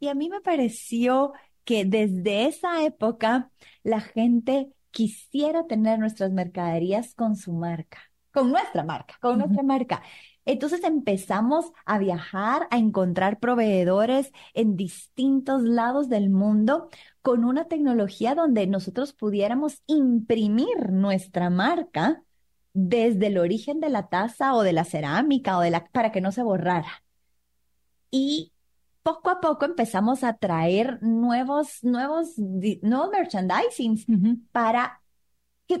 Y 0.00 0.08
a 0.08 0.14
mí 0.14 0.30
me 0.30 0.40
pareció 0.40 1.32
que 1.64 1.84
desde 1.84 2.46
esa 2.46 2.82
época 2.84 3.50
la 3.82 4.00
gente 4.00 4.72
quisiera 4.90 5.66
tener 5.66 5.98
nuestras 5.98 6.30
mercaderías 6.32 7.14
con 7.14 7.36
su 7.36 7.52
marca, 7.52 7.98
con 8.32 8.50
nuestra 8.50 8.82
marca, 8.82 9.16
con 9.20 9.38
nuestra 9.38 9.62
marca. 9.62 10.02
Entonces 10.44 10.82
empezamos 10.84 11.72
a 11.84 11.98
viajar, 11.98 12.66
a 12.70 12.78
encontrar 12.78 13.38
proveedores 13.38 14.32
en 14.54 14.76
distintos 14.76 15.62
lados 15.62 16.08
del 16.08 16.30
mundo 16.30 16.88
con 17.22 17.44
una 17.44 17.66
tecnología 17.66 18.34
donde 18.34 18.66
nosotros 18.66 19.12
pudiéramos 19.12 19.82
imprimir 19.86 20.90
nuestra 20.90 21.48
marca 21.50 22.24
desde 22.74 23.28
el 23.28 23.38
origen 23.38 23.80
de 23.80 23.90
la 23.90 24.08
taza 24.08 24.54
o 24.54 24.62
de 24.62 24.72
la 24.72 24.84
cerámica 24.84 25.58
o 25.58 25.60
de 25.60 25.70
la 25.70 25.84
para 25.86 26.10
que 26.10 26.20
no 26.20 26.32
se 26.32 26.42
borrara. 26.42 27.04
Y 28.10 28.52
poco 29.02 29.30
a 29.30 29.40
poco 29.40 29.64
empezamos 29.64 30.24
a 30.24 30.34
traer 30.38 31.02
nuevos, 31.02 31.82
nuevos, 31.82 32.38
nuevos 32.38 33.10
merchandising 33.10 34.48
para 34.52 35.01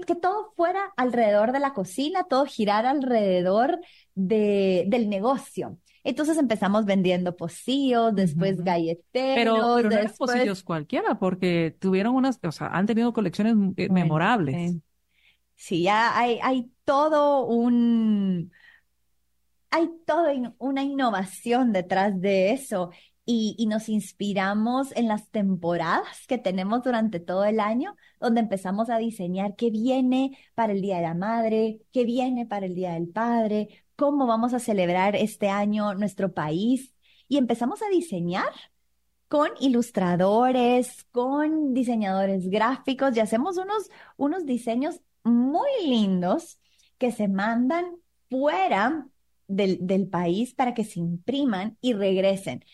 que, 0.00 0.14
todo 0.14 0.52
fuera 0.56 0.92
alrededor 0.96 1.52
de 1.52 1.60
la 1.60 1.72
cocina, 1.72 2.24
todo 2.24 2.46
girara 2.46 2.90
alrededor 2.90 3.80
de, 4.14 4.84
del 4.88 5.08
negocio. 5.08 5.78
Entonces 6.04 6.36
empezamos 6.36 6.84
vendiendo 6.84 7.36
pocillos, 7.36 8.14
después 8.14 8.62
galleteros. 8.62 9.06
Pero, 9.12 9.54
pero 9.76 9.88
no 9.88 9.96
eran 9.96 10.12
pocillos 10.18 10.62
cualquiera, 10.62 11.18
porque 11.18 11.76
tuvieron 11.78 12.14
unas, 12.14 12.40
o 12.42 12.52
sea, 12.52 12.68
han 12.68 12.86
tenido 12.86 13.12
colecciones 13.12 13.54
eh, 13.76 13.88
memorables. 13.88 14.76
Sí, 15.54 15.82
ya 15.82 16.18
hay, 16.18 16.40
hay 16.42 16.72
todo 16.84 17.46
un, 17.46 18.50
hay 19.70 19.90
toda 20.04 20.32
una 20.58 20.82
innovación 20.82 21.72
detrás 21.72 22.20
de 22.20 22.52
eso 22.52 22.90
y, 23.24 23.66
nos 23.66 23.88
inspiramos 23.88 24.92
en 24.96 25.08
las 25.08 25.30
temporadas 25.30 26.26
que 26.26 26.38
tenemos 26.38 26.82
durante 26.82 27.20
todo 27.20 27.44
el 27.44 27.60
año, 27.60 27.96
donde 28.20 28.40
empezamos 28.40 28.90
a 28.90 28.98
diseñar 28.98 29.54
qué 29.56 29.70
viene 29.70 30.36
para 30.54 30.72
el 30.72 30.82
Día 30.82 30.96
de 30.96 31.02
la 31.02 31.14
Madre, 31.14 31.82
qué 31.92 32.04
viene 32.04 32.46
para 32.46 32.66
el 32.66 32.74
Día 32.74 32.94
del 32.94 33.08
Padre, 33.08 33.84
cómo 33.96 34.26
vamos 34.26 34.54
a 34.54 34.58
celebrar 34.58 35.14
este 35.16 35.48
año 35.48 35.94
nuestro 35.94 36.32
país 36.32 36.94
y 37.28 37.38
empezamos 37.38 37.82
a 37.82 37.88
diseñar 37.88 38.50
con 39.28 39.48
ilustradores, 39.60 41.04
con 41.12 41.72
diseñadores 41.72 42.50
gráficos 42.50 43.16
y 43.16 43.20
hacemos 43.20 43.56
unos, 43.56 43.88
unos 44.16 44.44
diseños 44.44 45.00
muy 45.24 45.70
lindos 45.86 46.58
que 46.98 47.12
se 47.12 47.28
mandan 47.28 47.86
fuera 48.28 49.06
del, 49.46 49.78
del 49.86 50.08
país 50.08 50.54
para 50.54 50.74
que 50.74 50.84
se 50.84 51.00
impriman 51.00 51.78
y 51.80 51.94
regresen. 51.94 52.64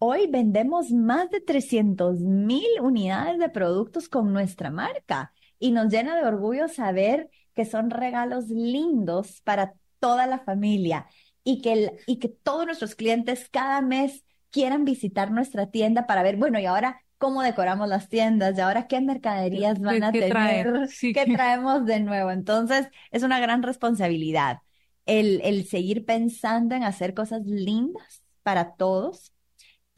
Hoy 0.00 0.28
vendemos 0.28 0.92
más 0.92 1.28
de 1.30 1.40
300 1.40 2.20
mil 2.20 2.68
unidades 2.80 3.38
de 3.38 3.48
productos 3.48 4.08
con 4.08 4.32
nuestra 4.32 4.70
marca 4.70 5.32
y 5.58 5.72
nos 5.72 5.92
llena 5.92 6.16
de 6.16 6.24
orgullo 6.24 6.68
saber 6.68 7.30
que 7.52 7.64
son 7.64 7.90
regalos 7.90 8.48
lindos 8.48 9.40
para 9.42 9.74
toda 9.98 10.28
la 10.28 10.38
familia 10.38 11.06
y 11.42 11.60
que, 11.62 11.72
el, 11.72 11.92
y 12.06 12.20
que 12.20 12.28
todos 12.28 12.64
nuestros 12.64 12.94
clientes 12.94 13.48
cada 13.50 13.80
mes 13.82 14.24
quieran 14.50 14.84
visitar 14.84 15.32
nuestra 15.32 15.70
tienda 15.70 16.06
para 16.06 16.22
ver, 16.22 16.36
bueno, 16.36 16.60
y 16.60 16.66
ahora 16.66 17.02
cómo 17.18 17.42
decoramos 17.42 17.88
las 17.88 18.08
tiendas, 18.08 18.56
y 18.56 18.60
ahora 18.60 18.86
qué 18.86 19.00
mercaderías 19.00 19.80
van 19.80 20.04
a 20.04 20.12
tener, 20.12 20.88
qué 21.00 21.26
traemos 21.34 21.84
de 21.84 21.98
nuevo. 21.98 22.30
Entonces, 22.30 22.86
es 23.10 23.24
una 23.24 23.40
gran 23.40 23.64
responsabilidad 23.64 24.58
el, 25.06 25.40
el 25.42 25.66
seguir 25.66 26.04
pensando 26.04 26.76
en 26.76 26.84
hacer 26.84 27.14
cosas 27.14 27.42
lindas 27.44 28.22
para 28.44 28.76
todos 28.76 29.32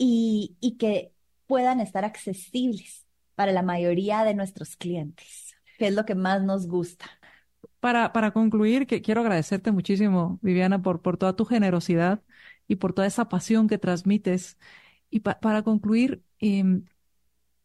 y, 0.02 0.76
que 0.78 1.12
puedan 1.46 1.80
estar 1.80 2.06
accesibles 2.06 3.06
para 3.34 3.52
la 3.52 3.62
mayoría 3.62 4.24
de 4.24 4.34
nuestros 4.34 4.76
clientes, 4.76 5.54
que 5.78 5.88
es 5.88 5.94
lo 5.94 6.06
que 6.06 6.14
más 6.14 6.42
nos 6.42 6.66
gusta. 6.66 7.06
Para, 7.80 8.12
para 8.12 8.30
concluir, 8.32 8.86
que 8.86 9.02
quiero 9.02 9.20
agradecerte 9.20 9.72
muchísimo, 9.72 10.38
Viviana, 10.40 10.80
por, 10.80 11.02
por 11.02 11.18
toda 11.18 11.36
tu 11.36 11.44
generosidad 11.44 12.22
y 12.66 12.76
por 12.76 12.94
toda 12.94 13.06
esa 13.06 13.28
pasión 13.28 13.68
que 13.68 13.76
transmites. 13.76 14.56
Y 15.10 15.20
para 15.20 15.62
concluir, 15.62 16.22
em, 16.38 16.84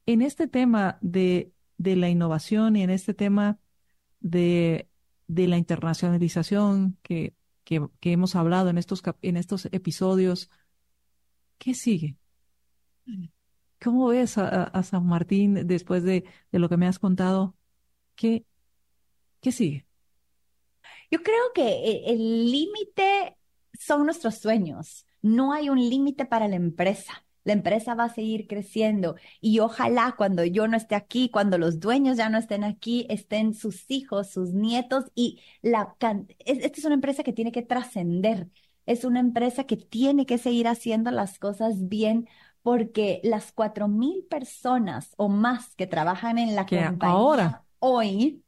en 0.05 0.21
este 0.21 0.47
tema 0.47 0.97
de, 1.01 1.53
de, 1.77 1.95
la 1.95 2.09
innovación 2.09 2.75
y 2.75 2.83
en 2.83 2.89
este 2.89 3.13
tema 3.13 3.59
de, 4.19 4.89
de 5.27 5.47
la 5.47 5.57
internacionalización 5.57 6.97
que, 7.01 7.33
que, 7.63 7.87
que, 8.01 8.11
hemos 8.11 8.35
hablado 8.35 8.69
en 8.69 8.77
estos, 8.77 9.03
en 9.21 9.37
estos 9.37 9.67
episodios, 9.71 10.49
¿qué 11.57 11.73
sigue? 11.73 12.17
¿Cómo 13.81 14.07
ves 14.07 14.37
a, 14.37 14.83
San 14.83 15.05
Martín 15.05 15.67
después 15.67 16.03
de, 16.03 16.25
de, 16.51 16.59
lo 16.59 16.69
que 16.69 16.77
me 16.77 16.87
has 16.87 16.99
contado? 16.99 17.55
¿Qué, 18.15 18.45
qué 19.41 19.51
sigue? 19.51 19.85
Yo 21.11 21.21
creo 21.21 21.53
que 21.53 21.61
e, 21.63 22.11
el 22.11 22.51
límite 22.51 23.37
son 23.79 24.05
nuestros 24.05 24.35
sueños. 24.35 25.05
No 25.21 25.53
hay 25.53 25.69
un 25.69 25.79
límite 25.79 26.25
para 26.25 26.47
la 26.47 26.55
empresa. 26.55 27.25
La 27.43 27.53
empresa 27.53 27.93
va 27.93 28.05
a 28.05 28.13
seguir 28.13 28.47
creciendo 28.47 29.17
y 29.39 29.59
ojalá 29.59 30.15
cuando 30.17 30.43
yo 30.43 30.67
no 30.67 30.75
esté 30.77 30.95
aquí, 30.95 31.29
cuando 31.29 31.59
los 31.59 31.79
dueños 31.79 32.17
ya 32.17 32.27
no 32.27 32.39
estén 32.39 32.63
aquí, 32.63 33.05
estén 33.07 33.53
sus 33.53 33.85
hijos, 33.91 34.31
sus 34.31 34.53
nietos 34.53 35.05
y 35.13 35.41
la 35.61 35.95
esta 36.39 36.79
es 36.79 36.85
una 36.85 36.95
empresa 36.95 37.23
que 37.23 37.33
tiene 37.33 37.51
que 37.51 37.61
trascender. 37.61 38.49
Es 38.87 39.05
una 39.05 39.19
empresa 39.19 39.65
que 39.65 39.77
tiene 39.77 40.25
que 40.25 40.39
seguir 40.39 40.67
haciendo 40.67 41.11
las 41.11 41.37
cosas 41.37 41.87
bien 41.87 42.27
porque 42.65 43.21
las 43.23 43.51
cuatro 43.51 43.87
mil 43.87 44.25
personas 44.25 45.13
o 45.17 45.29
más 45.29 45.75
que 45.75 45.87
trabajan 45.87 46.39
en 46.39 46.55
la 46.55 46.65
compañía 46.65 46.97
ahora 47.11 47.65
hoy 47.79 48.43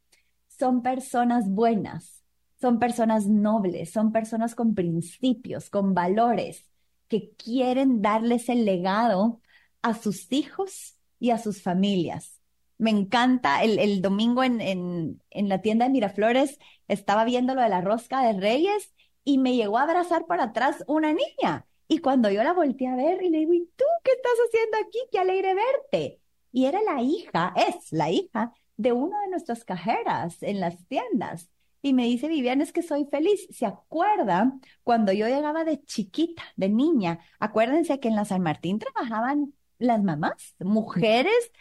son 0.48 0.82
personas 0.82 1.48
buenas 1.48 2.18
son 2.60 2.78
personas 2.80 3.26
nobles, 3.26 3.90
son 3.92 4.12
personas 4.12 4.54
con 4.54 4.74
principios, 4.74 5.70
con 5.70 5.94
valores, 5.94 6.68
que 7.08 7.30
quieren 7.36 8.02
darles 8.02 8.48
el 8.48 8.64
legado 8.64 9.40
a 9.82 9.94
sus 9.94 10.30
hijos 10.32 10.96
y 11.20 11.30
a 11.30 11.38
sus 11.38 11.62
familias. 11.62 12.40
Me 12.76 12.90
encanta, 12.90 13.62
el, 13.62 13.78
el 13.78 14.02
domingo 14.02 14.44
en, 14.44 14.60
en, 14.60 15.22
en 15.30 15.48
la 15.48 15.62
tienda 15.62 15.86
de 15.86 15.92
Miraflores 15.92 16.58
estaba 16.88 17.24
viendo 17.24 17.54
lo 17.54 17.62
de 17.62 17.68
la 17.68 17.80
rosca 17.80 18.22
de 18.22 18.38
Reyes 18.40 18.92
y 19.24 19.38
me 19.38 19.54
llegó 19.56 19.78
a 19.78 19.82
abrazar 19.82 20.26
por 20.26 20.40
atrás 20.40 20.84
una 20.88 21.12
niña. 21.12 21.66
Y 21.88 21.98
cuando 21.98 22.30
yo 22.30 22.42
la 22.42 22.52
volteé 22.52 22.88
a 22.88 22.96
ver 22.96 23.22
y 23.22 23.30
le 23.30 23.38
digo, 23.38 23.54
¿y 23.54 23.66
tú 23.76 23.84
qué 24.04 24.12
estás 24.12 24.32
haciendo 24.46 24.76
aquí? 24.78 24.98
Qué 25.10 25.18
alegre 25.18 25.54
verte. 25.54 26.20
Y 26.52 26.66
era 26.66 26.80
la 26.82 27.02
hija, 27.02 27.54
es 27.56 27.92
la 27.92 28.10
hija 28.10 28.52
de 28.76 28.92
una 28.92 29.20
de 29.22 29.28
nuestras 29.28 29.64
cajeras 29.64 30.42
en 30.42 30.60
las 30.60 30.86
tiendas. 30.86 31.50
y 31.80 31.94
me 31.94 32.04
dice, 32.04 32.28
Viviana, 32.28 32.64
es 32.64 32.72
que 32.72 32.82
soy 32.82 33.06
feliz. 33.06 33.46
¿Se 33.50 33.64
acuerda 33.66 34.52
cuando 34.82 35.12
yo 35.12 35.26
llegaba 35.28 35.64
de 35.64 35.82
chiquita, 35.84 36.42
de 36.56 36.68
niña? 36.68 37.20
Acuérdense 37.38 38.00
que 38.00 38.08
en 38.08 38.16
la 38.16 38.24
San 38.24 38.42
Martín 38.42 38.78
trabajaban 38.78 39.54
las 39.78 40.02
mamás, 40.02 40.56
mujeres 40.58 41.52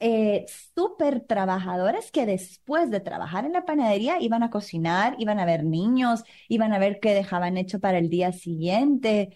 eh, 0.00 0.44
súper 0.74 1.20
trabajadoras 1.20 2.10
que 2.10 2.26
después 2.26 2.90
de 2.90 3.00
trabajar 3.00 3.46
en 3.46 3.52
la 3.52 3.64
panadería 3.64 4.20
iban 4.20 4.42
a 4.42 4.50
cocinar, 4.50 5.16
iban 5.18 5.38
a 5.38 5.46
ver 5.46 5.64
niños, 5.64 6.24
iban 6.48 6.72
a 6.74 6.78
ver 6.78 7.00
qué 7.00 7.14
dejaban 7.14 7.56
hecho 7.56 7.80
para 7.80 7.98
el 7.98 8.10
día 8.10 8.32
siguiente 8.32 9.34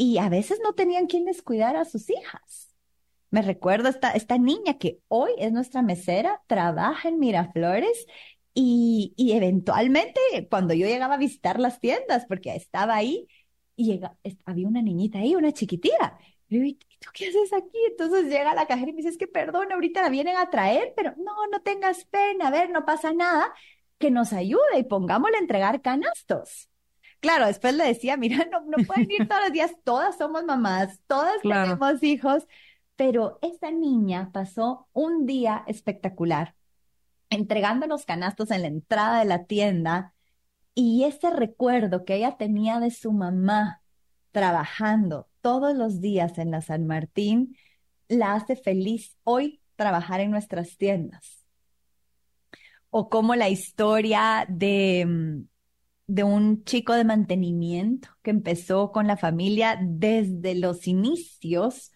y 0.00 0.16
a 0.16 0.30
veces 0.30 0.60
no 0.64 0.72
tenían 0.72 1.06
quien 1.06 1.26
les 1.26 1.42
cuidara 1.42 1.82
a 1.82 1.84
sus 1.84 2.08
hijas. 2.08 2.74
Me 3.28 3.42
recuerdo 3.42 3.90
esta, 3.90 4.12
esta 4.12 4.38
niña 4.38 4.78
que 4.78 5.02
hoy 5.08 5.32
es 5.36 5.52
nuestra 5.52 5.82
mesera, 5.82 6.40
trabaja 6.46 7.10
en 7.10 7.18
Miraflores 7.18 8.06
y, 8.54 9.12
y 9.18 9.32
eventualmente 9.32 10.18
cuando 10.48 10.72
yo 10.72 10.86
llegaba 10.86 11.16
a 11.16 11.18
visitar 11.18 11.60
las 11.60 11.80
tiendas, 11.80 12.24
porque 12.24 12.56
estaba 12.56 12.94
ahí, 12.94 13.28
había 14.46 14.68
una 14.68 14.80
niñita 14.80 15.18
ahí, 15.18 15.34
una 15.34 15.52
chiquitita. 15.52 16.18
¿y 16.48 16.78
tú 16.98 17.10
qué 17.12 17.28
haces 17.28 17.52
aquí? 17.52 17.78
Entonces 17.90 18.24
llega 18.24 18.54
la 18.54 18.66
cajera 18.66 18.88
y 18.90 18.94
me 18.94 18.96
dice, 19.02 19.10
es 19.10 19.18
que 19.18 19.28
perdón, 19.28 19.70
ahorita 19.70 20.00
la 20.00 20.08
vienen 20.08 20.38
a 20.38 20.48
traer, 20.48 20.94
pero 20.96 21.12
no, 21.18 21.46
no 21.48 21.60
tengas 21.60 22.06
pena, 22.06 22.48
a 22.48 22.50
ver, 22.50 22.70
no 22.70 22.86
pasa 22.86 23.12
nada, 23.12 23.52
que 23.98 24.10
nos 24.10 24.32
ayude 24.32 24.78
y 24.78 24.84
pongámosle 24.84 25.36
a 25.36 25.40
entregar 25.40 25.82
canastos. 25.82 26.70
Claro, 27.20 27.46
después 27.46 27.74
le 27.74 27.84
decía, 27.84 28.16
mira, 28.16 28.46
no, 28.50 28.62
no 28.62 28.84
pueden 28.84 29.10
ir 29.10 29.28
todos 29.28 29.42
los 29.42 29.52
días, 29.52 29.72
todas 29.84 30.16
somos 30.16 30.44
mamás, 30.44 31.00
todas 31.06 31.34
tenemos 31.42 32.02
hijos, 32.02 32.46
pero 32.96 33.38
esta 33.42 33.70
niña 33.70 34.30
pasó 34.32 34.88
un 34.92 35.26
día 35.26 35.64
espectacular 35.66 36.54
entregando 37.30 37.86
los 37.86 38.04
canastos 38.04 38.50
en 38.50 38.62
la 38.62 38.68
entrada 38.68 39.20
de 39.20 39.24
la 39.24 39.44
tienda 39.44 40.14
y 40.74 41.04
ese 41.04 41.30
recuerdo 41.30 42.04
que 42.04 42.16
ella 42.16 42.36
tenía 42.36 42.80
de 42.80 42.90
su 42.90 43.12
mamá 43.12 43.82
trabajando 44.32 45.28
todos 45.40 45.76
los 45.76 46.00
días 46.00 46.38
en 46.38 46.50
la 46.50 46.60
San 46.60 46.86
Martín 46.86 47.56
la 48.08 48.34
hace 48.34 48.56
feliz 48.56 49.16
hoy 49.24 49.60
trabajar 49.76 50.20
en 50.20 50.30
nuestras 50.30 50.76
tiendas. 50.76 51.44
O 52.90 53.08
como 53.08 53.36
la 53.36 53.48
historia 53.48 54.44
de, 54.48 55.06
mm, 55.06 55.49
de 56.10 56.24
un 56.24 56.64
chico 56.64 56.94
de 56.94 57.04
mantenimiento 57.04 58.08
que 58.22 58.30
empezó 58.30 58.90
con 58.92 59.06
la 59.06 59.16
familia 59.16 59.78
desde 59.80 60.56
los 60.56 60.88
inicios. 60.88 61.92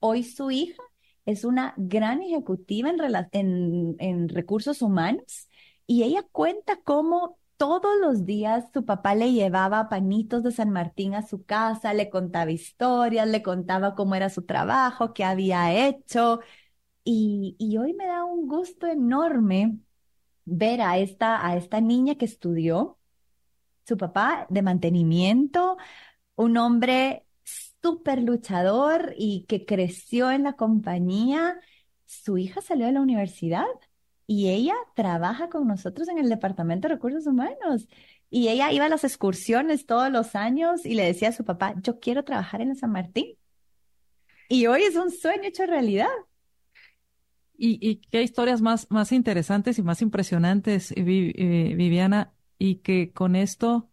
Hoy 0.00 0.22
su 0.22 0.50
hija 0.50 0.82
es 1.24 1.44
una 1.44 1.72
gran 1.78 2.22
ejecutiva 2.22 2.90
en, 3.32 3.96
en, 3.98 4.28
recursos 4.28 4.82
humanos 4.82 5.48
y 5.86 6.02
ella 6.02 6.22
cuenta 6.30 6.78
cómo 6.84 7.38
todos 7.56 7.96
los 8.00 8.26
días 8.26 8.66
su 8.74 8.84
papá 8.84 9.14
le 9.14 9.32
llevaba 9.32 9.88
panitos 9.88 10.42
de 10.42 10.52
San 10.52 10.70
Martín 10.70 11.14
a 11.14 11.22
su 11.26 11.44
casa, 11.44 11.94
le 11.94 12.10
contaba 12.10 12.50
historias, 12.50 13.26
le 13.28 13.42
contaba 13.42 13.94
cómo 13.94 14.14
era 14.14 14.28
su 14.28 14.42
trabajo, 14.42 15.14
qué 15.14 15.24
había 15.24 15.88
hecho. 15.88 16.40
Y, 17.04 17.56
y 17.58 17.78
hoy 17.78 17.94
me 17.94 18.06
da 18.06 18.24
un 18.24 18.48
gusto 18.48 18.86
enorme 18.86 19.78
ver 20.44 20.80
a 20.82 20.98
esta, 20.98 21.46
a 21.46 21.56
esta 21.56 21.80
niña 21.80 22.16
que 22.16 22.24
estudió, 22.26 22.98
su 23.86 23.96
papá 23.96 24.46
de 24.50 24.62
mantenimiento, 24.62 25.76
un 26.36 26.56
hombre 26.56 27.26
súper 27.82 28.22
luchador 28.22 29.14
y 29.16 29.44
que 29.46 29.66
creció 29.66 30.30
en 30.30 30.42
la 30.42 30.54
compañía, 30.54 31.58
su 32.06 32.38
hija 32.38 32.60
salió 32.62 32.86
de 32.86 32.92
la 32.92 33.00
universidad 33.02 33.66
y 34.26 34.48
ella 34.48 34.74
trabaja 34.94 35.48
con 35.50 35.66
nosotros 35.66 36.08
en 36.08 36.18
el 36.18 36.28
Departamento 36.28 36.88
de 36.88 36.94
Recursos 36.94 37.26
Humanos. 37.26 37.86
Y 38.30 38.48
ella 38.48 38.72
iba 38.72 38.86
a 38.86 38.88
las 38.88 39.04
excursiones 39.04 39.86
todos 39.86 40.10
los 40.10 40.34
años 40.34 40.86
y 40.86 40.94
le 40.94 41.04
decía 41.04 41.28
a 41.28 41.32
su 41.32 41.44
papá, 41.44 41.74
yo 41.82 42.00
quiero 42.00 42.24
trabajar 42.24 42.62
en 42.62 42.74
San 42.74 42.90
Martín. 42.90 43.36
Y 44.48 44.66
hoy 44.66 44.82
es 44.82 44.96
un 44.96 45.10
sueño 45.10 45.44
hecho 45.44 45.66
realidad. 45.66 46.08
Y, 47.56 47.96
qué 48.10 48.22
historias 48.22 48.60
más, 48.60 48.90
más 48.90 49.12
interesantes 49.12 49.78
y 49.78 49.82
más 49.82 50.02
impresionantes, 50.02 50.92
eh, 50.96 51.02
Viviana, 51.02 52.33
y 52.58 52.76
que 52.76 53.12
con 53.12 53.36
esto, 53.36 53.90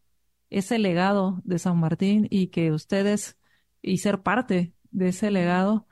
ese 0.49 0.80
legado 0.80 1.41
de 1.43 1.59
San 1.59 1.80
Martín 1.80 2.28
y 2.30 2.47
que 2.47 2.72
ustedes 2.72 3.38
y 3.82 3.97
ser 3.97 4.22
parte 4.22 4.74
de 4.91 5.09
ese 5.09 5.32
legado 5.32 5.88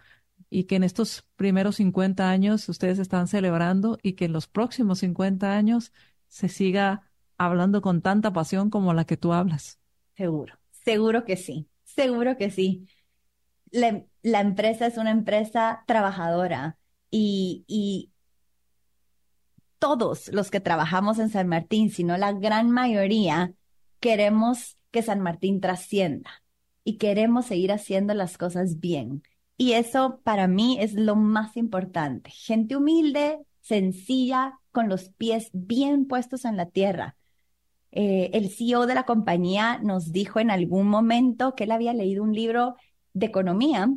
y 0.50 0.66
que 0.66 0.76
en 0.76 0.84
estos 0.84 1.26
primeros 1.36 1.78
50 1.78 2.30
años 2.30 2.68
ustedes 2.70 3.00
están 3.00 3.28
celebrando 3.28 3.98
y 4.02 4.14
que 4.14 4.26
en 4.26 4.34
los 4.34 4.48
próximos 4.48 5.00
50 5.00 5.56
años 5.56 5.94
se 6.28 6.50
siga 6.50 7.10
hablando 7.38 7.82
con 7.82 8.02
tanta 8.02 8.34
pasión 8.34 8.70
como 8.70 8.94
la 8.94 9.06
que 9.06 9.18
tú 9.18 9.34
hablas. 9.34 9.80
Seguro, 10.16 10.60
seguro 10.84 11.24
que 11.24 11.38
sí, 11.38 11.68
seguro 11.84 12.38
que 12.38 12.52
sí. 12.52 12.88
La, 13.72 14.04
la 14.24 14.42
empresa 14.42 14.88
es 14.88 14.98
una 14.98 15.12
empresa 15.12 15.84
trabajadora 15.86 16.78
y, 17.12 17.64
y 17.68 18.09
todos 19.80 20.28
los 20.30 20.52
que 20.52 20.60
trabajamos 20.60 21.20
en 21.20 21.30
San 21.30 21.48
Martín, 21.48 21.90
sino 21.90 22.18
la 22.18 22.34
gran 22.34 22.70
mayoría, 22.70 23.54
queremos 24.00 24.78
que 24.92 25.02
San 25.02 25.22
Martín 25.22 25.62
trascienda 25.62 26.30
y 26.84 26.98
queremos 26.98 27.46
seguir 27.46 27.72
haciendo 27.72 28.14
las 28.14 28.38
cosas 28.38 28.80
bien. 28.80 29.24
Y 29.58 29.74
eso 29.74 30.20
para 30.24 30.48
mí 30.48 30.78
es 30.80 30.94
lo 30.94 31.16
más 31.16 31.58
importante. 31.58 32.30
Gente 32.32 32.76
humilde, 32.76 33.40
sencilla, 33.62 34.60
con 34.72 34.88
los 34.88 35.10
pies 35.10 35.50
bien 35.54 36.06
puestos 36.08 36.46
en 36.46 36.58
la 36.58 36.68
tierra. 36.68 37.16
Eh, 37.92 38.30
el 38.34 38.50
CEO 38.50 38.86
de 38.86 38.96
la 38.96 39.04
compañía 39.04 39.80
nos 39.80 40.12
dijo 40.12 40.40
en 40.40 40.52
algún 40.52 40.88
momento 40.88 41.56
que 41.56 41.64
él 41.64 41.72
había 41.72 41.94
leído 41.94 42.24
un 42.24 42.34
libro 42.34 42.76
de 43.14 43.26
economía 43.26 43.90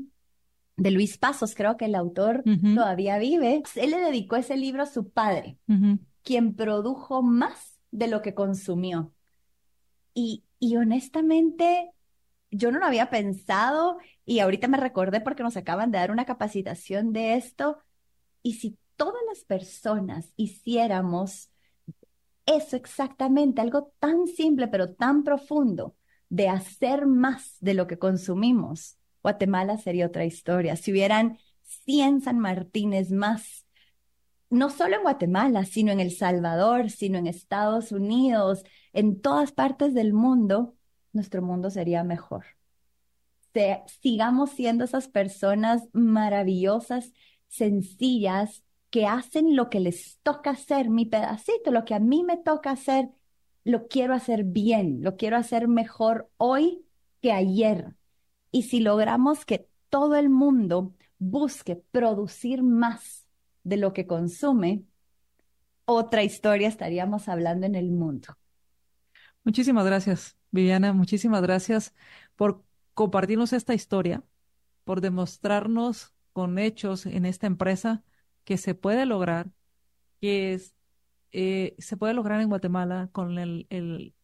de 0.77 0.91
Luis 0.91 1.19
Pasos, 1.19 1.55
creo 1.55 1.77
que 1.77 1.85
el 1.85 1.95
autor 1.95 2.43
todavía 2.75 3.19
vive. 3.19 3.63
Él 3.77 3.91
le 3.91 3.99
dedicó 3.99 4.37
ese 4.37 4.57
libro 4.57 4.83
a 4.83 4.87
su 4.87 5.11
padre, 5.11 5.59
quien 6.23 6.55
produjo 6.55 7.23
más 7.23 7.79
de 7.91 8.09
lo 8.09 8.23
que 8.23 8.35
consumió. 8.35 9.13
Y, 10.15 10.45
y 10.59 10.77
honestamente, 10.77 11.93
yo 12.51 12.71
no 12.71 12.79
lo 12.79 12.87
había 12.87 13.11
pensado 13.11 13.99
y 14.25 14.41
ahorita 14.41 14.69
me 14.69 14.77
recordé 14.77 15.21
porque 15.21 15.43
nos 15.43 15.57
acaban 15.57 15.91
de 15.91 15.99
dar 15.99 16.11
una 16.11 16.25
capacitación 16.25 17.13
de 17.13 17.35
esto. 17.35 17.79
Y 18.43 18.55
si 18.55 18.79
todas 18.97 19.23
las 19.29 19.45
personas 19.45 20.33
hiciéramos 20.37 21.51
eso 22.47 22.77
exactamente, 22.77 23.61
algo 23.61 23.93
tan 23.99 24.27
simple 24.27 24.69
pero 24.69 24.95
tan 24.95 25.23
profundo, 25.23 25.97
de 26.29 26.49
hacer 26.49 27.07
más 27.07 27.57
de 27.61 27.75
lo 27.75 27.87
que 27.87 27.99
consumimos, 27.99 28.97
Guatemala 29.23 29.79
sería 29.79 30.07
otra 30.07 30.25
historia. 30.25 30.77
Si 30.77 30.91
hubieran 30.93 31.39
100 31.63 32.23
San 32.23 32.39
Martínez 32.39 33.11
más, 33.11 33.67
no 34.51 34.69
solo 34.69 34.97
en 34.97 35.03
Guatemala, 35.03 35.65
sino 35.65 35.93
en 35.93 36.01
El 36.01 36.11
Salvador, 36.11 36.91
sino 36.91 37.19
en 37.19 37.27
Estados 37.27 37.91
Unidos, 37.93 38.65
en 38.93 39.21
todas 39.21 39.53
partes 39.53 39.95
del 39.95 40.13
mundo, 40.13 40.77
nuestro 41.13 41.43
mundo 41.43 41.71
sería 41.71 42.05
mejor. 42.05 42.45
sigamos 44.01 44.51
siendo 44.51 44.85
esas 44.85 45.09
personas 45.09 45.89
maravillosas, 45.93 47.13
sencillas, 47.49 48.63
que 48.91 49.07
hacen 49.07 49.57
lo 49.57 49.71
que 49.71 49.81
les 49.81 50.19
toca 50.23 50.51
hacer, 50.51 50.91
mi 50.91 51.07
pedacito, 51.07 51.71
lo 51.71 51.87
que 51.87 51.95
a 51.95 51.99
mí 51.99 52.23
me 52.25 52.37
toca 52.37 52.73
hacer, 52.73 53.09
lo 53.65 53.89
quiero 53.89 54.13
hacer 54.13 54.45
bien, 54.45 55.03
lo 55.03 55.17
quiero 55.17 55.39
hacer 55.39 55.67
mejor 55.67 56.31
hoy 56.37 56.85
que 57.23 57.33
ayer. 57.33 57.95
Y 58.53 58.63
si 58.63 58.81
logramos 58.81 59.45
que 59.45 59.69
todo 59.89 60.15
el 60.15 60.31
mundo 60.31 60.95
busque 61.19 61.83
producir 61.91 62.63
más 62.63 63.27
de 63.65 63.79
lo 63.79 63.93
que 63.93 64.07
consume, 64.07 64.85
otra 65.85 66.23
historia 66.23 66.69
estaríamos 66.69 67.29
hablando 67.29 67.67
en 67.67 67.75
el 67.75 67.91
mundo. 67.91 68.37
Muchísimas 69.45 69.85
gracias. 69.85 70.37
Viviana, 70.51 70.93
muchísimas 70.93 71.43
gracias 71.43 71.95
por 72.37 72.63
compartirnos 72.95 73.53
esta 73.53 73.75
historia, 73.75 74.23
por 74.85 75.01
demostrarnos 75.01 76.15
con 76.33 76.59
hechos 76.59 77.07
en 77.07 77.25
esta 77.25 77.47
empresa 77.47 78.05
que 78.45 78.59
se 78.59 78.75
puede 78.75 79.07
lograr, 79.07 79.51
que 80.21 80.53
es, 80.53 80.75
eh, 81.33 81.75
se 81.79 81.97
puede 81.97 82.15
lograr 82.15 82.41
en 82.41 82.49
Guatemala 82.49 83.09
con, 83.13 83.39
el, 83.39 84.15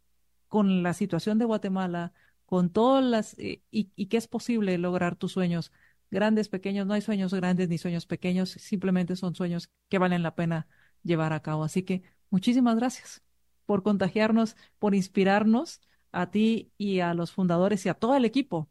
con 0.48 0.82
la 0.82 0.94
situación 0.94 1.38
de 1.38 1.44
Guatemala, 1.46 2.12
con 2.48 2.70
todas 2.70 3.04
las, 3.04 3.38
eh, 3.38 3.62
y, 3.70 3.90
y 3.94 4.06
que 4.06 4.16
es 4.16 4.26
posible 4.26 4.78
lograr 4.78 5.16
tus 5.16 5.32
sueños 5.32 5.70
grandes, 6.10 6.48
pequeños, 6.48 6.86
no 6.86 6.94
hay 6.94 7.02
sueños 7.02 7.34
grandes 7.34 7.68
ni 7.68 7.76
sueños 7.76 8.06
pequeños, 8.06 8.48
simplemente 8.52 9.16
son 9.16 9.34
sueños 9.34 9.70
que 9.90 9.98
valen 9.98 10.22
la 10.22 10.34
pena 10.34 10.66
llevar 11.02 11.34
a 11.34 11.42
cabo. 11.42 11.62
Así 11.62 11.82
que 11.82 12.02
muchísimas 12.30 12.76
gracias 12.76 13.22
por 13.66 13.82
contagiarnos, 13.82 14.56
por 14.78 14.94
inspirarnos 14.94 15.82
a 16.10 16.30
ti 16.30 16.72
y 16.78 17.00
a 17.00 17.12
los 17.12 17.32
fundadores 17.32 17.84
y 17.84 17.90
a 17.90 17.94
todo 17.94 18.16
el 18.16 18.24
equipo 18.24 18.70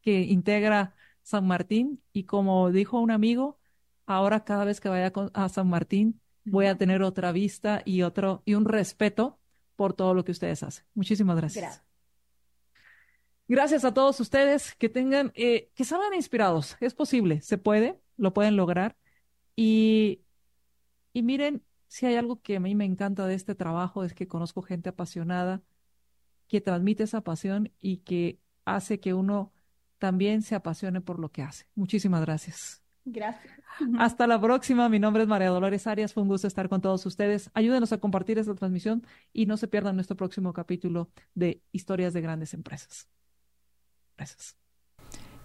que 0.00 0.22
integra 0.22 0.96
San 1.22 1.46
Martín. 1.46 2.02
Y 2.12 2.24
como 2.24 2.72
dijo 2.72 2.98
un 2.98 3.12
amigo, 3.12 3.60
ahora 4.06 4.42
cada 4.42 4.64
vez 4.64 4.80
que 4.80 4.88
vaya 4.88 5.12
a 5.34 5.48
San 5.48 5.68
Martín 5.68 6.20
voy 6.44 6.66
a 6.66 6.76
tener 6.76 7.02
otra 7.02 7.30
vista 7.30 7.82
y 7.84 8.02
otro 8.02 8.42
y 8.44 8.54
un 8.54 8.64
respeto 8.64 9.38
por 9.76 9.92
todo 9.92 10.14
lo 10.14 10.24
que 10.24 10.32
ustedes 10.32 10.64
hacen. 10.64 10.84
Muchísimas 10.94 11.36
gracias. 11.36 11.62
Gracias, 11.62 11.84
a 13.84 13.94
todos 13.94 14.20
ustedes 14.20 14.74
que 14.74 14.88
tengan, 14.88 15.32
eh, 15.34 15.70
que 15.74 15.84
salgan 15.84 16.14
inspirados. 16.14 16.76
Es 16.80 16.94
posible, 16.94 17.40
se 17.40 17.58
puede, 17.58 18.00
lo 18.16 18.34
pueden 18.34 18.56
lograr. 18.56 18.96
Y, 19.56 20.22
y 21.12 21.22
miren, 21.22 21.62
si 21.88 22.06
hay 22.06 22.16
algo 22.16 22.40
que 22.42 22.56
a 22.56 22.60
mí 22.60 22.74
me 22.74 22.84
encanta 22.84 23.26
de 23.26 23.34
este 23.34 23.54
trabajo 23.54 24.04
es 24.04 24.14
que 24.14 24.28
conozco 24.28 24.62
gente 24.62 24.90
apasionada 24.90 25.62
que 26.46 26.60
transmite 26.60 27.04
esa 27.04 27.22
pasión 27.22 27.72
y 27.78 27.98
que 27.98 28.38
hace 28.64 29.00
que 29.00 29.14
uno 29.14 29.52
también 29.98 30.42
se 30.42 30.54
apasione 30.54 31.00
por 31.00 31.18
lo 31.18 31.30
que 31.30 31.42
hace. 31.42 31.66
Muchísimas 31.74 32.20
gracias. 32.22 32.82
Gracias. 33.04 33.52
Hasta 33.98 34.26
la 34.26 34.40
próxima. 34.40 34.88
Mi 34.88 34.98
nombre 34.98 35.22
es 35.22 35.28
María 35.28 35.48
Dolores 35.48 35.86
Arias. 35.86 36.12
Fue 36.12 36.22
un 36.22 36.28
gusto 36.28 36.46
estar 36.46 36.68
con 36.68 36.80
todos 36.80 37.04
ustedes. 37.06 37.50
Ayúdenos 37.54 37.92
a 37.92 37.98
compartir 37.98 38.38
esta 38.38 38.54
transmisión 38.54 39.06
y 39.32 39.46
no 39.46 39.56
se 39.56 39.68
pierdan 39.68 39.94
nuestro 39.94 40.16
próximo 40.16 40.52
capítulo 40.52 41.10
de 41.34 41.62
Historias 41.72 42.12
de 42.12 42.20
Grandes 42.20 42.54
Empresas. 42.54 43.08
Gracias. 44.18 44.58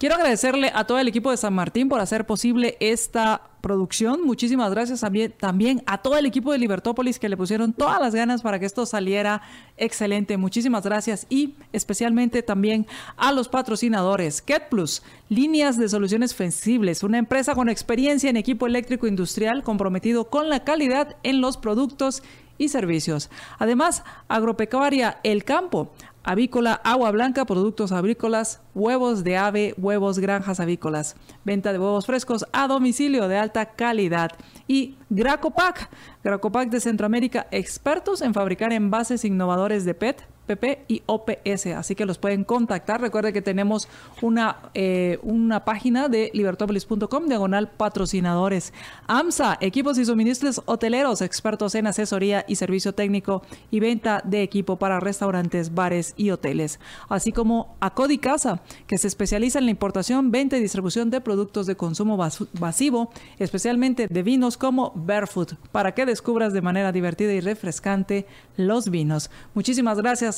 Quiero 0.03 0.15
agradecerle 0.15 0.69
a 0.76 0.84
todo 0.84 0.99
el 0.99 1.07
equipo 1.07 1.32
de 1.32 1.38
San 1.38 1.53
Martín 1.53 1.88
por 1.88 2.01
hacer 2.01 2.26
posible 2.26 2.76
esta 2.82 3.41
producción. 3.61 4.21
Muchísimas 4.26 4.69
gracias 4.71 4.99
también, 5.39 5.82
a 5.86 6.01
todo 6.01 6.17
el 6.17 6.26
equipo 6.26 6.51
de 6.51 6.57
Libertópolis 6.57 7.19
que 7.19 7.30
le 7.30 7.38
pusieron 7.38 7.71
todas 7.71 8.01
las 8.01 8.13
ganas 8.13 8.41
para 8.41 8.59
que 8.59 8.65
esto 8.65 8.86
saliera 8.86 9.41
excelente. 9.78 10.36
Muchísimas 10.36 10.84
gracias 10.84 11.26
y 11.30 11.55
especialmente 11.71 12.43
también 12.43 12.86
a 13.15 13.32
los 13.32 13.47
patrocinadores. 13.47 14.41
Ket 14.41 14.67
Plus, 14.67 15.03
líneas 15.30 15.78
de 15.78 15.88
soluciones 15.88 16.36
flexibles, 16.36 17.03
una 17.03 17.19
empresa 17.19 17.55
con 17.55 17.69
experiencia 17.69 18.30
en 18.30 18.36
equipo 18.36 18.67
eléctrico 18.67 19.07
industrial 19.07 19.63
comprometido 19.63 20.30
con 20.30 20.49
la 20.49 20.65
calidad 20.65 21.15
en 21.24 21.39
los 21.39 21.55
productos 21.55 22.24
y 22.58 22.70
servicios. 22.70 23.30
Además, 23.60 24.04
Agropecuaria 24.28 25.20
El 25.24 25.43
Campo, 25.43 25.91
avícola, 26.24 26.74
agua 26.84 27.12
blanca, 27.12 27.45
productos 27.45 27.91
agrícolas, 27.91 28.62
huevos 28.74 29.24
de 29.24 29.38
ave, 29.38 29.74
huevos 29.78 30.20
granjas 30.20 30.60
avícolas, 30.60 31.16
venta 31.43 31.74
de 31.74 31.80
huevos 31.80 32.06
frescos 32.06 32.45
a 32.54 32.68
domicilio 32.68 33.28
de 33.28 33.38
alta 33.38 33.66
calidad 33.66 34.32
y 34.68 34.95
Gracopac, 35.10 35.89
Gracopac 36.24 36.70
de 36.70 36.80
Centroamérica, 36.80 37.47
expertos 37.51 38.22
en 38.22 38.34
fabricar 38.34 38.72
envases 38.72 39.26
innovadores 39.26 39.86
de 39.86 39.93
PET, 39.93 40.26
PP 40.45 40.85
y 40.87 41.03
OPS, 41.05 41.67
así 41.67 41.95
que 41.95 42.05
los 42.05 42.17
pueden 42.17 42.43
contactar. 42.43 43.01
Recuerde 43.01 43.33
que 43.33 43.41
tenemos 43.41 43.87
una, 44.21 44.57
eh, 44.73 45.19
una 45.23 45.63
página 45.65 46.09
de 46.09 46.31
libertopolis.com, 46.33 47.27
diagonal 47.27 47.69
patrocinadores. 47.69 48.73
AMSA, 49.07 49.57
equipos 49.61 49.97
y 49.97 50.05
suministros 50.05 50.61
hoteleros, 50.65 51.21
expertos 51.21 51.75
en 51.75 51.87
asesoría 51.87 52.45
y 52.47 52.55
servicio 52.55 52.93
técnico 52.93 53.43
y 53.71 53.79
venta 53.79 54.21
de 54.23 54.41
equipo 54.43 54.77
para 54.77 54.99
restaurantes, 54.99 55.73
bares 55.73 56.13
y 56.17 56.31
hoteles. 56.31 56.79
Así 57.09 57.31
como 57.31 57.75
Acodi 57.79 58.17
Casa, 58.17 58.61
que 58.87 58.97
se 58.97 59.07
especializa 59.07 59.59
en 59.59 59.65
la 59.65 59.71
importación, 59.71 60.31
venta 60.31 60.57
y 60.57 60.61
distribución 60.61 61.09
de 61.09 61.21
productos 61.21 61.67
de 61.67 61.75
consumo 61.75 62.17
masivo, 62.59 63.11
especialmente 63.39 64.07
de 64.07 64.23
vinos 64.23 64.57
como 64.57 64.91
Barefoot, 64.95 65.55
para 65.71 65.93
que 65.93 66.05
descubras 66.05 66.53
de 66.53 66.61
manera 66.61 66.91
divertida 66.91 67.33
y 67.33 67.39
refrescante 67.39 68.25
los 68.57 68.89
vinos. 68.89 69.29
Muchísimas 69.53 69.97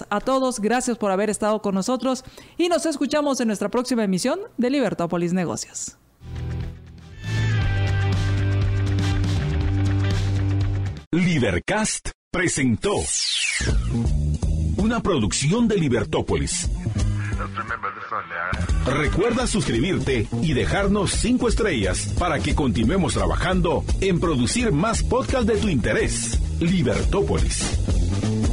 a 0.09 0.19
todos, 0.19 0.59
gracias 0.59 0.97
por 0.97 1.11
haber 1.11 1.29
estado 1.29 1.61
con 1.61 1.75
nosotros 1.75 2.23
y 2.57 2.67
nos 2.69 2.85
escuchamos 2.85 3.39
en 3.39 3.47
nuestra 3.47 3.69
próxima 3.69 4.03
emisión 4.03 4.39
de 4.57 4.69
Libertópolis 4.69 5.33
Negocios. 5.33 5.97
Libercast 11.11 12.09
presentó 12.29 12.95
una 14.77 14.99
producción 14.99 15.67
de 15.67 15.77
Libertópolis. 15.77 16.69
Recuerda 18.85 19.47
suscribirte 19.47 20.27
y 20.41 20.53
dejarnos 20.53 21.11
cinco 21.11 21.47
estrellas 21.47 22.13
para 22.19 22.39
que 22.39 22.53
continuemos 22.53 23.13
trabajando 23.13 23.83
en 24.01 24.19
producir 24.19 24.71
más 24.71 25.03
podcasts 25.03 25.47
de 25.47 25.57
tu 25.57 25.69
interés. 25.69 26.39
Libertópolis. 26.59 28.44